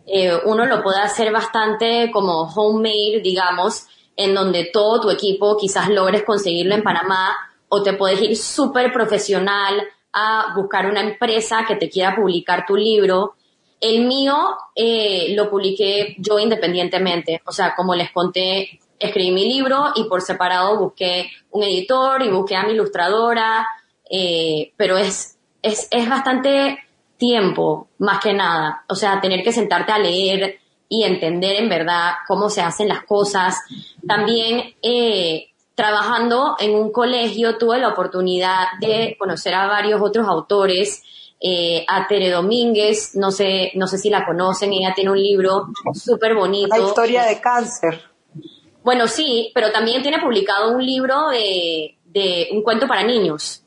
Eh, 0.07 0.33
uno 0.45 0.65
lo 0.65 0.81
puede 0.81 0.99
hacer 0.99 1.31
bastante 1.31 2.09
como 2.11 2.41
homemade, 2.53 3.21
digamos, 3.23 3.87
en 4.15 4.33
donde 4.33 4.69
todo 4.73 5.01
tu 5.01 5.09
equipo 5.09 5.57
quizás 5.57 5.89
logres 5.89 6.23
conseguirlo 6.23 6.75
en 6.75 6.83
Panamá 6.83 7.35
o 7.69 7.81
te 7.81 7.93
puedes 7.93 8.21
ir 8.21 8.35
súper 8.35 8.91
profesional 8.91 9.87
a 10.13 10.53
buscar 10.55 10.87
una 10.87 11.01
empresa 11.01 11.63
que 11.67 11.75
te 11.75 11.89
quiera 11.89 12.15
publicar 12.15 12.65
tu 12.65 12.75
libro 12.75 13.35
el 13.81 14.05
mío 14.05 14.35
eh, 14.75 15.33
lo 15.35 15.49
publiqué 15.49 16.15
yo 16.19 16.39
independientemente, 16.39 17.41
o 17.45 17.51
sea, 17.51 17.75
como 17.75 17.95
les 17.95 18.11
conté, 18.11 18.79
escribí 18.99 19.31
mi 19.31 19.51
libro 19.51 19.87
y 19.95 20.03
por 20.03 20.21
separado 20.21 20.77
busqué 20.77 21.31
un 21.49 21.63
editor 21.63 22.21
y 22.21 22.29
busqué 22.29 22.55
a 22.55 22.63
mi 22.63 22.73
ilustradora, 22.73 23.67
eh, 24.09 24.71
pero 24.77 24.97
es, 24.97 25.37
es, 25.63 25.87
es 25.89 26.07
bastante 26.07 26.77
tiempo, 27.17 27.87
más 27.97 28.19
que 28.19 28.33
nada, 28.33 28.85
o 28.87 28.95
sea, 28.95 29.19
tener 29.19 29.43
que 29.43 29.51
sentarte 29.51 29.91
a 29.91 29.99
leer 29.99 30.59
y 30.87 31.03
entender 31.03 31.55
en 31.55 31.69
verdad 31.69 32.13
cómo 32.27 32.49
se 32.49 32.61
hacen 32.61 32.89
las 32.89 33.03
cosas. 33.05 33.57
También 34.05 34.75
eh, 34.83 35.47
trabajando 35.73 36.55
en 36.59 36.75
un 36.75 36.91
colegio 36.91 37.57
tuve 37.57 37.79
la 37.79 37.87
oportunidad 37.87 38.65
de 38.79 39.15
conocer 39.17 39.55
a 39.55 39.67
varios 39.67 40.01
otros 40.01 40.27
autores 40.27 41.01
eh, 41.41 41.83
a 41.87 42.07
Tere 42.07 42.29
Domínguez, 42.29 43.15
no 43.15 43.31
sé, 43.31 43.71
no 43.73 43.87
sé 43.87 43.97
si 43.97 44.09
la 44.11 44.25
conocen, 44.25 44.71
ella 44.73 44.93
tiene 44.93 45.09
un 45.09 45.21
libro 45.21 45.67
súper 45.93 46.35
bonito. 46.35 46.69
La 46.69 46.79
historia 46.79 47.23
de 47.23 47.41
cáncer. 47.41 47.99
Bueno, 48.83 49.07
sí, 49.07 49.51
pero 49.53 49.71
también 49.71 50.01
tiene 50.03 50.19
publicado 50.19 50.75
un 50.75 50.85
libro 50.85 51.29
de, 51.29 51.97
de 52.05 52.49
un 52.51 52.61
cuento 52.61 52.87
para 52.87 53.03
niños. 53.03 53.63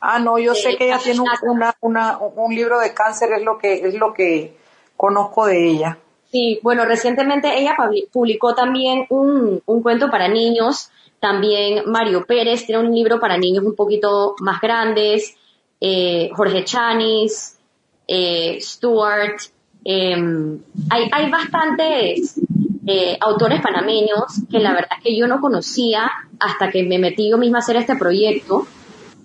Ah, 0.00 0.18
no, 0.18 0.38
yo 0.38 0.54
sé 0.54 0.76
que 0.76 0.86
ella 0.86 0.98
tiene 0.98 1.20
una, 1.20 1.74
una, 1.80 2.18
un 2.18 2.54
libro 2.54 2.78
de 2.78 2.92
cáncer, 2.92 3.30
es 3.32 3.42
lo 3.42 3.56
que, 3.56 3.74
es 3.74 3.94
lo 3.94 4.12
que 4.12 4.56
conozco 4.96 5.46
de 5.46 5.70
ella. 5.70 5.98
Sí, 6.30 6.60
bueno, 6.62 6.84
recientemente 6.84 7.58
ella 7.58 7.76
publicó 8.10 8.54
también 8.54 9.06
un, 9.10 9.62
un 9.64 9.82
cuento 9.82 10.10
para 10.10 10.28
niños, 10.28 10.90
también 11.20 11.84
Mario 11.86 12.24
Pérez 12.26 12.66
tiene 12.66 12.82
un 12.82 12.94
libro 12.94 13.20
para 13.20 13.38
niños 13.38 13.64
un 13.64 13.76
poquito 13.76 14.34
más 14.40 14.60
grandes, 14.60 15.36
eh, 15.84 16.30
Jorge 16.32 16.64
Chanis, 16.64 17.58
eh, 18.06 18.56
Stuart, 18.60 19.36
em, 19.84 20.60
hay, 20.88 21.08
hay 21.10 21.28
bastantes 21.28 22.40
eh, 22.86 23.18
autores 23.20 23.60
panameños 23.60 24.42
que 24.48 24.60
la 24.60 24.74
verdad 24.74 24.90
es 24.98 25.02
que 25.02 25.16
yo 25.16 25.26
no 25.26 25.40
conocía 25.40 26.08
hasta 26.38 26.70
que 26.70 26.84
me 26.84 27.00
metí 27.00 27.28
yo 27.28 27.36
misma 27.36 27.58
a 27.58 27.62
hacer 27.62 27.74
este 27.74 27.96
proyecto 27.96 28.64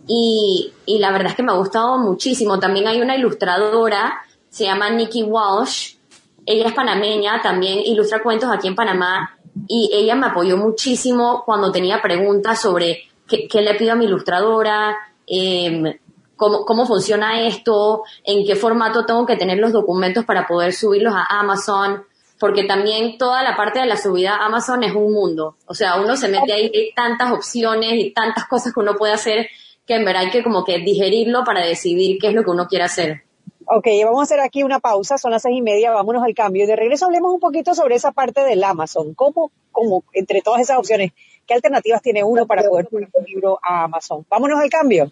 y, 0.08 0.72
y 0.88 0.98
la 0.98 1.12
verdad 1.12 1.28
es 1.28 1.36
que 1.36 1.44
me 1.44 1.52
ha 1.52 1.58
gustado 1.58 2.00
muchísimo. 2.00 2.58
También 2.58 2.88
hay 2.88 3.02
una 3.02 3.16
ilustradora, 3.16 4.22
se 4.50 4.64
llama 4.64 4.90
Nikki 4.90 5.22
Walsh, 5.22 5.94
ella 6.48 6.70
es 6.70 6.74
panameña, 6.74 7.40
también 7.44 7.82
ilustra 7.86 8.24
cuentos 8.24 8.50
aquí 8.52 8.68
en 8.68 8.74
Panamá 8.74 9.38
y 9.68 9.92
ella 9.94 10.16
me 10.16 10.26
apoyó 10.26 10.58
muchísimo 10.58 11.44
cuando 11.46 11.72
tenía 11.72 12.02
preguntas 12.02 12.60
sobre 12.60 13.04
qué, 13.28 13.62
le 13.62 13.76
pido 13.76 13.92
a 13.92 13.96
mi 13.96 14.06
ilustradora, 14.06 14.98
eh, 15.28 16.00
cómo, 16.38 16.66
cómo 16.66 16.86
funciona 16.86 17.42
esto, 17.46 18.04
en 18.24 18.46
qué 18.46 18.56
formato 18.56 19.06
tengo 19.06 19.26
que 19.26 19.36
tener 19.36 19.58
los 19.58 19.74
documentos 19.74 20.24
para 20.24 20.48
poder 20.48 20.72
subirlos 20.72 21.14
a 21.14 21.26
Amazon, 21.40 22.04
porque 22.40 22.64
también 22.64 23.18
toda 23.18 23.44
la 23.44 23.58
parte 23.58 23.80
de 23.80 23.88
la 23.88 23.98
subida 23.98 24.36
a 24.36 24.46
Amazon 24.46 24.84
es 24.84 24.96
un 24.96 25.12
mundo. 25.12 25.58
O 25.66 25.74
sea, 25.74 26.00
uno 26.00 26.16
se 26.16 26.30
mete 26.30 26.54
ahí, 26.54 26.72
hay 26.74 26.94
tantas 26.96 27.32
opciones 27.32 27.94
y 27.96 28.12
tantas 28.12 28.48
cosas 28.48 28.74
que 28.74 28.80
uno 28.80 28.96
puede 28.96 29.14
hacer 29.14 29.48
que 29.88 29.96
en 29.96 30.06
verdad 30.06 30.24
hay 30.24 30.32
que 30.32 30.44
como 30.44 30.64
que 30.64 30.80
digerirlo 30.80 31.44
para 31.44 31.66
decidir 31.66 32.20
qué 32.20 32.28
es 32.28 32.34
lo 32.34 32.44
que 32.44 32.52
uno 32.52 32.68
quiere 32.68 32.84
hacer. 32.84 33.24
Ok, 33.70 33.88
vamos 34.04 34.20
a 34.20 34.24
hacer 34.24 34.40
aquí 34.40 34.64
una 34.64 34.80
pausa, 34.80 35.18
son 35.18 35.32
las 35.32 35.42
seis 35.42 35.58
y 35.58 35.62
media, 35.62 35.92
vámonos 35.92 36.24
al 36.24 36.34
cambio. 36.34 36.68
De 36.68 36.76
regreso 36.76 37.06
hablemos 37.06 37.34
un 37.34 37.40
poquito 37.40 37.74
sobre 37.74 37.96
esa 37.96 38.12
parte 38.12 38.42
del 38.42 38.64
Amazon. 38.64 39.14
¿Cómo, 39.14 39.52
cómo 39.72 40.04
entre 40.14 40.42
todas 40.42 40.62
esas 40.62 40.78
opciones, 40.78 41.12
qué 41.46 41.54
alternativas 41.54 42.02
tiene 42.02 42.24
uno 42.24 42.46
para 42.46 42.64
poder 42.64 42.88
poner 42.88 43.10
un 43.14 43.26
libro 43.26 43.60
a 43.62 43.84
Amazon? 43.84 44.26
Vámonos 44.30 44.60
al 44.60 44.70
cambio. 44.70 45.12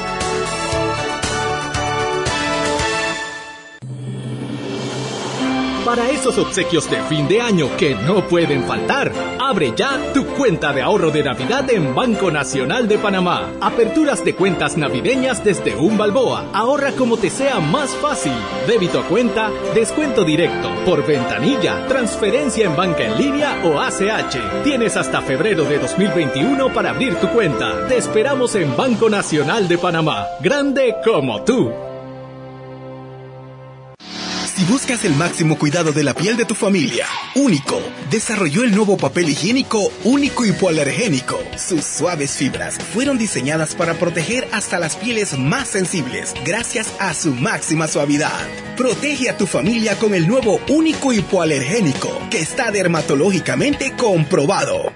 Para 5.85 6.11
esos 6.11 6.37
obsequios 6.37 6.89
de 6.91 7.01
fin 7.03 7.27
de 7.27 7.41
año 7.41 7.67
que 7.75 7.95
no 7.95 8.27
pueden 8.27 8.63
faltar, 8.65 9.11
abre 9.39 9.73
ya 9.75 9.99
tu 10.13 10.25
cuenta 10.27 10.71
de 10.73 10.83
ahorro 10.83 11.09
de 11.09 11.23
Navidad 11.23 11.67
en 11.71 11.95
Banco 11.95 12.29
Nacional 12.29 12.87
de 12.87 12.99
Panamá. 12.99 13.49
Aperturas 13.59 14.23
de 14.23 14.35
cuentas 14.35 14.77
navideñas 14.77 15.43
desde 15.43 15.75
un 15.75 15.97
balboa. 15.97 16.45
Ahorra 16.53 16.91
como 16.91 17.17
te 17.17 17.31
sea 17.31 17.59
más 17.59 17.89
fácil. 17.95 18.31
Débito 18.67 18.99
a 18.99 19.07
cuenta, 19.07 19.49
descuento 19.73 20.23
directo, 20.23 20.69
por 20.85 21.05
ventanilla, 21.05 21.87
transferencia 21.87 22.67
en 22.67 22.75
banca 22.75 23.03
en 23.03 23.17
línea 23.17 23.59
o 23.65 23.79
ACH. 23.79 24.63
Tienes 24.63 24.95
hasta 24.97 25.21
febrero 25.21 25.65
de 25.65 25.79
2021 25.79 26.71
para 26.73 26.91
abrir 26.91 27.15
tu 27.15 27.27
cuenta. 27.29 27.87
Te 27.87 27.97
esperamos 27.97 28.53
en 28.53 28.77
Banco 28.77 29.09
Nacional 29.09 29.67
de 29.67 29.79
Panamá. 29.79 30.27
Grande 30.41 30.95
como 31.03 31.41
tú. 31.41 31.90
Si 34.61 34.67
buscas 34.67 35.03
el 35.05 35.15
máximo 35.15 35.57
cuidado 35.57 35.91
de 35.91 36.03
la 36.03 36.13
piel 36.13 36.37
de 36.37 36.45
tu 36.45 36.53
familia, 36.53 37.07
Único 37.33 37.81
desarrolló 38.11 38.63
el 38.63 38.75
nuevo 38.75 38.95
papel 38.95 39.27
higiénico 39.29 39.91
Único 40.03 40.45
hipoalergénico. 40.45 41.39
Sus 41.57 41.83
suaves 41.83 42.33
fibras 42.33 42.77
fueron 42.93 43.17
diseñadas 43.17 43.73
para 43.73 43.95
proteger 43.95 44.47
hasta 44.51 44.77
las 44.77 44.95
pieles 44.95 45.35
más 45.35 45.67
sensibles 45.67 46.35
gracias 46.45 46.93
a 46.99 47.15
su 47.15 47.33
máxima 47.33 47.87
suavidad. 47.87 48.47
Protege 48.77 49.31
a 49.31 49.37
tu 49.37 49.47
familia 49.47 49.97
con 49.97 50.13
el 50.13 50.27
nuevo 50.27 50.59
Único 50.69 51.11
hipoalergénico 51.11 52.21
que 52.29 52.41
está 52.41 52.69
dermatológicamente 52.69 53.95
comprobado. 53.95 54.93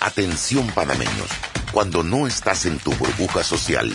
Atención 0.00 0.66
panameños, 0.68 1.28
cuando 1.72 2.02
no 2.02 2.26
estás 2.26 2.64
en 2.64 2.78
tu 2.78 2.94
burbuja 2.94 3.44
social, 3.44 3.94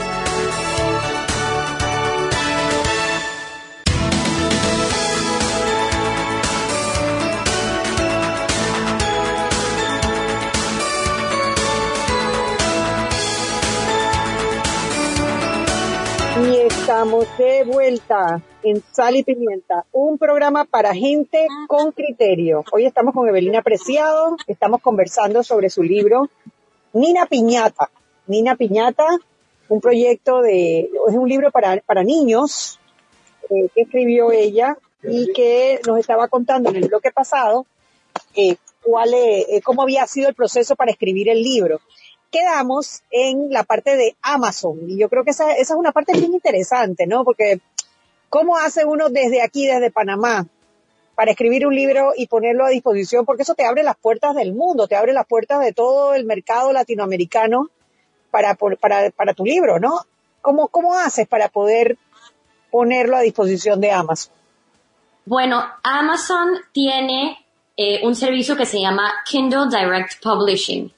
Estamos 17.01 17.25
de 17.39 17.63
vuelta 17.63 18.43
en 18.61 18.83
Sal 18.91 19.15
y 19.15 19.23
Pimienta, 19.23 19.85
un 19.91 20.19
programa 20.19 20.65
para 20.65 20.93
gente 20.93 21.47
con 21.65 21.91
criterio. 21.93 22.63
Hoy 22.71 22.85
estamos 22.85 23.15
con 23.15 23.27
Evelina 23.27 23.63
Preciado, 23.63 24.37
estamos 24.45 24.81
conversando 24.83 25.41
sobre 25.41 25.71
su 25.71 25.81
libro 25.81 26.29
Nina 26.93 27.25
Piñata. 27.25 27.89
Nina 28.27 28.55
Piñata, 28.55 29.07
un 29.69 29.81
proyecto 29.81 30.41
de, 30.41 30.81
es 30.81 31.15
un 31.15 31.27
libro 31.27 31.49
para, 31.49 31.77
para 31.77 32.03
niños 32.03 32.79
eh, 33.49 33.67
que 33.73 33.81
escribió 33.81 34.31
ella 34.31 34.77
y 35.01 35.33
que 35.33 35.79
nos 35.87 35.97
estaba 35.97 36.27
contando 36.27 36.69
en 36.69 36.75
el 36.75 36.87
bloque 36.87 37.09
pasado 37.11 37.65
eh, 38.35 38.57
cuál, 38.83 39.11
eh, 39.15 39.59
cómo 39.63 39.81
había 39.81 40.05
sido 40.05 40.29
el 40.29 40.35
proceso 40.35 40.75
para 40.75 40.91
escribir 40.91 41.29
el 41.29 41.41
libro 41.41 41.81
quedamos 42.31 43.03
en 43.11 43.51
la 43.51 43.63
parte 43.63 43.97
de 43.97 44.15
Amazon. 44.21 44.79
Y 44.87 44.97
yo 44.97 45.09
creo 45.09 45.23
que 45.23 45.31
esa, 45.31 45.53
es 45.53 45.69
una 45.71 45.91
parte 45.91 46.13
bien 46.13 46.33
interesante, 46.33 47.05
¿no? 47.05 47.23
Porque 47.23 47.59
¿cómo 48.29 48.57
hace 48.57 48.85
uno 48.85 49.09
desde 49.09 49.41
aquí, 49.41 49.67
desde 49.67 49.91
Panamá, 49.91 50.47
para 51.15 51.31
escribir 51.31 51.67
un 51.67 51.75
libro 51.75 52.13
y 52.15 52.27
ponerlo 52.27 52.65
a 52.65 52.69
disposición? 52.69 53.25
Porque 53.25 53.43
eso 53.43 53.53
te 53.53 53.65
abre 53.65 53.83
las 53.83 53.97
puertas 53.97 54.33
del 54.35 54.53
mundo, 54.53 54.87
te 54.87 54.95
abre 54.95 55.13
las 55.13 55.27
puertas 55.27 55.59
de 55.59 55.73
todo 55.73 56.13
el 56.13 56.25
mercado 56.25 56.71
latinoamericano 56.71 57.69
para, 58.31 58.55
para, 58.55 59.11
para 59.11 59.33
tu 59.33 59.45
libro, 59.45 59.79
¿no? 59.79 59.99
¿Cómo, 60.41 60.69
¿Cómo 60.69 60.97
haces 60.97 61.27
para 61.27 61.49
poder 61.49 61.97
ponerlo 62.71 63.17
a 63.17 63.21
disposición 63.21 63.81
de 63.81 63.91
Amazon? 63.91 64.33
Bueno, 65.25 65.63
Amazon 65.83 66.57
tiene 66.71 67.37
eh, 67.77 68.05
un 68.05 68.15
servicio 68.15 68.55
que 68.55 68.65
se 68.65 68.79
llama 68.79 69.11
Kindle 69.25 69.67
Direct 69.69 70.21
Publishing. 70.23 70.91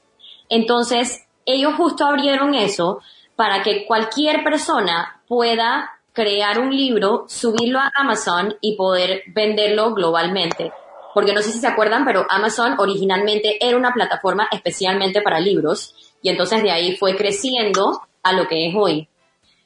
Entonces, 0.53 1.25
ellos 1.47 1.73
justo 1.75 2.05
abrieron 2.05 2.53
eso 2.53 2.99
para 3.35 3.63
que 3.63 3.87
cualquier 3.87 4.43
persona 4.43 5.19
pueda 5.27 5.99
crear 6.13 6.59
un 6.59 6.69
libro, 6.69 7.25
subirlo 7.27 7.79
a 7.79 7.91
Amazon 7.95 8.55
y 8.61 8.75
poder 8.75 9.23
venderlo 9.33 9.95
globalmente. 9.95 10.71
Porque 11.15 11.33
no 11.33 11.41
sé 11.41 11.51
si 11.51 11.59
se 11.59 11.65
acuerdan, 11.65 12.05
pero 12.05 12.27
Amazon 12.29 12.75
originalmente 12.77 13.57
era 13.65 13.75
una 13.75 13.93
plataforma 13.93 14.47
especialmente 14.51 15.23
para 15.23 15.39
libros 15.39 15.95
y 16.21 16.29
entonces 16.29 16.61
de 16.61 16.69
ahí 16.69 16.97
fue 16.97 17.15
creciendo 17.15 18.03
a 18.21 18.33
lo 18.33 18.47
que 18.47 18.67
es 18.67 18.75
hoy. 18.75 19.07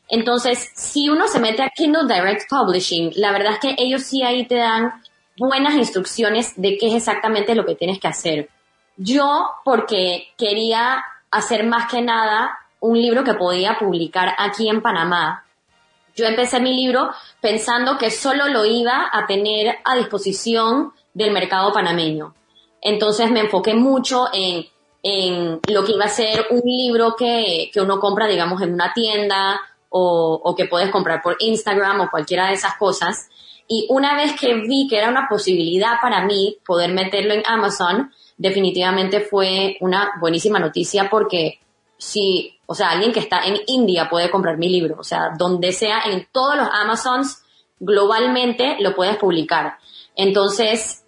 Entonces, 0.07 0.71
si 0.73 1.09
uno 1.09 1.27
se 1.27 1.41
mete 1.41 1.63
a 1.63 1.69
Kindle 1.69 2.07
Direct 2.07 2.49
Publishing, 2.49 3.11
la 3.17 3.33
verdad 3.33 3.55
es 3.55 3.59
que 3.59 3.75
ellos 3.77 4.03
sí 4.03 4.23
ahí 4.23 4.47
te 4.47 4.55
dan 4.55 5.03
buenas 5.37 5.75
instrucciones 5.75 6.53
de 6.55 6.77
qué 6.77 6.87
es 6.87 6.93
exactamente 6.93 7.55
lo 7.55 7.65
que 7.65 7.75
tienes 7.75 7.99
que 7.99 8.07
hacer. 8.07 8.49
Yo, 8.97 9.47
porque 9.63 10.33
quería 10.37 11.03
hacer 11.31 11.65
más 11.65 11.89
que 11.89 12.01
nada 12.01 12.57
un 12.79 12.99
libro 12.99 13.23
que 13.23 13.35
podía 13.35 13.77
publicar 13.79 14.33
aquí 14.37 14.67
en 14.69 14.81
Panamá. 14.81 15.45
Yo 16.15 16.25
empecé 16.25 16.59
mi 16.59 16.73
libro 16.73 17.11
pensando 17.39 17.97
que 17.97 18.09
solo 18.09 18.47
lo 18.47 18.65
iba 18.65 19.09
a 19.11 19.27
tener 19.27 19.77
a 19.85 19.95
disposición 19.95 20.93
del 21.13 21.31
mercado 21.31 21.71
panameño. 21.71 22.33
Entonces 22.81 23.29
me 23.29 23.41
enfoqué 23.41 23.75
mucho 23.75 24.25
en, 24.33 24.65
en 25.03 25.59
lo 25.67 25.83
que 25.85 25.91
iba 25.91 26.05
a 26.05 26.09
ser 26.09 26.47
un 26.49 26.61
libro 26.63 27.15
que, 27.15 27.69
que 27.71 27.81
uno 27.81 27.99
compra, 27.99 28.27
digamos, 28.27 28.61
en 28.61 28.73
una 28.73 28.93
tienda 28.93 29.61
o, 29.89 30.41
o 30.43 30.55
que 30.55 30.65
puedes 30.65 30.89
comprar 30.89 31.21
por 31.21 31.37
Instagram 31.39 32.01
o 32.01 32.09
cualquiera 32.09 32.47
de 32.47 32.53
esas 32.53 32.77
cosas. 32.77 33.29
Y 33.67 33.85
una 33.89 34.15
vez 34.15 34.39
que 34.39 34.55
vi 34.55 34.87
que 34.89 34.97
era 34.97 35.09
una 35.09 35.27
posibilidad 35.27 35.99
para 36.01 36.25
mí 36.25 36.57
poder 36.65 36.93
meterlo 36.93 37.33
en 37.33 37.43
Amazon, 37.45 38.11
definitivamente 38.37 39.21
fue 39.21 39.77
una 39.81 40.11
buenísima 40.19 40.59
noticia 40.59 41.09
porque 41.09 41.59
si, 41.97 42.55
o 42.67 42.75
sea, 42.75 42.91
alguien 42.91 43.11
que 43.11 43.19
está 43.19 43.45
en 43.45 43.57
India 43.67 44.07
puede 44.09 44.29
comprar 44.29 44.57
mi 44.57 44.69
libro, 44.69 44.95
o 44.99 45.03
sea, 45.03 45.31
donde 45.37 45.71
sea, 45.73 46.03
en 46.05 46.27
todos 46.31 46.55
los 46.55 46.67
Amazons, 46.71 47.43
globalmente 47.79 48.77
lo 48.79 48.95
puedes 48.95 49.17
publicar. 49.17 49.77
Entonces, 50.15 51.03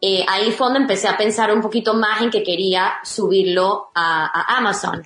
eh, 0.00 0.24
ahí 0.28 0.50
fue 0.50 0.76
empecé 0.76 1.08
a 1.08 1.16
pensar 1.16 1.52
un 1.54 1.62
poquito 1.62 1.94
más 1.94 2.22
en 2.22 2.30
que 2.30 2.42
quería 2.42 2.94
subirlo 3.04 3.90
a, 3.94 4.26
a 4.26 4.58
Amazon. 4.58 5.02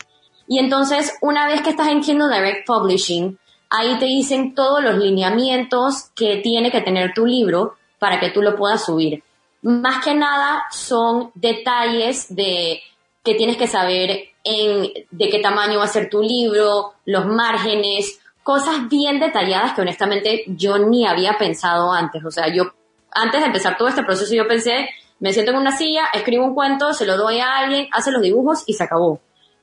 Y 0.49 0.59
entonces, 0.59 1.15
una 1.21 1.47
vez 1.47 1.61
que 1.61 1.71
estás 1.71 1.89
en 1.89 2.01
Kindle 2.01 2.35
Direct 2.35 2.67
Publishing, 2.67 3.39
ahí 3.69 3.99
te 3.99 4.07
dicen 4.07 4.55
todos 4.55 4.83
los 4.83 4.97
lineamientos 4.97 6.11
que 6.15 6.37
tiene 6.37 6.71
que 6.71 6.81
tener 6.81 7.13
tu 7.15 7.27
libro 7.27 7.75
para 7.99 8.21
que 8.21 8.31
tú 8.31 8.43
lo 8.43 8.57
puedas 8.57 8.85
subir. 8.85 9.23
Más 9.63 10.05
que 10.05 10.15
nada 10.15 10.65
son 10.71 11.31
detalles 11.35 12.35
de 12.35 12.81
que 13.25 13.35
tienes 13.35 13.57
que 13.57 13.67
saber 13.67 14.29
en 14.45 14.93
de 15.11 15.29
qué 15.29 15.41
tamaño 15.41 15.79
va 15.79 15.85
a 15.85 15.89
ser 15.89 16.09
tu 16.09 16.23
libro, 16.23 16.95
los 17.05 17.27
márgenes, 17.27 18.21
cosas 18.45 18.89
bien 18.89 19.19
detalladas 19.19 19.73
que 19.73 19.81
honestamente 19.81 20.45
yo 20.47 20.79
ni 20.79 21.05
había 21.05 21.37
pensado 21.37 21.93
antes. 21.93 22.25
O 22.25 22.31
sea, 22.31 22.47
yo 22.55 22.73
antes 23.11 23.41
de 23.41 23.47
empezar 23.47 23.77
todo 23.77 23.89
este 23.89 24.05
proceso 24.05 24.33
yo 24.35 24.47
pensé, 24.47 24.89
me 25.19 25.33
siento 25.33 25.51
en 25.51 25.59
una 25.59 25.77
silla, 25.77 26.05
escribo 26.13 26.45
un 26.45 26.55
cuento, 26.55 26.93
se 26.93 27.07
lo 27.07 27.17
doy 27.17 27.41
a 27.41 27.57
alguien, 27.59 27.89
hace 27.91 28.13
los 28.13 28.23
dibujos 28.23 28.63
y 28.67 28.75
se 28.75 28.85
acabó. 28.85 29.21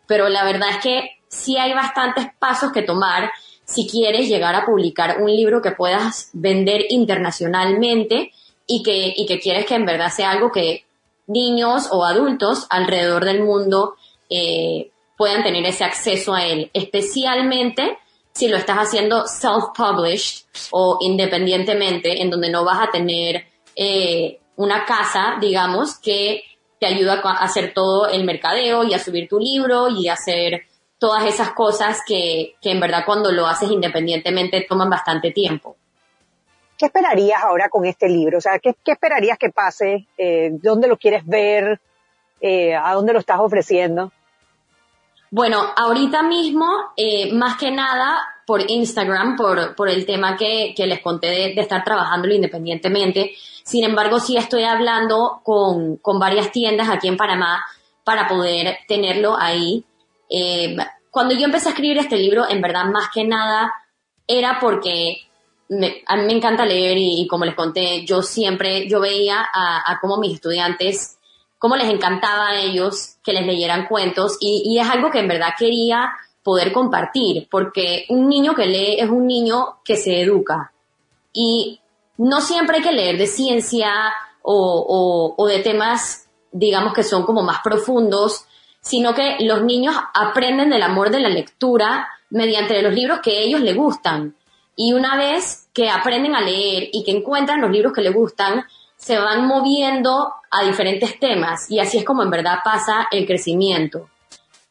Pero 0.07 0.27
la 0.27 0.43
verdad 0.43 0.69
es 0.71 0.77
que 0.77 1.11
sí 1.29 1.57
hay 1.57 1.73
bastantes 1.73 2.27
pasos 2.39 2.71
que 2.73 2.81
tomar 2.81 3.31
si 3.63 3.87
quieres 3.87 4.27
llegar 4.27 4.55
a 4.55 4.65
publicar 4.65 5.21
un 5.21 5.33
libro 5.33 5.61
que 5.61 5.71
puedas 5.71 6.29
vender 6.33 6.81
internacionalmente 6.89 8.31
y 8.67 8.83
que, 8.83 9.13
y 9.15 9.25
que 9.25 9.39
quieres 9.39 9.65
que 9.65 9.75
en 9.75 9.85
verdad 9.85 10.09
sea 10.09 10.31
algo 10.31 10.51
que 10.51 10.85
niños 11.27 11.87
o 11.91 12.05
adultos 12.05 12.67
alrededor 12.69 13.25
del 13.25 13.43
mundo 13.43 13.95
eh, 14.29 14.91
puedan 15.17 15.43
tener 15.43 15.65
ese 15.65 15.83
acceso 15.83 16.33
a 16.33 16.45
él, 16.45 16.69
especialmente 16.73 17.97
si 18.33 18.47
lo 18.47 18.57
estás 18.57 18.77
haciendo 18.77 19.25
self-published 19.25 20.45
o 20.71 20.97
independientemente, 21.01 22.21
en 22.21 22.29
donde 22.29 22.49
no 22.49 22.65
vas 22.65 22.87
a 22.87 22.91
tener 22.91 23.45
eh, 23.75 24.39
una 24.55 24.85
casa, 24.85 25.37
digamos, 25.39 25.99
que 25.99 26.43
te 26.79 26.87
ayuda 26.87 27.21
a 27.23 27.43
hacer 27.43 27.73
todo 27.73 28.07
el 28.09 28.23
mercadeo 28.23 28.83
y 28.83 28.93
a 28.93 28.99
subir 28.99 29.29
tu 29.29 29.39
libro 29.39 29.87
y 29.89 30.07
a 30.07 30.13
hacer 30.13 30.63
todas 30.97 31.25
esas 31.25 31.51
cosas 31.51 31.99
que, 32.05 32.55
que 32.61 32.71
en 32.71 32.79
verdad 32.79 33.03
cuando 33.05 33.31
lo 33.31 33.45
haces 33.45 33.71
independientemente 33.71 34.65
toman 34.67 34.89
bastante 34.89 35.31
tiempo. 35.31 35.77
¿Qué 36.77 36.85
esperarías 36.85 37.41
ahora 37.43 37.69
con 37.69 37.85
este 37.85 38.09
libro? 38.09 38.37
O 38.37 38.41
sea, 38.41 38.59
¿qué, 38.59 38.75
esperarías 38.85 39.37
que 39.37 39.49
pase? 39.49 40.07
Eh, 40.17 40.49
¿Dónde 40.53 40.87
lo 40.87 40.97
quieres 40.97 41.25
ver? 41.25 41.79
Eh, 42.41 42.75
¿A 42.75 42.93
dónde 42.93 43.13
lo 43.13 43.19
estás 43.19 43.39
ofreciendo? 43.39 44.11
Bueno, 45.31 45.63
ahorita 45.75 46.23
mismo, 46.23 46.67
eh, 46.95 47.33
más 47.33 47.57
que 47.57 47.71
nada 47.71 48.19
por 48.45 48.69
Instagram, 48.69 49.35
por, 49.35 49.75
por 49.75 49.89
el 49.89 50.05
tema 50.05 50.37
que, 50.37 50.73
que 50.75 50.85
les 50.85 50.99
conté 51.01 51.27
de, 51.27 51.53
de, 51.55 51.61
estar 51.61 51.83
trabajándolo 51.83 52.33
independientemente. 52.33 53.31
Sin 53.63 53.83
embargo, 53.83 54.19
sí 54.19 54.37
estoy 54.37 54.63
hablando 54.63 55.41
con, 55.43 55.97
con 55.97 56.19
varias 56.19 56.51
tiendas 56.51 56.89
aquí 56.89 57.07
en 57.07 57.17
Panamá 57.17 57.63
para 58.03 58.27
poder 58.27 58.77
tenerlo 58.87 59.37
ahí. 59.37 59.85
Eh, 60.29 60.75
cuando 61.09 61.35
yo 61.35 61.45
empecé 61.45 61.69
a 61.69 61.71
escribir 61.71 61.97
este 61.97 62.17
libro, 62.17 62.47
en 62.49 62.61
verdad, 62.61 62.85
más 62.85 63.09
que 63.13 63.23
nada, 63.23 63.73
era 64.27 64.59
porque 64.59 65.27
me, 65.69 66.03
a 66.05 66.15
mí 66.17 66.25
me 66.25 66.33
encanta 66.33 66.65
leer 66.65 66.97
y, 66.97 67.27
como 67.27 67.45
les 67.45 67.55
conté, 67.55 68.05
yo 68.05 68.21
siempre, 68.21 68.87
yo 68.87 68.99
veía 68.99 69.41
a, 69.41 69.91
a 69.91 69.99
cómo 69.99 70.17
mis 70.17 70.35
estudiantes, 70.35 71.17
cómo 71.63 71.77
les 71.77 71.89
encantaba 71.89 72.49
a 72.49 72.61
ellos 72.61 73.15
que 73.23 73.31
les 73.31 73.45
leyeran 73.45 73.87
cuentos 73.87 74.37
y, 74.41 74.77
es 74.77 74.89
algo 74.89 75.09
que 75.09 75.19
en 75.19 75.29
verdad 75.29 75.53
quería 75.57 76.11
poder 76.43 76.73
compartir, 76.73 77.47
porque 77.49 78.03
un 78.09 78.27
niño 78.27 78.53
que 78.53 78.65
lee 78.65 78.97
es 78.99 79.09
un 79.09 79.25
niño 79.25 79.77
que 79.85 79.95
se 79.95 80.19
educa 80.19 80.73
y 81.31 81.79
no 82.17 82.41
siempre 82.41 82.77
hay 82.77 82.83
que 82.83 82.91
leer 82.91 83.17
de 83.17 83.27
ciencia 83.27 84.13
o, 84.41 85.33
o, 85.37 85.47
de 85.47 85.59
temas, 85.59 86.27
digamos, 86.51 86.93
que 86.93 87.01
son 87.01 87.23
como 87.23 87.43
más 87.43 87.61
profundos, 87.63 88.43
sino 88.81 89.13
que 89.13 89.37
los 89.39 89.63
niños 89.63 89.95
aprenden 90.13 90.69
del 90.69 90.83
amor 90.83 91.11
de 91.11 91.21
la 91.21 91.29
lectura 91.29 92.09
mediante 92.29 92.81
los 92.81 92.93
libros 92.93 93.21
que 93.21 93.41
ellos 93.41 93.61
les 93.61 93.73
gustan. 93.77 94.35
Y 94.75 94.93
una 94.93 95.15
vez 95.17 95.67
que 95.73 95.89
aprenden 95.89 96.35
a 96.35 96.41
leer 96.41 96.89
y 96.91 97.03
que 97.03 97.11
encuentran 97.11 97.61
los 97.61 97.71
libros 97.71 97.93
que 97.93 98.01
les 98.01 98.13
gustan, 98.13 98.65
se 99.03 99.17
van 99.17 99.45
moviendo 99.47 100.33
a 100.49 100.63
diferentes 100.63 101.19
temas 101.19 101.69
y 101.69 101.79
así 101.79 101.97
es 101.97 102.05
como 102.05 102.23
en 102.23 102.29
verdad 102.29 102.59
pasa 102.63 103.07
el 103.11 103.25
crecimiento. 103.25 104.09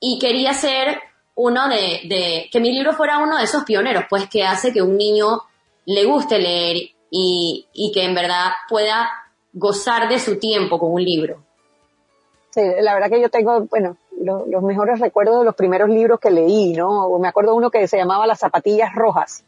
Y 0.01 0.19
quería 0.19 0.55
ser 0.55 1.01
uno 1.35 1.69
de, 1.69 2.49
que 2.51 2.61
mi 2.61 2.73
libro 2.73 2.95
fuera 2.95 3.19
uno 3.19 3.37
de 3.37 3.45
esos 3.45 3.65
pioneros, 3.65 4.05
pues 4.09 4.29
que 4.29 4.43
hace 4.43 4.73
que 4.73 4.83
un 4.83 4.97
niño 4.97 5.43
le 5.85 6.05
guste 6.05 6.39
leer 6.39 6.77
y, 7.11 7.93
que 7.93 8.05
en 8.05 8.15
verdad 8.15 8.53
pueda 8.69 9.11
gozar 9.53 10.09
de 10.09 10.19
su 10.19 10.39
tiempo 10.39 10.79
con 10.79 10.93
un 10.93 11.05
libro. 11.05 11.43
Sí, 12.51 12.63
la 12.81 12.95
verdad 12.95 13.11
que 13.11 13.21
yo 13.21 13.29
tengo, 13.29 13.67
bueno, 13.67 13.97
lo, 14.21 14.47
los 14.47 14.63
mejores 14.63 14.99
recuerdos 14.99 15.41
de 15.41 15.45
los 15.45 15.55
primeros 15.55 15.89
libros 15.89 16.21
que 16.21 16.31
leí, 16.31 16.73
¿no? 16.73 17.19
Me 17.19 17.29
acuerdo 17.29 17.55
uno 17.55 17.71
que 17.71 17.87
se 17.87 17.97
llamaba 17.97 18.27
Las 18.27 18.41
zapatillas 18.41 18.95
rojas 18.95 19.45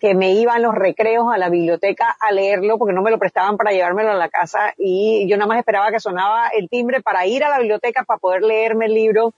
que 0.00 0.14
me 0.14 0.32
iba 0.32 0.56
en 0.56 0.62
los 0.62 0.74
recreos 0.74 1.26
a 1.32 1.38
la 1.38 1.48
biblioteca 1.48 2.16
a 2.20 2.30
leerlo 2.32 2.78
porque 2.78 2.92
no 2.92 3.02
me 3.02 3.10
lo 3.10 3.18
prestaban 3.18 3.56
para 3.56 3.72
llevármelo 3.72 4.10
a 4.10 4.14
la 4.14 4.28
casa 4.28 4.74
y 4.76 5.26
yo 5.28 5.36
nada 5.36 5.48
más 5.48 5.58
esperaba 5.58 5.90
que 5.90 6.00
sonaba 6.00 6.48
el 6.48 6.68
timbre 6.68 7.00
para 7.00 7.26
ir 7.26 7.44
a 7.44 7.48
la 7.48 7.58
biblioteca 7.58 8.04
para 8.04 8.18
poder 8.18 8.42
leerme 8.42 8.86
el 8.86 8.94
libro. 8.94 9.32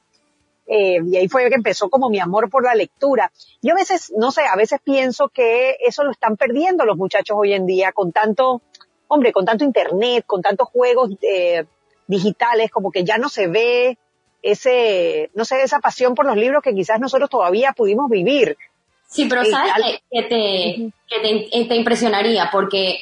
Eh, 0.66 0.98
y 1.06 1.16
ahí 1.16 1.28
fue 1.28 1.48
que 1.48 1.54
empezó 1.54 1.88
como 1.88 2.10
mi 2.10 2.18
amor 2.20 2.50
por 2.50 2.64
la 2.64 2.74
lectura. 2.74 3.32
Yo 3.62 3.72
a 3.72 3.76
veces, 3.76 4.12
no 4.16 4.30
sé, 4.30 4.42
a 4.42 4.56
veces 4.56 4.80
pienso 4.84 5.28
que 5.28 5.76
eso 5.80 6.04
lo 6.04 6.10
están 6.10 6.36
perdiendo 6.36 6.84
los 6.84 6.98
muchachos 6.98 7.36
hoy 7.38 7.54
en 7.54 7.64
día 7.64 7.92
con 7.92 8.12
tanto, 8.12 8.60
hombre, 9.06 9.32
con 9.32 9.46
tanto 9.46 9.64
internet, 9.64 10.24
con 10.26 10.42
tantos 10.42 10.68
juegos 10.68 11.10
eh, 11.22 11.64
digitales, 12.06 12.70
como 12.70 12.90
que 12.90 13.04
ya 13.04 13.16
no 13.16 13.30
se 13.30 13.46
ve 13.46 13.96
ese, 14.42 15.30
no 15.34 15.44
sé, 15.44 15.62
esa 15.62 15.78
pasión 15.78 16.14
por 16.14 16.26
los 16.26 16.36
libros 16.36 16.62
que 16.62 16.74
quizás 16.74 17.00
nosotros 17.00 17.30
todavía 17.30 17.72
pudimos 17.72 18.10
vivir. 18.10 18.56
Sí, 19.08 19.24
pero 19.24 19.42
sabes 19.44 19.72
que, 19.74 20.02
que, 20.10 20.22
te, 20.22 20.92
que 21.08 21.48
te, 21.50 21.64
te, 21.64 21.74
impresionaría 21.74 22.50
porque 22.52 23.00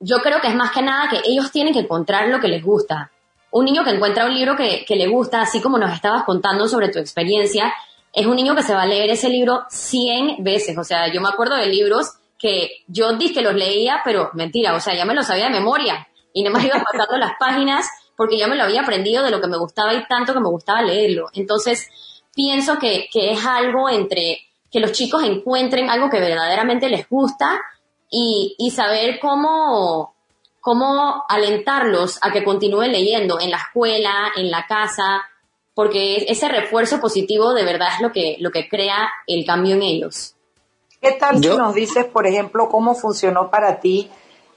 yo 0.00 0.18
creo 0.18 0.40
que 0.40 0.48
es 0.48 0.56
más 0.56 0.72
que 0.72 0.82
nada 0.82 1.08
que 1.08 1.20
ellos 1.24 1.52
tienen 1.52 1.72
que 1.72 1.80
encontrar 1.80 2.28
lo 2.28 2.40
que 2.40 2.48
les 2.48 2.64
gusta. 2.64 3.12
Un 3.52 3.64
niño 3.64 3.84
que 3.84 3.90
encuentra 3.90 4.26
un 4.26 4.34
libro 4.34 4.56
que, 4.56 4.84
que 4.84 4.96
le 4.96 5.06
gusta, 5.06 5.40
así 5.40 5.60
como 5.60 5.78
nos 5.78 5.94
estabas 5.94 6.24
contando 6.24 6.66
sobre 6.66 6.88
tu 6.88 6.98
experiencia, 6.98 7.72
es 8.12 8.26
un 8.26 8.34
niño 8.34 8.56
que 8.56 8.64
se 8.64 8.74
va 8.74 8.82
a 8.82 8.86
leer 8.86 9.10
ese 9.10 9.28
libro 9.28 9.66
100 9.70 10.42
veces. 10.42 10.76
O 10.76 10.82
sea, 10.82 11.12
yo 11.12 11.20
me 11.20 11.28
acuerdo 11.28 11.54
de 11.54 11.66
libros 11.66 12.14
que 12.36 12.82
yo 12.88 13.12
dije 13.12 13.34
que 13.34 13.42
los 13.42 13.54
leía, 13.54 14.00
pero 14.04 14.30
mentira, 14.32 14.74
o 14.74 14.80
sea, 14.80 14.96
ya 14.96 15.04
me 15.04 15.14
los 15.14 15.26
sabía 15.26 15.44
de 15.44 15.50
memoria 15.50 16.08
y 16.32 16.42
no 16.42 16.50
me 16.50 16.60
iba 16.66 16.82
pasando 16.82 17.18
las 17.18 17.32
páginas 17.38 17.86
porque 18.16 18.36
ya 18.36 18.48
me 18.48 18.56
lo 18.56 18.64
había 18.64 18.82
aprendido 18.82 19.22
de 19.22 19.30
lo 19.30 19.40
que 19.40 19.46
me 19.46 19.58
gustaba 19.58 19.94
y 19.94 20.04
tanto 20.06 20.34
que 20.34 20.40
me 20.40 20.48
gustaba 20.48 20.82
leerlo. 20.82 21.28
Entonces, 21.34 21.88
pienso 22.34 22.78
que, 22.78 23.08
que 23.12 23.30
es 23.30 23.46
algo 23.46 23.88
entre 23.88 24.49
que 24.70 24.80
los 24.80 24.92
chicos 24.92 25.22
encuentren 25.24 25.90
algo 25.90 26.08
que 26.08 26.20
verdaderamente 26.20 26.88
les 26.88 27.08
gusta 27.08 27.60
y, 28.08 28.54
y 28.58 28.70
saber 28.70 29.18
cómo, 29.20 30.14
cómo 30.60 31.24
alentarlos 31.28 32.18
a 32.22 32.30
que 32.30 32.44
continúen 32.44 32.92
leyendo 32.92 33.40
en 33.40 33.50
la 33.50 33.56
escuela, 33.56 34.32
en 34.36 34.50
la 34.50 34.66
casa, 34.66 35.22
porque 35.74 36.26
ese 36.28 36.48
refuerzo 36.48 37.00
positivo 37.00 37.52
de 37.54 37.64
verdad 37.64 37.88
es 37.94 38.00
lo 38.00 38.12
que, 38.12 38.36
lo 38.40 38.50
que 38.50 38.68
crea 38.68 39.10
el 39.26 39.44
cambio 39.44 39.74
en 39.74 39.82
ellos. 39.82 40.34
¿Qué 41.00 41.12
tal 41.12 41.40
Yo, 41.40 41.52
si 41.52 41.58
nos 41.58 41.74
dices, 41.74 42.04
por 42.04 42.26
ejemplo, 42.26 42.68
cómo 42.68 42.94
funcionó 42.94 43.50
para 43.50 43.80
ti 43.80 44.10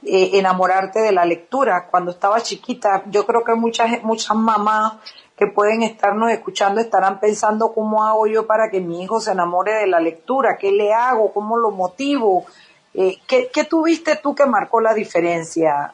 eh, 0.06 0.32
enamorarte 0.34 1.00
de 1.00 1.14
la 1.14 1.26
lectura 1.26 1.88
cuando 1.90 2.12
estaba 2.12 2.42
chiquita? 2.42 3.04
Yo 3.08 3.26
creo 3.26 3.44
que 3.46 3.54
muchas, 3.54 4.04
muchas 4.04 4.36
mamás 4.36 4.94
que 5.38 5.48
pueden 5.48 5.82
estarnos 5.82 6.32
escuchando 6.32 6.80
estarán 6.80 7.20
pensando 7.20 7.74
cómo 7.74 8.04
hago 8.04 8.28
yo 8.28 8.46
para 8.46 8.70
que 8.70 8.80
mi 8.80 9.04
hijo 9.04 9.20
se 9.20 9.32
enamore 9.32 9.74
de 9.74 9.88
la 9.88 10.00
lectura, 10.00 10.58
qué 10.60 10.72
le 10.72 10.94
hago, 10.94 11.34
cómo 11.34 11.58
lo 11.58 11.72
motivo. 11.72 12.46
Eh, 12.94 13.18
¿qué, 13.28 13.50
¿Qué 13.52 13.64
tuviste 13.64 14.18
tú 14.18 14.36
que 14.36 14.46
marcó 14.46 14.80
la 14.80 14.94
diferencia? 14.94 15.94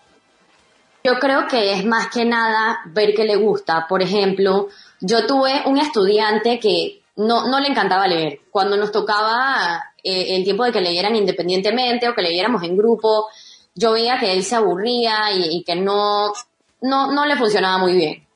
Yo 1.03 1.13
creo 1.19 1.47
que 1.47 1.73
es 1.73 1.85
más 1.85 2.09
que 2.09 2.25
nada 2.25 2.79
ver 2.87 3.13
que 3.13 3.23
le 3.23 3.37
gusta. 3.37 3.85
Por 3.87 4.01
ejemplo, 4.01 4.67
yo 4.99 5.25
tuve 5.25 5.63
un 5.65 5.77
estudiante 5.77 6.59
que 6.59 7.01
no, 7.15 7.47
no 7.47 7.59
le 7.61 7.69
encantaba 7.69 8.07
leer. 8.07 8.41
Cuando 8.51 8.75
nos 8.75 8.91
tocaba 8.91 9.81
eh, 10.03 10.35
el 10.35 10.43
tiempo 10.43 10.65
de 10.65 10.73
que 10.73 10.81
leyeran 10.81 11.15
independientemente 11.15 12.09
o 12.09 12.13
que 12.13 12.21
leyéramos 12.21 12.63
en 12.63 12.75
grupo, 12.75 13.27
yo 13.73 13.93
veía 13.93 14.19
que 14.19 14.33
él 14.33 14.43
se 14.43 14.57
aburría 14.57 15.31
y, 15.31 15.57
y 15.57 15.63
que 15.63 15.77
no, 15.77 16.33
no, 16.81 17.13
no 17.13 17.25
le 17.25 17.37
funcionaba 17.37 17.77
muy 17.77 17.93
bien. 17.93 18.28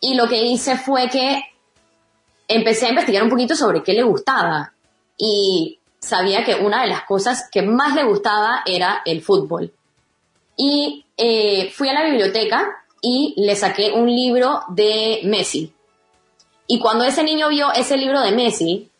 Y 0.00 0.14
lo 0.14 0.28
que 0.28 0.42
hice 0.42 0.76
fue 0.76 1.08
que 1.08 1.42
empecé 2.48 2.86
a 2.86 2.90
investigar 2.90 3.22
un 3.22 3.30
poquito 3.30 3.56
sobre 3.56 3.82
qué 3.82 3.92
le 3.92 4.02
gustaba. 4.02 4.72
Y 5.16 5.78
sabía 5.98 6.44
que 6.44 6.54
una 6.56 6.82
de 6.82 6.88
las 6.88 7.04
cosas 7.04 7.48
que 7.50 7.62
más 7.62 7.94
le 7.94 8.04
gustaba 8.04 8.62
era 8.66 9.02
el 9.04 9.22
fútbol. 9.22 9.72
Y 10.56 11.04
eh, 11.16 11.70
fui 11.74 11.88
a 11.88 11.94
la 11.94 12.04
biblioteca 12.04 12.66
y 13.00 13.34
le 13.36 13.56
saqué 13.56 13.92
un 13.92 14.06
libro 14.06 14.62
de 14.68 15.20
Messi. 15.24 15.72
Y 16.66 16.78
cuando 16.78 17.04
ese 17.04 17.22
niño 17.22 17.48
vio 17.48 17.72
ese 17.72 17.96
libro 17.96 18.20
de 18.20 18.32
Messi, 18.32 18.90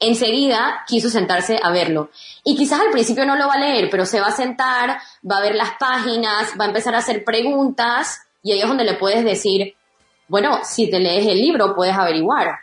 enseguida 0.00 0.84
quiso 0.86 1.08
sentarse 1.08 1.58
a 1.62 1.70
verlo. 1.70 2.10
Y 2.44 2.56
quizás 2.56 2.80
al 2.80 2.90
principio 2.90 3.26
no 3.26 3.36
lo 3.36 3.48
va 3.48 3.54
a 3.54 3.58
leer, 3.58 3.88
pero 3.90 4.06
se 4.06 4.20
va 4.20 4.28
a 4.28 4.36
sentar, 4.36 4.98
va 5.28 5.38
a 5.38 5.42
ver 5.42 5.54
las 5.54 5.72
páginas, 5.78 6.52
va 6.58 6.64
a 6.64 6.68
empezar 6.68 6.94
a 6.94 6.98
hacer 6.98 7.24
preguntas 7.24 8.20
y 8.42 8.52
ahí 8.52 8.60
es 8.60 8.68
donde 8.68 8.84
le 8.84 8.94
puedes 8.94 9.24
decir, 9.24 9.74
bueno, 10.28 10.58
si 10.62 10.90
te 10.90 11.00
lees 11.00 11.26
el 11.26 11.40
libro 11.40 11.74
puedes 11.74 11.96
averiguar. 11.96 12.58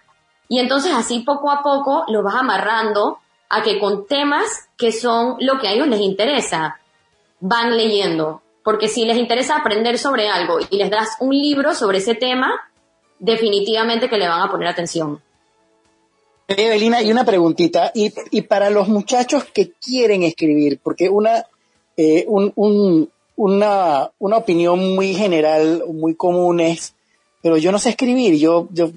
Y 0.47 0.59
entonces 0.59 0.93
así 0.93 1.21
poco 1.21 1.51
a 1.51 1.61
poco 1.63 2.05
lo 2.07 2.23
vas 2.23 2.35
amarrando 2.35 3.19
a 3.49 3.63
que 3.63 3.79
con 3.79 4.07
temas 4.07 4.69
que 4.77 4.91
son 4.91 5.37
lo 5.39 5.59
que 5.59 5.67
a 5.67 5.71
ellos 5.73 5.87
les 5.87 6.01
interesa, 6.01 6.79
van 7.39 7.75
leyendo. 7.75 8.41
Porque 8.63 8.87
si 8.87 9.05
les 9.05 9.17
interesa 9.17 9.57
aprender 9.57 9.97
sobre 9.97 10.27
algo 10.27 10.57
y 10.69 10.77
les 10.77 10.89
das 10.89 11.17
un 11.19 11.35
libro 11.35 11.73
sobre 11.73 11.99
ese 11.99 12.15
tema, 12.15 12.51
definitivamente 13.19 14.09
que 14.09 14.17
le 14.17 14.27
van 14.27 14.41
a 14.41 14.51
poner 14.51 14.67
atención. 14.67 15.21
Evelina, 16.47 17.01
y 17.01 17.11
una 17.11 17.25
preguntita, 17.25 17.91
y, 17.93 18.13
y 18.31 18.41
para 18.43 18.69
los 18.69 18.87
muchachos 18.87 19.45
que 19.45 19.71
quieren 19.71 20.23
escribir, 20.23 20.79
porque 20.81 21.09
una, 21.09 21.45
eh, 21.97 22.25
un, 22.27 22.51
un, 22.55 23.09
una, 23.35 24.11
una 24.19 24.37
opinión 24.37 24.95
muy 24.95 25.13
general, 25.13 25.83
muy 25.91 26.15
común 26.15 26.59
es, 26.59 26.94
pero 27.45 27.57
yo 27.57 27.71
no 27.71 27.77
sé 27.77 27.89
escribir, 27.89 28.39
yo, 28.39 28.67
yo, 28.71 28.89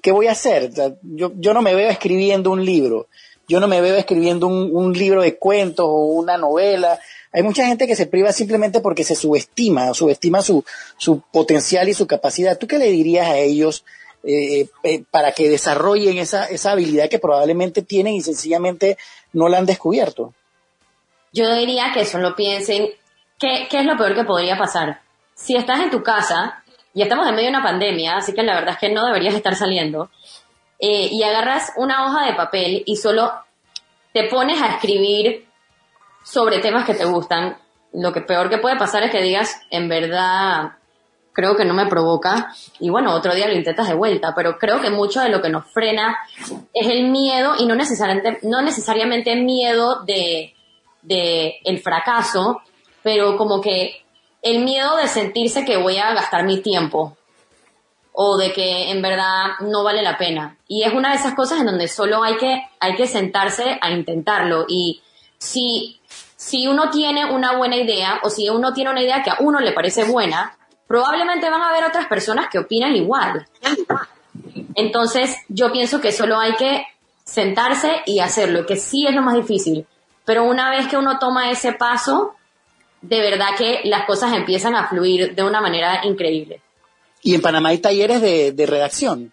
¿qué 0.00 0.10
voy 0.10 0.28
a 0.28 0.32
hacer? 0.32 0.70
Yo, 1.02 1.32
yo 1.36 1.52
no 1.52 1.60
me 1.60 1.74
veo 1.74 1.90
escribiendo 1.90 2.50
un 2.50 2.64
libro, 2.64 3.06
yo 3.46 3.60
no 3.60 3.68
me 3.68 3.82
veo 3.82 3.96
escribiendo 3.96 4.46
un, 4.46 4.74
un 4.74 4.94
libro 4.94 5.20
de 5.20 5.36
cuentos 5.36 5.84
o 5.86 6.06
una 6.06 6.38
novela. 6.38 6.98
Hay 7.32 7.42
mucha 7.42 7.66
gente 7.66 7.86
que 7.86 7.94
se 7.94 8.06
priva 8.06 8.32
simplemente 8.32 8.80
porque 8.80 9.04
se 9.04 9.14
subestima, 9.14 9.92
subestima 9.92 10.40
su, 10.40 10.64
su 10.96 11.20
potencial 11.20 11.86
y 11.90 11.92
su 11.92 12.06
capacidad. 12.06 12.56
¿Tú 12.56 12.66
qué 12.66 12.78
le 12.78 12.90
dirías 12.90 13.26
a 13.26 13.36
ellos 13.36 13.84
eh, 14.24 14.70
eh, 14.82 15.02
para 15.10 15.32
que 15.32 15.50
desarrollen 15.50 16.16
esa, 16.16 16.46
esa 16.46 16.70
habilidad 16.70 17.10
que 17.10 17.18
probablemente 17.18 17.82
tienen 17.82 18.14
y 18.14 18.22
sencillamente 18.22 18.96
no 19.34 19.50
la 19.50 19.58
han 19.58 19.66
descubierto? 19.66 20.32
Yo 21.30 21.54
diría 21.56 21.90
que 21.92 22.00
eso 22.00 22.16
lo 22.16 22.34
piensen. 22.34 22.86
¿Qué, 23.38 23.66
¿Qué 23.68 23.80
es 23.80 23.84
lo 23.84 23.98
peor 23.98 24.14
que 24.14 24.24
podría 24.24 24.56
pasar? 24.56 25.02
Si 25.34 25.54
estás 25.54 25.80
en 25.80 25.90
tu 25.90 26.02
casa, 26.02 26.62
y 26.96 27.02
estamos 27.02 27.28
en 27.28 27.34
medio 27.34 27.50
de 27.50 27.56
una 27.56 27.62
pandemia, 27.62 28.16
así 28.16 28.32
que 28.32 28.42
la 28.42 28.54
verdad 28.54 28.72
es 28.72 28.78
que 28.78 28.88
no 28.88 29.04
deberías 29.04 29.34
estar 29.34 29.54
saliendo, 29.54 30.08
eh, 30.78 31.10
y 31.12 31.22
agarras 31.22 31.74
una 31.76 32.06
hoja 32.06 32.24
de 32.24 32.32
papel 32.32 32.82
y 32.86 32.96
solo 32.96 33.34
te 34.14 34.24
pones 34.24 34.62
a 34.62 34.68
escribir 34.68 35.46
sobre 36.24 36.58
temas 36.60 36.86
que 36.86 36.94
te 36.94 37.04
gustan, 37.04 37.58
lo 37.92 38.14
que 38.14 38.22
peor 38.22 38.48
que 38.48 38.56
puede 38.56 38.78
pasar 38.78 39.02
es 39.02 39.10
que 39.10 39.20
digas, 39.20 39.60
en 39.70 39.90
verdad, 39.90 40.72
creo 41.34 41.54
que 41.54 41.66
no 41.66 41.74
me 41.74 41.84
provoca. 41.84 42.50
Y 42.80 42.88
bueno, 42.88 43.12
otro 43.12 43.34
día 43.34 43.46
lo 43.46 43.52
intentas 43.52 43.88
de 43.88 43.94
vuelta, 43.94 44.32
pero 44.34 44.56
creo 44.56 44.80
que 44.80 44.88
mucho 44.88 45.20
de 45.20 45.28
lo 45.28 45.42
que 45.42 45.50
nos 45.50 45.70
frena 45.70 46.16
es 46.72 46.86
el 46.88 47.10
miedo 47.10 47.56
y 47.58 47.66
no 47.66 47.74
necesariamente, 47.74 48.38
no 48.42 48.62
necesariamente 48.62 49.36
miedo 49.36 50.02
de, 50.06 50.54
de 51.02 51.56
el 51.62 51.78
fracaso, 51.80 52.62
pero 53.02 53.36
como 53.36 53.60
que 53.60 54.05
el 54.46 54.64
miedo 54.64 54.96
de 54.96 55.08
sentirse 55.08 55.64
que 55.64 55.76
voy 55.76 55.98
a 55.98 56.14
gastar 56.14 56.44
mi 56.44 56.60
tiempo 56.60 57.16
o 58.12 58.38
de 58.38 58.52
que 58.52 58.90
en 58.90 59.02
verdad 59.02 59.58
no 59.60 59.82
vale 59.82 60.02
la 60.02 60.16
pena. 60.16 60.56
Y 60.68 60.84
es 60.84 60.94
una 60.94 61.10
de 61.10 61.16
esas 61.16 61.34
cosas 61.34 61.60
en 61.60 61.66
donde 61.66 61.88
solo 61.88 62.22
hay 62.22 62.36
que, 62.36 62.62
hay 62.80 62.94
que 62.94 63.06
sentarse 63.06 63.78
a 63.80 63.90
intentarlo. 63.90 64.64
Y 64.68 65.02
si, 65.36 66.00
si 66.36 66.66
uno 66.66 66.90
tiene 66.90 67.26
una 67.26 67.56
buena 67.56 67.76
idea 67.76 68.20
o 68.22 68.30
si 68.30 68.48
uno 68.48 68.72
tiene 68.72 68.90
una 68.90 69.02
idea 69.02 69.22
que 69.22 69.30
a 69.30 69.36
uno 69.40 69.60
le 69.60 69.72
parece 69.72 70.04
buena, 70.04 70.56
probablemente 70.86 71.50
van 71.50 71.60
a 71.60 71.68
haber 71.70 71.84
otras 71.84 72.06
personas 72.06 72.46
que 72.50 72.58
opinan 72.58 72.94
igual. 72.94 73.46
Entonces, 74.74 75.36
yo 75.48 75.72
pienso 75.72 76.00
que 76.00 76.12
solo 76.12 76.38
hay 76.38 76.54
que 76.54 76.86
sentarse 77.24 78.02
y 78.06 78.20
hacerlo, 78.20 78.64
que 78.64 78.76
sí 78.76 79.06
es 79.06 79.14
lo 79.14 79.22
más 79.22 79.34
difícil. 79.34 79.86
Pero 80.24 80.44
una 80.44 80.70
vez 80.70 80.86
que 80.86 80.96
uno 80.96 81.18
toma 81.18 81.50
ese 81.50 81.72
paso, 81.72 82.34
de 83.00 83.20
verdad 83.20 83.56
que 83.56 83.80
las 83.84 84.04
cosas 84.04 84.32
empiezan 84.34 84.74
a 84.74 84.88
fluir 84.88 85.34
de 85.34 85.42
una 85.42 85.60
manera 85.60 86.04
increíble. 86.04 86.60
Y 87.22 87.34
en 87.34 87.42
Panamá 87.42 87.70
hay 87.70 87.78
talleres 87.78 88.20
de, 88.20 88.66
redacción. 88.66 89.32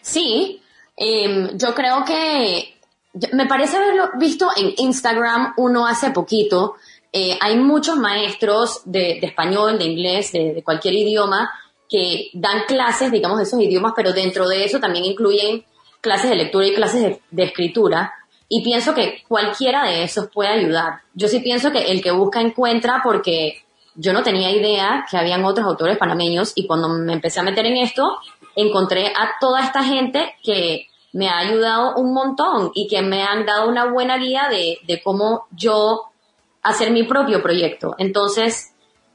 Sí, 0.00 0.62
em, 0.96 1.56
yo 1.56 1.74
creo 1.74 2.04
que 2.04 2.74
me 3.32 3.46
parece 3.46 3.76
haberlo 3.76 4.10
visto 4.18 4.48
en 4.56 4.74
Instagram 4.76 5.54
uno 5.56 5.86
hace 5.86 6.10
poquito, 6.10 6.76
eh, 7.12 7.38
hay 7.40 7.56
muchos 7.56 7.96
maestros 7.96 8.82
de, 8.84 9.18
español, 9.22 9.78
de 9.78 9.84
inglés, 9.86 10.32
de, 10.32 10.62
cualquier 10.64 10.94
idioma, 10.94 11.50
que 11.88 12.30
dan 12.34 12.64
clases, 12.66 13.10
digamos, 13.10 13.38
de 13.38 13.44
esos 13.44 13.60
idiomas, 13.60 13.94
pero 13.96 14.12
dentro 14.12 14.46
de 14.46 14.64
eso 14.64 14.78
también 14.78 15.06
incluyen 15.06 15.64
clases 16.00 16.30
de 16.30 16.36
lectura 16.36 16.66
y 16.66 16.74
clases 16.74 17.18
de, 17.30 17.42
escritura. 17.42 18.12
Y 18.48 18.62
pienso 18.62 18.94
que 18.94 19.22
cualquiera 19.28 19.84
de 19.84 20.04
esos 20.04 20.30
puede 20.30 20.48
ayudar. 20.48 21.00
Yo 21.14 21.28
sí 21.28 21.40
pienso 21.40 21.70
que 21.70 21.90
el 21.90 22.02
que 22.02 22.10
busca 22.10 22.40
encuentra 22.40 23.00
porque 23.04 23.62
yo 23.94 24.12
no 24.12 24.22
tenía 24.22 24.50
idea 24.50 25.04
que 25.10 25.18
habían 25.18 25.44
otros 25.44 25.66
autores 25.66 25.98
panameños 25.98 26.52
y 26.54 26.66
cuando 26.66 26.88
me 26.88 27.12
empecé 27.12 27.40
a 27.40 27.42
meter 27.42 27.66
en 27.66 27.76
esto, 27.76 28.18
encontré 28.56 29.08
a 29.08 29.32
toda 29.40 29.62
esta 29.62 29.82
gente 29.84 30.36
que 30.42 30.86
me 31.12 31.28
ha 31.28 31.38
ayudado 31.38 31.96
un 31.96 32.14
montón 32.14 32.70
y 32.74 32.86
que 32.88 33.02
me 33.02 33.22
han 33.22 33.44
dado 33.44 33.68
una 33.68 33.86
buena 33.86 34.18
guía 34.18 34.48
de, 34.48 34.78
de 34.86 35.02
cómo 35.02 35.46
yo 35.50 36.04
hacer 36.62 36.90
mi 36.90 37.02
propio 37.02 37.42
proyecto. 37.42 37.94
Entonces, 37.98 38.74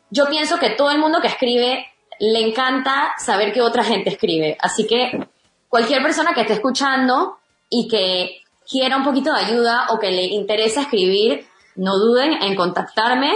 yo 0.10 0.28
pienso 0.28 0.60
que 0.60 0.72
todo 0.72 0.92
el 0.92 1.00
mundo 1.00 1.22
que 1.22 1.28
escribe 1.28 1.86
le 2.20 2.40
encanta 2.40 3.14
saber 3.18 3.52
que 3.52 3.62
otra 3.62 3.84
gente 3.84 4.10
escribe. 4.10 4.58
Así 4.60 4.86
que 4.86 5.28
cualquier 5.70 6.04
persona 6.04 6.34
que 6.34 6.42
esté 6.42 6.54
escuchando 6.54 7.38
y 7.70 7.88
que 7.88 8.43
quiera 8.70 8.98
un 8.98 9.04
poquito 9.04 9.34
de 9.34 9.46
ayuda 9.46 9.88
o 9.90 10.00
que 10.00 10.12
le 10.12 10.24
interese 10.24 10.82
escribir, 10.82 11.48
no 11.76 11.98
duden 11.98 12.42
en 12.44 12.56
contactarme. 12.56 13.34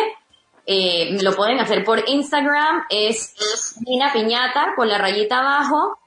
Eh, 0.66 1.18
lo 1.22 1.36
pueden 1.36 1.60
hacer 1.60 1.84
por 1.84 2.08
Instagram, 2.10 2.86
es 2.90 3.36
Nina 3.86 4.12
Piñata 4.12 4.74
con 4.76 4.90
la 4.90 4.98
rayita 4.98 5.40
abajo 5.40 5.98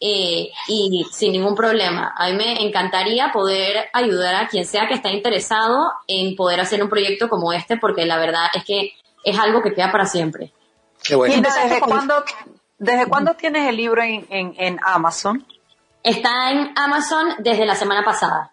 eh, 0.00 0.50
y 0.68 1.06
sin 1.10 1.32
ningún 1.32 1.54
problema. 1.54 2.14
A 2.16 2.28
mí 2.28 2.36
me 2.36 2.62
encantaría 2.64 3.30
poder 3.32 3.88
ayudar 3.92 4.34
a 4.36 4.48
quien 4.48 4.64
sea 4.64 4.86
que 4.86 4.94
está 4.94 5.10
interesado 5.10 5.92
en 6.06 6.36
poder 6.36 6.60
hacer 6.60 6.82
un 6.82 6.88
proyecto 6.88 7.28
como 7.28 7.52
este, 7.52 7.76
porque 7.76 8.06
la 8.06 8.18
verdad 8.18 8.46
es 8.54 8.64
que 8.64 8.92
es 9.24 9.38
algo 9.38 9.62
que 9.62 9.72
queda 9.72 9.90
para 9.90 10.06
siempre. 10.06 10.52
¿Desde, 11.08 11.80
cuándo, 11.80 12.24
¿Desde 12.78 13.06
cuándo 13.06 13.34
tienes 13.34 13.68
el 13.68 13.76
libro 13.76 14.02
en, 14.02 14.26
en, 14.30 14.80
Amazon? 14.84 15.46
Está 16.02 16.50
en 16.50 16.72
Amazon 16.76 17.34
desde 17.38 17.66
la 17.66 17.74
semana 17.74 18.04
pasada. 18.04 18.52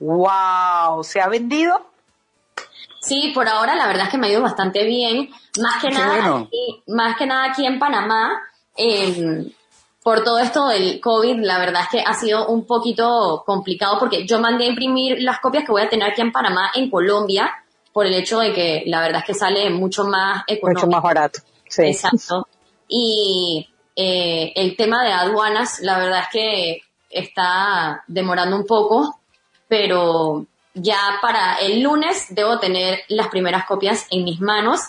¡Wow! 0.00 1.02
¿Se 1.04 1.20
ha 1.20 1.28
vendido? 1.28 1.86
Sí, 3.00 3.32
por 3.34 3.48
ahora 3.48 3.74
la 3.74 3.86
verdad 3.86 4.06
es 4.06 4.10
que 4.10 4.18
me 4.18 4.26
ha 4.26 4.30
ido 4.30 4.42
bastante 4.42 4.84
bien. 4.84 5.30
Más 5.60 5.82
que, 5.82 5.90
nada, 5.90 6.46
más 6.86 7.16
que 7.16 7.26
nada 7.26 7.44
aquí 7.50 7.64
en 7.64 7.78
Panamá. 7.78 8.40
Eh, 8.76 9.50
por 10.02 10.24
todo 10.24 10.38
esto 10.38 10.68
del 10.68 11.00
COVID, 11.00 11.40
la 11.40 11.58
verdad 11.58 11.82
es 11.82 11.88
que 11.88 12.00
ha 12.00 12.14
sido 12.14 12.48
un 12.48 12.64
poquito 12.64 13.42
complicado 13.44 13.98
porque 13.98 14.26
yo 14.26 14.40
mandé 14.40 14.64
a 14.64 14.68
imprimir 14.68 15.20
las 15.20 15.40
copias 15.40 15.64
que 15.64 15.72
voy 15.72 15.82
a 15.82 15.88
tener 15.88 16.10
aquí 16.10 16.20
en 16.20 16.32
Panamá, 16.32 16.70
en 16.74 16.90
Colombia, 16.90 17.52
por 17.92 18.06
el 18.06 18.14
hecho 18.14 18.38
de 18.40 18.52
que 18.52 18.84
la 18.86 19.00
verdad 19.00 19.20
es 19.20 19.26
que 19.26 19.34
sale 19.34 19.68
mucho 19.70 20.04
más 20.04 20.44
económico. 20.46 20.86
Mucho 20.86 20.96
más 20.96 21.02
barato, 21.02 21.40
sí. 21.68 21.82
Exacto. 21.82 22.48
Y 22.88 23.68
eh, 23.94 24.52
el 24.54 24.76
tema 24.76 25.04
de 25.04 25.12
aduanas, 25.12 25.80
la 25.80 25.98
verdad 25.98 26.20
es 26.20 26.28
que 26.30 26.80
está 27.10 28.04
demorando 28.06 28.56
un 28.56 28.64
poco, 28.64 29.17
pero 29.68 30.46
ya 30.74 31.18
para 31.20 31.58
el 31.60 31.82
lunes 31.82 32.26
debo 32.30 32.58
tener 32.58 33.00
las 33.08 33.28
primeras 33.28 33.64
copias 33.66 34.06
en 34.10 34.24
mis 34.24 34.40
manos. 34.40 34.80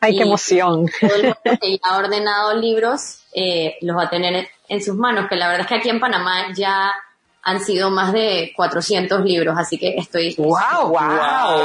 ¡Ay, 0.00 0.16
qué 0.16 0.22
emoción! 0.22 0.86
Todo 1.00 1.14
el 1.14 1.22
mundo 1.24 1.58
que 1.60 1.72
ya 1.72 1.78
ha 1.84 1.98
ordenado 1.98 2.56
libros 2.56 3.20
eh, 3.34 3.76
los 3.82 3.96
va 3.96 4.04
a 4.04 4.10
tener 4.10 4.48
en 4.68 4.82
sus 4.82 4.94
manos, 4.94 5.28
que 5.28 5.36
la 5.36 5.48
verdad 5.48 5.62
es 5.62 5.66
que 5.66 5.74
aquí 5.74 5.88
en 5.90 6.00
Panamá 6.00 6.52
ya 6.54 6.92
han 7.42 7.60
sido 7.60 7.90
más 7.90 8.12
de 8.12 8.52
400 8.54 9.24
libros, 9.24 9.56
así 9.58 9.78
que 9.78 9.96
estoy... 9.96 10.34
¡Wow! 10.36 10.88
¡Wow! 10.88 10.98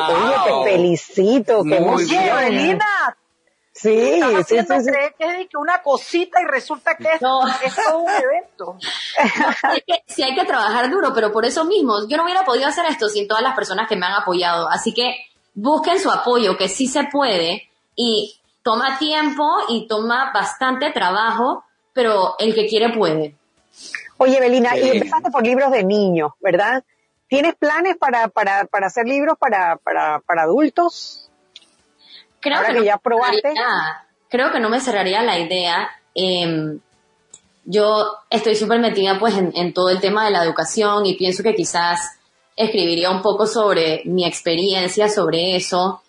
Oye, 0.09 0.35
te 0.45 0.71
felicito, 0.71 1.63
qué 1.63 1.77
emoción. 1.77 2.23
Evelina, 2.23 2.85
Sí, 3.75 4.21
sí, 4.47 4.55
sí, 4.57 4.79
sí. 4.85 4.91
que 5.19 5.41
es 5.41 5.47
una 5.53 5.81
cosita 5.81 6.41
y 6.41 6.45
resulta 6.45 6.95
que 6.95 7.11
es, 7.13 7.19
todo 7.19 7.41
un 7.41 8.09
evento. 8.09 8.77
sí, 10.07 10.23
hay 10.23 10.33
que 10.33 10.45
trabajar 10.45 10.89
duro, 10.89 11.13
pero 11.13 11.33
por 11.33 11.43
eso 11.43 11.65
mismo, 11.65 12.07
yo 12.07 12.15
no 12.15 12.23
hubiera 12.23 12.45
podido 12.45 12.67
hacer 12.67 12.85
esto 12.85 13.09
sin 13.09 13.27
todas 13.27 13.43
las 13.43 13.53
personas 13.53 13.89
que 13.89 13.97
me 13.97 14.05
han 14.05 14.13
apoyado. 14.13 14.69
Así 14.69 14.93
que 14.93 15.17
busquen 15.53 15.99
su 15.99 16.09
apoyo, 16.09 16.55
que 16.55 16.69
sí 16.69 16.87
se 16.87 17.03
puede, 17.11 17.69
y 17.97 18.39
toma 18.63 18.97
tiempo 18.97 19.45
y 19.67 19.89
toma 19.89 20.31
bastante 20.33 20.91
trabajo, 20.91 21.65
pero 21.91 22.35
el 22.39 22.55
que 22.55 22.67
quiere 22.67 22.93
puede. 22.93 23.35
Oye, 24.15 24.39
Belina, 24.39 24.77
y 24.77 24.87
empezaste 24.87 25.29
por 25.31 25.43
libros 25.43 25.69
de 25.71 25.83
niños, 25.83 26.31
¿verdad? 26.39 26.81
¿Tienes 27.27 27.55
planes 27.55 27.97
para, 27.97 28.29
para, 28.29 28.63
para 28.65 28.87
hacer 28.87 29.05
libros 29.05 29.37
para, 29.37 29.75
para, 29.75 30.21
para 30.21 30.43
adultos? 30.43 31.24
Creo 32.39 32.61
que, 32.63 32.85
ya 32.85 32.97
probaste. 32.97 33.53
creo 34.29 34.51
que 34.51 34.59
no 34.59 34.69
me 34.69 34.79
cerraría 34.79 35.21
la 35.23 35.39
idea. 35.39 35.89
Em, 36.13 36.79
yo 37.65 38.19
estoy 38.29 38.55
súper 38.55 38.79
metida 38.79 39.17
pues 39.19 39.35
en, 39.35 39.73
todo 39.73 39.89
el 39.89 39.99
tema 39.99 40.25
de 40.25 40.31
la 40.31 40.43
educación 40.43 41.05
y 41.05 41.15
pienso 41.15 41.41
que 41.41 41.55
quizás 41.55 42.19
escribiría 42.55 43.09
un 43.09 43.21
poco 43.21 43.47
sobre 43.47 44.03
mi 44.05 44.25
experiencia 44.25 45.09
sobre 45.09 45.55
eso. 45.55 46.01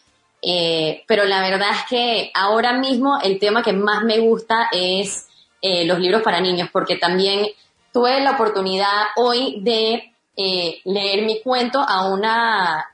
Eh, 0.43 1.03
pero 1.07 1.25
la 1.25 1.41
verdad 1.41 1.71
es 1.73 1.89
que 1.89 2.31
ahora 2.35 2.75
mismo 2.75 3.19
el 3.23 3.39
tema 3.39 3.63
que 3.63 3.73
más 3.73 4.05
me 4.05 4.19
gusta 4.19 4.69
es 4.71 5.27
eh, 5.63 5.87
los 5.87 5.99
libros 5.99 6.23
para 6.23 6.41
niños, 6.41 6.69
porque 6.71 6.97
también 6.97 7.47
tuve 7.93 8.21
la 8.21 8.33
oportunidad 8.33 9.07
hoy 9.17 9.61
de 9.63 10.13
eh, 10.37 10.81
leer 10.85 11.25
mi 11.25 11.41
cuento 11.41 11.81
a 11.81 12.09
una, 12.09 12.85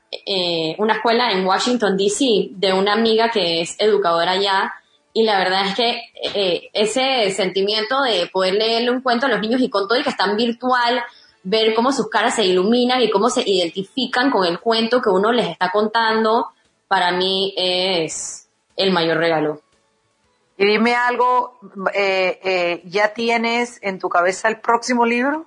una 0.77 0.93
escuela 0.93 1.31
en 1.31 1.45
Washington, 1.45 1.97
D.C., 1.97 2.49
de 2.51 2.73
una 2.73 2.93
amiga 2.93 3.29
que 3.29 3.61
es 3.61 3.75
educadora 3.79 4.31
allá 4.31 4.73
y 5.13 5.23
la 5.23 5.37
verdad 5.37 5.67
es 5.67 5.75
que 5.75 6.01
eh, 6.33 6.69
ese 6.73 7.29
sentimiento 7.31 8.01
de 8.01 8.27
poder 8.33 8.55
leerle 8.55 8.89
un 8.89 9.01
cuento 9.01 9.27
a 9.27 9.29
los 9.29 9.41
niños 9.41 9.61
y 9.61 9.69
con 9.69 9.87
todo 9.87 9.99
y 9.99 10.03
que 10.03 10.09
están 10.09 10.35
virtual, 10.35 11.03
ver 11.43 11.75
cómo 11.75 11.91
sus 11.91 12.09
caras 12.09 12.35
se 12.35 12.45
iluminan 12.45 12.99
y 12.99 13.11
cómo 13.11 13.29
se 13.29 13.47
identifican 13.47 14.31
con 14.31 14.45
el 14.45 14.59
cuento 14.59 15.01
que 15.01 15.11
uno 15.11 15.31
les 15.31 15.49
está 15.49 15.69
contando, 15.69 16.47
para 16.87 17.11
mí 17.11 17.53
es 17.55 18.49
el 18.75 18.91
mayor 18.91 19.17
regalo. 19.17 19.61
Y 20.57 20.65
dime 20.65 20.95
algo, 20.95 21.59
eh, 21.93 22.39
eh, 22.43 22.81
¿ya 22.85 23.13
tienes 23.13 23.77
en 23.83 23.99
tu 23.99 24.09
cabeza 24.09 24.47
el 24.47 24.59
próximo 24.61 25.05
libro? 25.05 25.45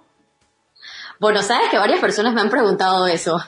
Bueno, 1.19 1.43
sabes 1.43 1.71
que 1.71 1.79
varias 1.79 2.01
personas 2.01 2.35
me 2.35 2.41
han 2.41 2.51
preguntado 2.51 3.07
eso. 3.07 3.43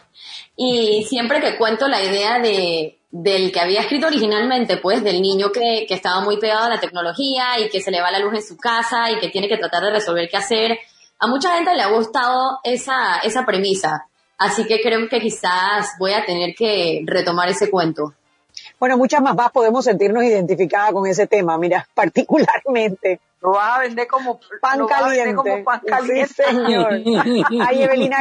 Y 0.56 1.04
siempre 1.08 1.40
que 1.40 1.56
cuento 1.56 1.86
la 1.86 2.02
idea 2.02 2.38
de, 2.38 2.98
del 3.10 3.52
que 3.52 3.60
había 3.60 3.80
escrito 3.80 4.06
originalmente, 4.06 4.76
pues 4.76 5.02
del 5.02 5.22
niño 5.22 5.50
que, 5.52 5.86
que 5.86 5.94
estaba 5.94 6.20
muy 6.20 6.38
pegado 6.38 6.64
a 6.64 6.68
la 6.70 6.80
tecnología 6.80 7.58
y 7.58 7.68
que 7.68 7.80
se 7.80 7.90
le 7.90 8.00
va 8.00 8.10
la 8.10 8.18
luz 8.18 8.34
en 8.34 8.42
su 8.42 8.56
casa 8.56 9.10
y 9.10 9.18
que 9.18 9.28
tiene 9.28 9.48
que 9.48 9.56
tratar 9.56 9.82
de 9.82 9.92
resolver 9.92 10.28
qué 10.28 10.36
hacer. 10.36 10.78
A 11.18 11.26
mucha 11.26 11.54
gente 11.56 11.74
le 11.74 11.82
ha 11.82 11.88
gustado 11.88 12.58
esa, 12.64 13.18
esa 13.18 13.44
premisa, 13.44 14.06
así 14.36 14.66
que 14.66 14.80
creo 14.80 15.08
que 15.08 15.20
quizás 15.20 15.92
voy 15.98 16.12
a 16.12 16.24
tener 16.24 16.54
que 16.54 17.02
retomar 17.06 17.48
ese 17.48 17.70
cuento. 17.70 18.14
Bueno, 18.78 18.96
muchas 18.96 19.20
más 19.20 19.34
vas 19.34 19.50
podemos 19.50 19.84
sentirnos 19.84 20.22
identificadas 20.22 20.92
con 20.92 21.06
ese 21.06 21.26
tema, 21.26 21.58
mira, 21.58 21.86
particularmente. 21.94 23.20
Lo 23.40 23.52
vas 23.52 23.78
a 23.78 23.80
vender 23.80 24.08
como 24.08 24.40
pan 24.60 24.84
caliente. 24.86 25.34
Como 25.34 25.62
pan 25.62 25.80
caliente. 25.86 26.26
Sí, 26.26 26.42
señor. 26.42 26.92
Ay, 26.92 27.82
Evelina, 27.82 28.18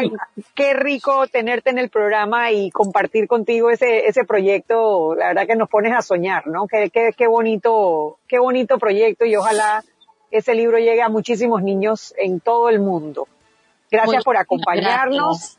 qué 0.54 0.74
rico 0.74 1.26
tenerte 1.28 1.72
en 1.72 1.80
el 1.80 1.90
programa 1.90 2.52
y 2.52 2.70
compartir 2.70 3.28
contigo 3.28 3.72
ese, 3.72 4.06
ese 4.06 4.26
proyecto. 4.26 5.16
La 5.16 5.30
verdad 5.30 5.48
que 5.48 5.56
nos 5.56 5.70
pones 5.70 5.94
a 5.94 6.04
soñar, 6.04 6.46
¿no? 6.46 6.68
Qué, 6.68 6.92
qué, 6.92 7.14
qué 7.18 7.28
bonito, 7.28 8.20
qué 8.28 8.38
bonito 8.38 8.78
proyecto 8.78 9.26
y 9.26 9.36
ojalá 9.36 9.84
ese 10.30 10.54
libro 10.54 10.78
llegue 10.78 11.02
a 11.02 11.10
muchísimos 11.10 11.64
niños 11.64 12.14
en 12.18 12.40
todo 12.40 12.70
el 12.70 12.80
mundo. 12.80 13.28
Gracias 13.90 14.24
por 14.24 14.38
acompañarnos. 14.38 15.57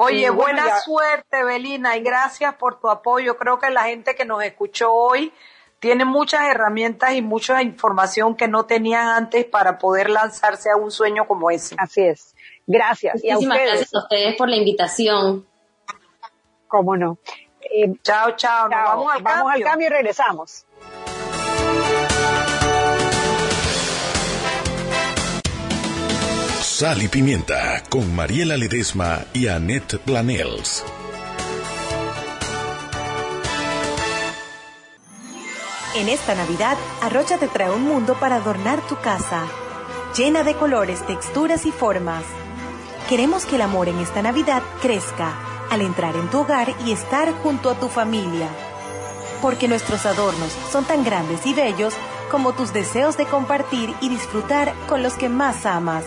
Oye, 0.00 0.30
buena 0.30 0.78
suerte, 0.78 1.40
Evelina, 1.40 1.96
y 1.96 2.02
gracias 2.02 2.54
por 2.54 2.78
tu 2.78 2.88
apoyo. 2.88 3.36
Creo 3.36 3.58
que 3.58 3.68
la 3.68 3.82
gente 3.82 4.14
que 4.14 4.24
nos 4.24 4.44
escuchó 4.44 4.92
hoy 4.92 5.32
tiene 5.80 6.04
muchas 6.04 6.42
herramientas 6.42 7.14
y 7.14 7.20
mucha 7.20 7.62
información 7.62 8.36
que 8.36 8.46
no 8.46 8.64
tenían 8.64 9.08
antes 9.08 9.44
para 9.44 9.76
poder 9.76 10.08
lanzarse 10.08 10.70
a 10.70 10.76
un 10.76 10.92
sueño 10.92 11.26
como 11.26 11.50
ese. 11.50 11.74
Así 11.80 12.02
es. 12.02 12.36
Gracias. 12.64 13.24
y 13.24 13.30
a 13.30 13.38
ustedes. 13.38 13.64
gracias 13.64 13.92
a 13.92 13.98
ustedes 13.98 14.36
por 14.36 14.48
la 14.48 14.56
invitación. 14.56 15.44
Cómo 16.68 16.96
no. 16.96 17.18
Eh, 17.60 17.92
chao, 18.04 18.36
chao. 18.36 18.68
vamos 18.70 19.12
al 19.12 19.22
vamos 19.22 19.52
al 19.52 19.62
cambio 19.64 19.88
y 19.88 19.90
regresamos. 19.90 20.64
Sal 26.78 27.02
y 27.02 27.08
Pimienta 27.08 27.82
con 27.88 28.14
Mariela 28.14 28.56
Ledesma 28.56 29.24
y 29.32 29.48
Annette 29.48 29.98
Planels. 29.98 30.84
En 35.96 36.08
esta 36.08 36.36
Navidad, 36.36 36.76
Arrocha 37.02 37.36
te 37.36 37.48
trae 37.48 37.72
un 37.72 37.82
mundo 37.82 38.14
para 38.20 38.36
adornar 38.36 38.80
tu 38.86 38.94
casa, 38.94 39.48
llena 40.16 40.44
de 40.44 40.54
colores, 40.54 41.04
texturas 41.04 41.66
y 41.66 41.72
formas. 41.72 42.22
Queremos 43.08 43.44
que 43.44 43.56
el 43.56 43.62
amor 43.62 43.88
en 43.88 43.98
esta 43.98 44.22
Navidad 44.22 44.62
crezca 44.80 45.34
al 45.72 45.80
entrar 45.80 46.14
en 46.14 46.30
tu 46.30 46.42
hogar 46.42 46.72
y 46.86 46.92
estar 46.92 47.32
junto 47.42 47.70
a 47.70 47.74
tu 47.74 47.88
familia. 47.88 48.46
Porque 49.42 49.66
nuestros 49.66 50.06
adornos 50.06 50.52
son 50.70 50.84
tan 50.84 51.02
grandes 51.02 51.44
y 51.44 51.54
bellos 51.54 51.94
como 52.30 52.52
tus 52.52 52.72
deseos 52.72 53.16
de 53.16 53.26
compartir 53.26 53.92
y 54.00 54.10
disfrutar 54.10 54.72
con 54.86 55.02
los 55.02 55.14
que 55.14 55.28
más 55.28 55.66
amas. 55.66 56.04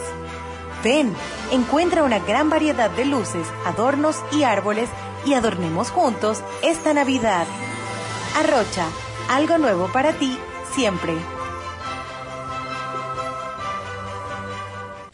Ven, 0.84 1.14
encuentra 1.52 2.04
una 2.04 2.20
gran 2.20 2.50
variedad 2.50 2.90
de 2.90 3.06
luces, 3.06 3.48
adornos 3.66 4.18
y 4.32 4.44
árboles 4.44 4.90
y 5.26 5.34
adornemos 5.34 5.92
juntos 5.92 6.42
esta 6.64 6.94
Navidad. 6.94 7.46
Arrocha 8.38 8.88
algo 9.30 9.58
nuevo 9.58 9.88
para 9.92 10.14
ti 10.14 10.38
siempre. 10.74 11.14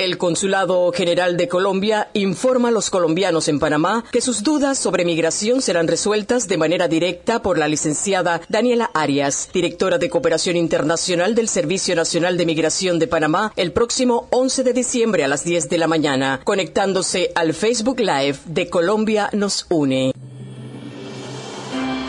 El 0.08 0.18
Consulado 0.18 0.90
General 0.94 1.36
de 1.36 1.50
Colombia 1.50 2.08
informa 2.14 2.70
a 2.70 2.72
los 2.72 2.90
colombianos 2.90 3.50
en 3.50 3.60
Panamá 3.60 4.06
que 4.10 4.22
sus 4.22 4.42
dudas 4.42 4.80
sobre 4.80 5.04
migración 5.04 5.62
serán 5.62 5.90
resueltas 5.90 6.48
de 6.48 6.56
manera 6.56 6.88
directa 6.88 7.42
por 7.42 7.58
la 7.58 7.68
licenciada 7.68 8.40
Daniela 8.48 8.90
Arias, 8.94 9.50
directora 9.54 9.98
de 9.98 10.10
Cooperación 10.10 10.56
Internacional 10.56 11.36
del 11.36 11.50
Servicio 11.50 11.94
Nacional 11.94 12.38
de 12.38 12.46
Migración 12.46 13.00
de 13.00 13.08
Panamá, 13.08 13.52
el 13.58 13.74
próximo 13.74 14.30
11 14.32 14.64
de 14.64 14.72
diciembre 14.72 15.26
a 15.26 15.28
las 15.28 15.44
10 15.44 15.68
de 15.68 15.78
la 15.78 15.88
mañana, 15.88 16.40
conectándose 16.42 17.34
al 17.36 17.54
Facebook 17.54 18.00
Live 18.00 18.38
de 18.46 18.70
Colombia 18.70 19.30
nos 19.34 19.66
une. 19.70 20.14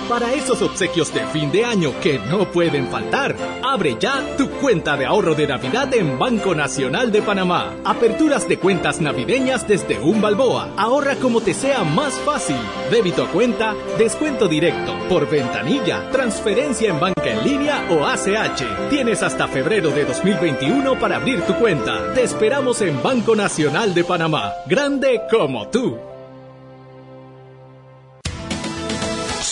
Para 0.08 0.32
esos 0.32 0.62
obsequios 0.62 1.12
de 1.12 1.26
fin 1.26 1.52
de 1.52 1.66
año 1.66 1.92
que 2.00 2.18
no 2.18 2.50
pueden 2.50 2.88
faltar, 2.88 3.36
abre 3.62 3.98
ya 4.00 4.24
tu 4.38 4.48
cuenta 4.48 4.96
de 4.96 5.04
ahorro 5.04 5.34
de 5.34 5.46
Navidad 5.46 5.92
en 5.92 6.18
Banco 6.18 6.54
Nacional 6.54 7.12
de 7.12 7.20
Panamá. 7.20 7.74
Aperturas 7.84 8.48
de 8.48 8.58
cuentas 8.58 9.02
navideñas 9.02 9.68
desde 9.68 9.98
un 9.98 10.22
balboa. 10.22 10.70
Ahorra 10.78 11.16
como 11.16 11.42
te 11.42 11.52
sea 11.52 11.84
más 11.84 12.14
fácil. 12.20 12.56
Débito 12.90 13.24
a 13.24 13.28
cuenta, 13.28 13.74
descuento 13.98 14.48
directo, 14.48 14.96
por 15.10 15.28
ventanilla, 15.28 16.10
transferencia 16.10 16.88
en 16.88 17.00
banca 17.00 17.26
en 17.30 17.44
línea 17.44 17.86
o 17.90 18.06
ACH. 18.06 18.88
Tienes 18.88 19.22
hasta 19.22 19.46
febrero 19.46 19.90
de 19.90 20.06
2021 20.06 20.98
para 20.98 21.16
abrir 21.16 21.42
tu 21.42 21.52
cuenta. 21.56 22.14
Te 22.14 22.22
esperamos 22.22 22.80
en 22.80 23.02
Banco 23.02 23.36
Nacional 23.36 23.92
de 23.92 24.04
Panamá. 24.04 24.54
Grande 24.66 25.20
como 25.30 25.68
tú. 25.68 25.98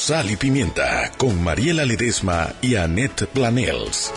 Sal 0.07 0.31
y 0.31 0.37
Pimienta 0.37 1.11
con 1.19 1.43
Mariela 1.43 1.85
Ledesma 1.85 2.51
y 2.63 2.77
Annette 2.77 3.27
Planels. 3.27 4.15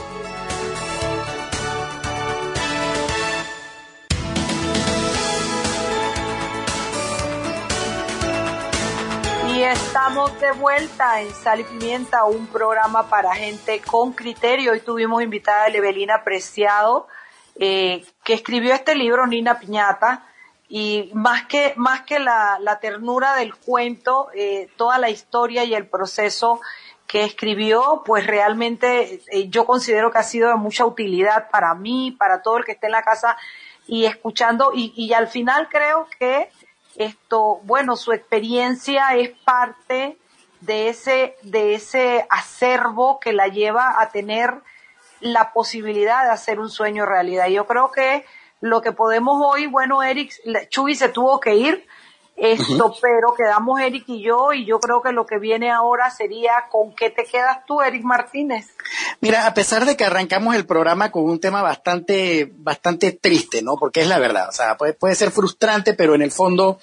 Y 9.52 9.64
estamos 9.64 10.40
de 10.40 10.52
vuelta 10.52 11.22
en 11.22 11.34
Sal 11.34 11.62
y 11.62 11.64
Pimienta, 11.64 12.24
un 12.26 12.46
programa 12.46 13.10
para 13.10 13.34
gente 13.34 13.82
con 13.82 14.14
criterio. 14.14 14.74
Hoy 14.74 14.82
tuvimos 14.82 15.24
invitada 15.24 15.64
a 15.64 15.68
Evelina 15.70 16.24
Preciado, 16.24 17.08
eh, 17.56 18.06
que 18.24 18.36
escribió 18.36 18.76
este 18.76 18.94
libro, 18.94 19.26
Nina 19.26 19.58
Piñata, 19.58 20.29
y 20.70 21.10
más 21.14 21.48
que, 21.48 21.74
más 21.76 22.02
que 22.02 22.20
la, 22.20 22.58
la 22.62 22.80
ternura 22.80 23.36
del 23.36 23.56
cuento, 23.56 24.30
eh, 24.36 24.70
toda 24.78 25.00
la 25.00 25.10
historia 25.10 25.64
y 25.64 25.74
el 25.74 25.88
proceso 25.88 26.62
que 27.08 27.24
escribió, 27.24 28.04
pues 28.06 28.28
realmente 28.28 29.22
eh, 29.32 29.50
yo 29.50 29.66
considero 29.66 30.12
que 30.12 30.20
ha 30.20 30.24
sido 30.24 30.50
de 30.50 30.56
mucha 30.56 30.86
utilidad 30.86 31.50
para 31.50 31.74
mí, 31.74 32.12
para 32.12 32.44
todo 32.44 32.60
el 32.60 32.66
que 32.66 32.74
esté 32.74 32.86
en 32.86 32.92
la 32.92 33.02
casa 33.02 33.36
y 33.88 34.06
escuchando, 34.06 34.72
y, 34.72 34.94
y 34.96 35.14
al 35.14 35.28
final 35.28 35.68
creo 35.70 36.08
que 36.20 36.52
esto, 36.96 37.62
bueno, 37.64 37.96
su 37.96 38.14
experiencia 38.14 39.16
es 39.16 39.32
parte 39.44 40.20
de 40.62 40.90
ese, 40.90 41.36
de 41.42 41.74
ese 41.74 42.28
acervo 42.30 43.20
que 43.20 43.34
la 43.34 43.48
lleva 43.48 44.00
a 44.00 44.10
tener 44.10 44.54
la 45.20 45.52
posibilidad 45.52 46.26
de 46.26 46.32
hacer 46.32 46.60
un 46.60 46.70
sueño 46.70 47.06
realidad. 47.06 47.48
Yo 47.48 47.66
creo 47.66 47.92
que 47.92 48.26
lo 48.62 48.82
que 48.82 48.92
podemos 48.92 49.42
hoy, 49.46 49.68
bueno, 49.68 50.04
Eric, 50.04 50.34
Chuy 50.70 50.96
se 50.96 51.10
tuvo 51.10 51.40
que 51.40 51.56
ir, 51.56 51.88
esto, 52.42 52.96
pero 53.02 53.34
quedamos 53.36 53.80
Eric 53.82 54.06
y 54.08 54.22
yo, 54.22 54.54
y 54.54 54.66
yo 54.66 54.80
creo 54.80 55.02
que 55.02 55.12
lo 55.12 55.26
que 55.26 55.40
viene 55.40 55.72
ahora 55.72 56.10
sería 56.10 56.68
con 56.72 56.96
qué 56.96 57.10
te 57.10 57.26
quedas 57.26 57.66
tú, 57.66 57.82
Eric 57.82 58.04
Martínez. 58.04 58.68
Mira, 59.20 59.46
a 59.46 59.54
pesar 59.54 59.86
de 59.86 59.98
que 59.98 60.06
arrancamos 60.06 60.56
el 60.56 60.66
programa 60.66 61.12
con 61.12 61.24
un 61.26 61.40
tema 61.40 61.62
bastante, 61.62 62.50
bastante 62.56 63.12
triste, 63.12 63.62
¿no? 63.62 63.76
Porque 63.76 64.02
es 64.02 64.08
la 64.08 64.20
verdad, 64.20 64.50
o 64.50 64.54
sea, 64.54 64.78
puede, 64.78 64.94
puede 64.94 65.16
ser 65.16 65.32
frustrante, 65.32 65.94
pero 65.94 66.16
en 66.16 66.22
el 66.22 66.32
fondo, 66.32 66.80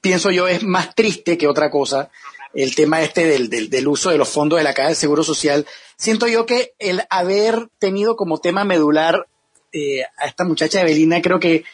pienso 0.00 0.30
yo, 0.30 0.48
es 0.48 0.64
más 0.64 0.94
triste 0.94 1.38
que 1.38 1.46
otra 1.46 1.70
cosa. 1.70 2.10
el 2.52 2.74
tema 2.74 3.00
este 3.02 3.26
del, 3.26 3.48
del, 3.48 3.70
del, 3.70 3.86
uso 3.86 4.10
de 4.10 4.18
los 4.18 4.28
fondos 4.28 4.58
de 4.58 4.64
la 4.64 4.74
Caja 4.74 4.88
de 4.88 4.94
Seguro 4.96 5.22
Social, 5.22 5.66
siento 5.96 6.26
yo 6.26 6.46
que 6.46 6.74
el 6.80 7.04
haber 7.10 7.68
tenido 7.78 8.16
como 8.16 8.38
tema 8.38 8.64
medular 8.64 9.26
eh, 9.72 10.02
a 10.18 10.26
esta 10.26 10.44
muchacha 10.44 10.80
Evelina, 10.80 11.20
creo 11.22 11.38
que, 11.38 11.64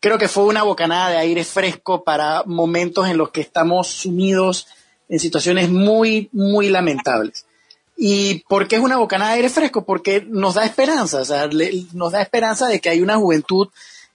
creo 0.00 0.18
que 0.18 0.28
fue 0.28 0.44
una 0.44 0.62
bocanada 0.62 1.10
de 1.10 1.18
aire 1.18 1.44
fresco 1.44 2.04
para 2.04 2.42
momentos 2.46 3.08
en 3.08 3.18
los 3.18 3.30
que 3.30 3.40
estamos 3.40 3.88
sumidos 3.88 4.66
en 5.08 5.18
situaciones 5.18 5.70
muy, 5.70 6.28
muy 6.32 6.68
lamentables. 6.68 7.46
¿Y 7.96 8.44
por 8.48 8.68
qué 8.68 8.76
es 8.76 8.82
una 8.82 8.96
bocanada 8.96 9.32
de 9.32 9.36
aire 9.36 9.50
fresco? 9.50 9.84
Porque 9.84 10.24
nos 10.26 10.54
da 10.54 10.64
esperanza, 10.64 11.20
o 11.20 11.24
sea, 11.24 11.48
nos 11.92 12.12
da 12.12 12.22
esperanza 12.22 12.68
de 12.68 12.80
que 12.80 12.88
hay 12.88 13.00
una 13.00 13.16
juventud 13.16 13.68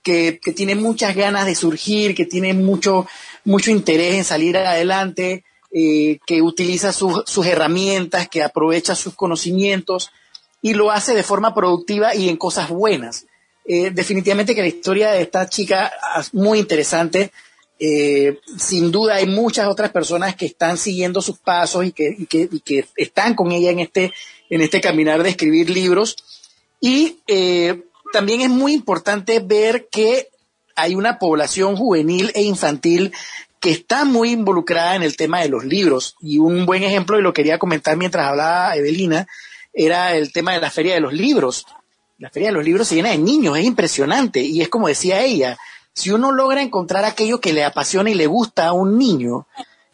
que, 0.03 0.39
que, 0.41 0.51
tiene 0.51 0.75
muchas 0.75 1.15
ganas 1.15 1.45
de 1.45 1.55
surgir, 1.55 2.15
que 2.15 2.25
tiene 2.25 2.53
mucho, 2.53 3.07
mucho 3.43 3.71
interés 3.71 4.15
en 4.15 4.23
salir 4.23 4.57
adelante, 4.57 5.43
eh, 5.69 6.19
que 6.25 6.41
utiliza 6.41 6.93
sus 6.93 7.45
herramientas, 7.45 8.29
que 8.29 8.41
aprovecha 8.41 8.95
sus 8.95 9.13
conocimientos 9.15 10.11
y 10.61 10.73
lo 10.73 10.91
hace 10.91 11.13
de 11.13 11.23
forma 11.23 11.53
productiva 11.53 12.15
y 12.15 12.29
en 12.29 12.37
cosas 12.37 12.69
buenas. 12.69 13.25
Eh, 13.65 13.91
definitivamente 13.91 14.55
que 14.55 14.61
la 14.61 14.67
historia 14.67 15.11
de 15.11 15.21
esta 15.21 15.47
chica 15.49 15.91
es 16.19 16.33
muy 16.33 16.59
interesante. 16.59 17.31
Eh, 17.79 18.39
sin 18.57 18.91
duda 18.91 19.15
hay 19.15 19.27
muchas 19.27 19.67
otras 19.67 19.91
personas 19.91 20.35
que 20.35 20.47
están 20.47 20.77
siguiendo 20.77 21.21
sus 21.21 21.37
pasos 21.37 21.85
y 21.85 21.91
que, 21.91 22.15
y 22.17 22.25
que, 22.25 22.49
y 22.51 22.59
que 22.61 22.85
están 22.95 23.35
con 23.35 23.51
ella 23.51 23.69
en 23.69 23.79
este, 23.79 24.13
en 24.49 24.61
este 24.61 24.81
caminar 24.81 25.21
de 25.21 25.29
escribir 25.29 25.69
libros. 25.69 26.15
Y 26.79 27.19
eh, 27.27 27.83
también 28.13 28.41
es 28.41 28.49
muy 28.49 28.73
importante 28.73 29.39
ver 29.39 29.87
que 29.91 30.29
hay 30.75 30.95
una 30.95 31.19
población 31.19 31.75
juvenil 31.75 32.31
e 32.35 32.43
infantil 32.43 33.11
que 33.59 33.71
está 33.71 34.05
muy 34.05 34.31
involucrada 34.31 34.95
en 34.95 35.03
el 35.03 35.17
tema 35.17 35.41
de 35.41 35.49
los 35.49 35.65
libros. 35.65 36.15
Y 36.21 36.37
un 36.37 36.65
buen 36.65 36.83
ejemplo, 36.83 37.19
y 37.19 37.23
lo 37.23 37.33
quería 37.33 37.59
comentar 37.59 37.97
mientras 37.97 38.27
hablaba 38.27 38.75
Evelina, 38.75 39.27
era 39.77 40.15
el 40.15 40.33
tema 40.33 40.53
de 40.53 40.59
la 40.59 40.71
Feria 40.71 40.95
de 40.95 40.99
los 40.99 41.13
Libros. 41.13 41.65
La 42.17 42.31
Feria 42.31 42.49
de 42.49 42.55
los 42.55 42.65
Libros 42.65 42.87
se 42.87 42.95
llena 42.95 43.11
de 43.11 43.19
niños, 43.19 43.57
es 43.57 43.65
impresionante. 43.65 44.41
Y 44.41 44.61
es 44.61 44.69
como 44.69 44.87
decía 44.87 45.21
ella, 45.21 45.57
si 45.93 46.11
uno 46.11 46.31
logra 46.31 46.61
encontrar 46.61 47.05
aquello 47.05 47.39
que 47.39 47.53
le 47.53 47.63
apasiona 47.63 48.09
y 48.09 48.15
le 48.15 48.25
gusta 48.25 48.67
a 48.67 48.73
un 48.73 48.97
niño, 48.97 49.45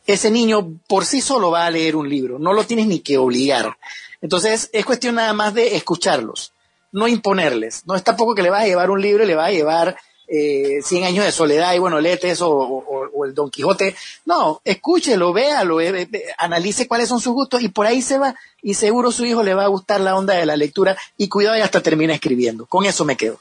ese 0.08 0.32
niño 0.32 0.80
por 0.88 1.06
sí 1.06 1.22
solo 1.22 1.52
va 1.52 1.66
a 1.66 1.72
leer 1.72 1.96
un 1.96 2.10
libro, 2.10 2.40
no 2.40 2.54
lo 2.54 2.66
tienes 2.66 2.88
ni 2.88 3.00
que 3.00 3.18
obligar. 3.18 3.78
Entonces 4.22 4.70
es 4.72 4.86
cuestión 4.86 5.16
nada 5.16 5.34
más 5.34 5.54
de 5.54 5.76
escucharlos, 5.76 6.54
no 6.94 7.08
imponerles. 7.08 7.86
No 7.86 7.96
es 7.96 8.04
tampoco 8.04 8.36
que 8.36 8.42
le 8.42 8.50
vas 8.50 8.64
a 8.64 8.68
llevar 8.68 8.90
un 8.90 9.02
libro 9.02 9.24
y 9.24 9.28
le 9.28 9.36
vas 9.36 9.50
a 9.50 9.52
llevar 9.52 9.98
eh, 10.28 10.80
100 10.82 11.04
años 11.04 11.26
de 11.26 11.32
soledad 11.32 11.74
y 11.74 11.80
bueno, 11.80 12.00
léete 12.00 12.34
o, 12.42 13.26
el 13.26 13.34
Don 13.34 13.50
Quijote. 13.50 13.96
No, 14.26 14.62
escúchelo, 14.64 15.34
véalo, 15.34 15.82
eh, 15.82 16.08
analice 16.38 16.88
cuáles 16.88 17.10
son 17.10 17.20
sus 17.20 17.34
gustos 17.34 17.62
y 17.62 17.70
por 17.70 17.86
ahí 17.86 18.02
se 18.02 18.18
va 18.18 18.36
y 18.62 18.74
seguro 18.74 19.12
su 19.12 19.26
hijo 19.26 19.44
le 19.44 19.54
va 19.54 19.66
a 19.66 19.68
gustar 19.68 20.02
la 20.02 20.16
onda 20.16 20.36
de 20.36 20.46
la 20.46 20.56
lectura 20.56 20.98
y 21.18 21.28
cuidado 21.28 21.58
y 21.58 21.62
hasta 21.62 21.82
termina 21.82 22.14
escribiendo. 22.14 22.66
Con 22.66 22.86
eso 22.86 23.06
me 23.06 23.18
quedo. 23.18 23.40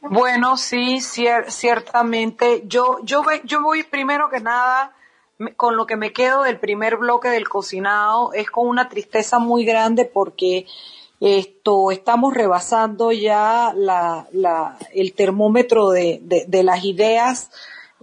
Bueno, 0.00 0.56
sí, 0.56 1.00
ciertamente. 1.00 2.62
Yo, 2.66 2.98
yo, 3.02 3.24
yo 3.44 3.62
voy 3.62 3.82
primero 3.82 4.30
que 4.30 4.40
nada 4.40 4.92
con 5.56 5.76
lo 5.76 5.86
que 5.86 5.96
me 5.96 6.12
quedo 6.12 6.42
del 6.42 6.58
primer 6.58 6.96
bloque 6.96 7.28
del 7.28 7.48
cocinado 7.48 8.32
es 8.32 8.50
con 8.50 8.68
una 8.68 8.88
tristeza 8.88 9.38
muy 9.38 9.64
grande 9.64 10.04
porque 10.04 10.66
esto 11.20 11.90
estamos 11.90 12.34
rebasando 12.34 13.12
ya 13.12 13.72
la, 13.74 14.26
la, 14.32 14.78
el 14.94 15.14
termómetro 15.14 15.90
de, 15.90 16.20
de, 16.22 16.62
las 16.62 16.84
ideas 16.84 17.50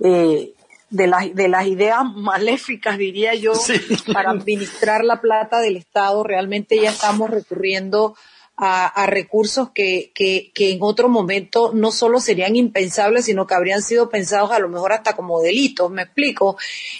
eh, 0.03 0.53
de, 0.89 1.31
de 1.33 1.47
las 1.47 1.67
ideas 1.67 2.03
maléficas 2.15 2.97
diría 2.97 3.35
yo 3.35 3.53
para 4.13 4.31
administrar 4.31 5.03
la 5.03 5.21
plata 5.21 5.59
del 5.59 5.77
Estado. 5.77 6.23
Realmente 6.23 6.79
ya 6.79 6.91
estamos 6.91 7.29
recurriendo 7.29 8.15
a, 8.55 9.05
recursos 9.07 9.71
que, 9.71 10.11
que, 10.13 10.51
que, 10.53 10.71
en 10.71 10.77
otro 10.81 11.09
momento 11.09 11.71
no 11.73 11.91
solo 11.91 12.19
serían 12.19 12.55
impensables, 12.55 13.25
sino 13.25 13.47
que 13.47 13.55
habrían 13.55 13.81
sido 13.81 14.09
pensados 14.09 14.51
a 14.51 14.59
lo 14.59 14.69
mejor 14.69 14.93
hasta 14.93 15.15
como 15.15 15.41
delitos, 15.41 15.89
me 15.89 16.03
explico. 16.03 16.57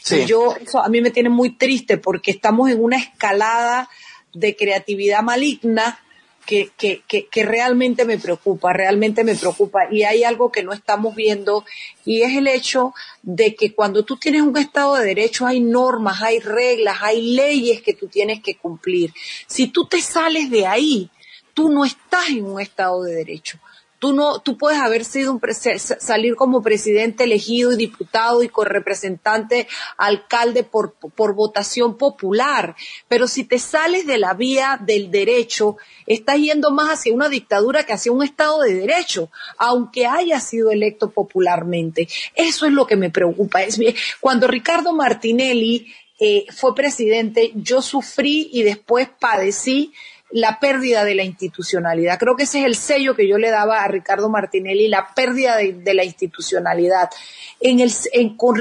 Y 0.10 0.26
yo, 0.26 0.56
eso 0.60 0.80
a 0.84 0.90
mí 0.90 1.02
me 1.02 1.12
tiene 1.12 1.30
muy 1.30 1.52
triste 1.52 1.98
porque 1.98 2.32
estamos 2.32 2.72
en 2.72 2.84
una 2.84 2.98
escalada 2.98 3.90
de 4.34 4.56
creatividad 4.56 5.22
maligna 5.22 6.00
que, 6.46 6.72
que, 6.78 7.04
que, 7.08 7.28
que, 7.28 7.44
realmente 7.44 8.06
me 8.06 8.18
preocupa, 8.18 8.74
realmente 8.74 9.24
me 9.24 9.36
preocupa. 9.36 9.88
Y 9.92 10.04
hay 10.04 10.24
algo 10.24 10.52
que 10.52 10.64
no 10.64 10.74
estamos 10.74 11.16
viendo 11.16 11.64
y 12.06 12.22
es 12.22 12.36
el 12.36 12.48
hecho 12.48 12.94
de 13.22 13.56
que 13.56 13.74
cuando 13.74 14.04
tú 14.04 14.18
tienes 14.18 14.42
un 14.42 14.58
Estado 14.58 14.96
de 14.96 15.06
Derecho 15.06 15.46
hay 15.46 15.60
normas, 15.62 16.22
hay 16.22 16.40
reglas, 16.40 16.98
hay 17.02 17.34
leyes 17.34 17.82
que 17.82 17.94
tú 17.94 18.08
tienes 18.08 18.42
que 18.42 18.56
cumplir. 18.56 19.14
Si 19.48 19.68
tú 19.68 19.86
te 19.86 20.02
sales 20.02 20.50
de 20.50 20.68
ahí, 20.68 21.10
tú 21.54 21.70
no 21.70 21.86
estás 21.86 22.30
en 22.30 22.46
un 22.46 22.60
Estado 22.60 23.04
de 23.04 23.16
Derecho. 23.16 23.60
Tú 24.04 24.12
no, 24.12 24.40
tú 24.40 24.58
puedes 24.58 24.82
haber 24.82 25.06
sido 25.06 25.32
un 25.32 25.40
salir 25.80 26.36
como 26.36 26.62
presidente 26.62 27.24
elegido 27.24 27.72
y 27.72 27.78
diputado 27.78 28.44
y 28.44 28.52
representante 28.66 29.66
alcalde 29.96 30.66
por, 30.66 30.92
por 30.92 31.34
votación 31.34 31.98
popular, 31.98 32.76
pero 33.08 33.30
si 33.30 33.46
te 33.46 33.60
sales 33.60 34.06
de 34.06 34.18
la 34.18 34.34
vía 34.34 34.78
del 34.86 35.10
derecho, 35.10 35.78
estás 36.06 36.36
yendo 36.36 36.70
más 36.70 37.00
hacia 37.00 37.14
una 37.14 37.30
dictadura 37.30 37.86
que 37.86 37.94
hacia 37.94 38.12
un 38.12 38.24
Estado 38.24 38.60
de 38.64 38.74
Derecho, 38.74 39.30
aunque 39.58 40.06
haya 40.06 40.42
sido 40.42 40.72
electo 40.72 41.12
popularmente. 41.12 42.10
Eso 42.36 42.66
es 42.66 42.74
lo 42.74 42.86
que 42.86 42.98
me 42.98 43.10
preocupa. 43.10 43.64
Es, 43.64 43.80
cuando 44.20 44.48
Ricardo 44.48 44.92
Martinelli 44.92 45.94
eh, 46.20 46.46
fue 46.52 46.76
presidente, 46.76 47.54
yo 47.56 47.82
sufrí 47.82 48.50
y 48.52 48.64
después 48.64 49.08
padecí 49.18 49.94
la 50.34 50.60
pérdida 50.60 51.06
de 51.06 51.14
la 51.14 51.24
institucionalidad. 51.24 52.18
Creo 52.18 52.36
que 52.36 52.44
ese 52.44 52.62
es 52.62 52.66
el 52.66 52.76
sello 52.76 53.16
que 53.16 53.28
yo 53.28 53.38
le 53.38 53.52
daba 53.52 53.84
a 53.84 53.88
Ricardo 53.88 54.30
Martinelli, 54.30 54.88
la 54.88 55.14
pérdida 55.14 55.58
de, 55.58 55.94
la 55.94 56.04
institucionalidad. 56.04 57.12
En 57.60 57.80
el, 57.80 57.92
en, 58.14 58.36
con, 58.36 58.58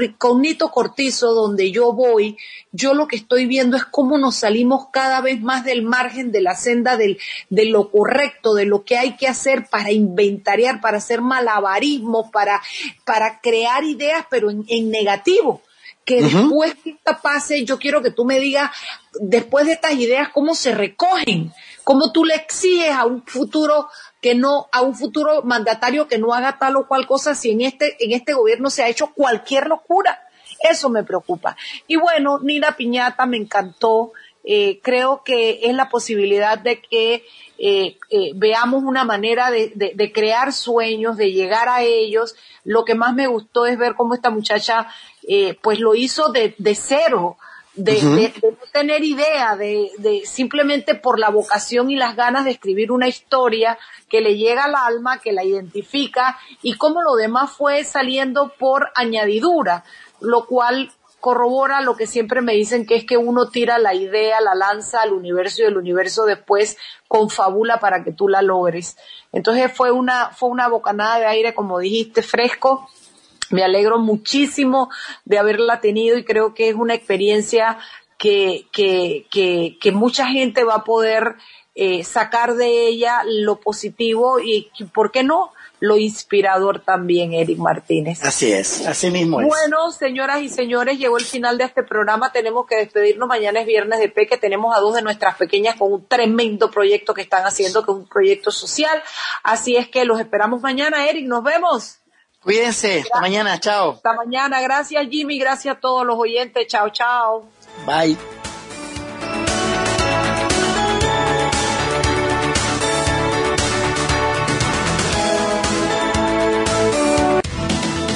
Cortizo, 0.71 1.33
donde 1.33 1.71
yo 1.71 1.91
voy, 1.93 2.37
yo 2.71 2.93
lo 2.93 3.07
que 3.07 3.15
estoy 3.15 3.47
viendo 3.47 3.75
es 3.75 3.85
cómo 3.85 4.19
nos 4.19 4.35
salimos 4.35 4.89
cada 4.91 5.19
vez 5.21 5.41
más 5.41 5.65
del 5.65 5.81
margen 5.81 6.31
de 6.31 6.41
la 6.41 6.55
senda 6.55 6.95
del, 6.95 7.17
de 7.49 7.65
lo 7.65 7.89
correcto, 7.89 8.53
de 8.53 8.65
lo 8.65 8.83
que 8.83 8.97
hay 8.97 9.17
que 9.17 9.27
hacer 9.27 9.65
para 9.65 9.91
inventariar, 9.91 10.79
para 10.79 10.97
hacer 10.97 11.21
malabarismo, 11.21 12.29
para, 12.29 12.61
para 13.03 13.41
crear 13.41 13.83
ideas, 13.83 14.27
pero 14.29 14.51
en, 14.51 14.63
en 14.67 14.91
negativo 14.91 15.61
que 16.05 16.21
después 16.21 16.75
que 16.83 16.91
esta 16.91 17.21
pase, 17.21 17.63
yo 17.65 17.79
quiero 17.79 18.01
que 18.01 18.11
tú 18.11 18.25
me 18.25 18.39
digas, 18.39 18.71
después 19.19 19.65
de 19.65 19.73
estas 19.73 19.93
ideas, 19.93 20.29
cómo 20.29 20.55
se 20.55 20.73
recogen, 20.73 21.53
cómo 21.83 22.11
tú 22.11 22.25
le 22.25 22.35
exiges 22.35 22.91
a 22.91 23.05
un 23.05 23.23
futuro 23.25 23.89
que 24.21 24.35
no, 24.35 24.67
a 24.71 24.81
un 24.81 24.95
futuro 24.95 25.43
mandatario 25.43 26.07
que 26.07 26.17
no 26.17 26.33
haga 26.33 26.57
tal 26.57 26.77
o 26.77 26.87
cual 26.87 27.05
cosa 27.05 27.35
si 27.35 27.51
en 27.51 27.61
este, 27.61 27.97
en 27.99 28.11
este 28.13 28.33
gobierno 28.33 28.69
se 28.69 28.83
ha 28.83 28.89
hecho 28.89 29.13
cualquier 29.13 29.67
locura. 29.67 30.19
Eso 30.69 30.89
me 30.89 31.03
preocupa. 31.03 31.57
Y 31.87 31.97
bueno, 31.97 32.39
Nina 32.39 32.75
Piñata 32.77 33.25
me 33.25 33.37
encantó. 33.37 34.13
Eh, 34.45 34.79
creo 34.81 35.23
que 35.23 35.61
es 35.63 35.73
la 35.73 35.89
posibilidad 35.89 36.57
de 36.57 36.81
que 36.81 37.25
eh, 37.57 37.97
eh, 38.09 38.31
veamos 38.35 38.83
una 38.83 39.05
manera 39.05 39.51
de, 39.51 39.71
de, 39.73 40.11
crear 40.11 40.51
sueños, 40.51 41.17
de 41.17 41.31
llegar 41.31 41.69
a 41.69 41.81
ellos. 41.81 42.35
Lo 42.63 42.83
que 42.83 42.95
más 42.95 43.13
me 43.13 43.27
gustó 43.27 43.65
es 43.65 43.77
ver 43.77 43.95
cómo 43.95 44.13
esta 44.13 44.29
muchacha 44.29 44.87
eh, 45.27 45.57
pues 45.61 45.79
lo 45.79 45.95
hizo 45.95 46.31
de, 46.31 46.55
de 46.57 46.75
cero, 46.75 47.37
de, 47.75 47.93
de, 47.93 48.33
no 48.43 48.57
tener 48.71 49.03
idea, 49.03 49.55
de, 49.55 49.89
de 49.97 50.21
simplemente 50.25 50.93
por 50.93 51.19
la 51.19 51.29
vocación 51.29 51.89
y 51.89 51.95
las 51.95 52.15
ganas 52.15 52.45
de 52.45 52.51
escribir 52.51 52.91
una 52.91 53.07
historia 53.07 53.79
que 54.09 54.21
le 54.21 54.37
llega 54.37 54.65
al 54.65 54.75
alma, 54.75 55.19
que 55.19 55.31
la 55.31 55.43
identifica 55.43 56.37
y 56.61 56.75
cómo 56.75 57.01
lo 57.01 57.15
demás 57.15 57.51
fue 57.51 57.83
saliendo 57.83 58.53
por 58.59 58.91
añadidura, 58.95 59.83
lo 60.19 60.45
cual 60.45 60.91
corrobora 61.23 61.79
lo 61.79 61.95
que 61.95 62.05
siempre 62.05 62.41
me 62.41 62.51
dicen 62.51 62.85
que 62.85 62.97
es 62.97 63.05
que 63.05 63.15
uno 63.15 63.47
tira 63.47 63.79
la 63.79 63.93
idea, 63.93 64.41
la 64.41 64.55
lanza 64.55 65.01
al 65.01 65.13
universo 65.13 65.61
y 65.61 65.65
el 65.67 65.77
universo 65.77 66.25
después 66.25 66.77
confabula 67.07 67.79
para 67.79 68.03
que 68.03 68.11
tú 68.11 68.27
la 68.27 68.41
logres. 68.41 68.97
Entonces 69.31 69.71
fue 69.73 69.89
una, 69.89 70.31
fue 70.31 70.49
una 70.49 70.67
bocanada 70.67 71.19
de 71.19 71.25
aire, 71.27 71.53
como 71.53 71.79
dijiste, 71.79 72.23
fresco. 72.23 72.89
Me 73.53 73.63
alegro 73.63 73.99
muchísimo 73.99 74.89
de 75.25 75.37
haberla 75.37 75.79
tenido 75.79 76.17
y 76.17 76.25
creo 76.25 76.53
que 76.53 76.69
es 76.69 76.75
una 76.75 76.95
experiencia 76.95 77.77
que, 78.17 78.65
que, 78.71 79.27
que, 79.29 79.77
que 79.79 79.91
mucha 79.91 80.25
gente 80.27 80.63
va 80.63 80.75
a 80.75 80.83
poder 80.83 81.35
eh, 81.75 82.03
sacar 82.03 82.53
de 82.53 82.87
ella 82.87 83.23
lo 83.25 83.59
positivo 83.59 84.39
y, 84.39 84.69
¿por 84.93 85.11
qué 85.11 85.23
no? 85.23 85.51
lo 85.79 85.97
inspirador 85.97 86.79
también, 86.79 87.33
Eric 87.33 87.57
Martínez. 87.57 88.23
Así 88.23 88.53
es, 88.53 88.87
así 88.87 89.11
mismo 89.11 89.41
es. 89.41 89.47
Bueno, 89.47 89.91
señoras 89.91 90.41
y 90.41 90.47
señores, 90.47 90.97
llegó 90.97 91.17
el 91.17 91.25
final 91.25 91.57
de 91.57 91.65
este 91.65 91.83
programa. 91.83 92.31
Tenemos 92.31 92.65
que 92.65 92.77
despedirnos. 92.77 93.27
Mañana 93.27 93.59
es 93.59 93.67
viernes 93.67 93.99
de 93.99 94.07
Peque. 94.07 94.37
Tenemos 94.37 94.73
a 94.73 94.79
dos 94.79 94.95
de 94.95 95.01
nuestras 95.01 95.35
pequeñas 95.35 95.75
con 95.75 95.91
un 95.91 96.07
tremendo 96.07 96.71
proyecto 96.71 97.13
que 97.13 97.23
están 97.23 97.43
haciendo, 97.43 97.83
que 97.83 97.91
es 97.91 97.97
un 97.97 98.07
proyecto 98.07 98.49
social. 98.49 99.03
Así 99.43 99.75
es 99.75 99.89
que 99.89 100.05
los 100.05 100.21
esperamos 100.21 100.61
mañana, 100.61 101.05
Eric. 101.05 101.27
Nos 101.27 101.43
vemos. 101.43 101.97
Cuídense. 102.43 103.01
Hasta 103.01 103.21
mañana. 103.21 103.59
Chao. 103.59 103.93
Hasta 103.93 104.13
mañana. 104.13 104.61
Gracias, 104.61 105.07
Jimmy. 105.09 105.39
Gracias 105.39 105.77
a 105.77 105.79
todos 105.79 106.05
los 106.05 106.17
oyentes. 106.17 106.67
Chao, 106.67 106.89
chao. 106.89 107.45
Bye. 107.85 108.17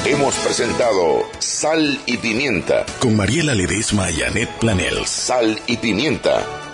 Hemos 0.06 0.36
presentado 0.36 1.24
Sal 1.40 2.00
y 2.06 2.18
Pimienta 2.18 2.86
con 3.00 3.16
Mariela 3.16 3.54
Ledesma 3.54 4.10
y 4.10 4.24
Annette 4.24 4.52
Planels. 4.60 5.10
Sal 5.10 5.60
y 5.68 5.78
Pimienta 5.78 6.67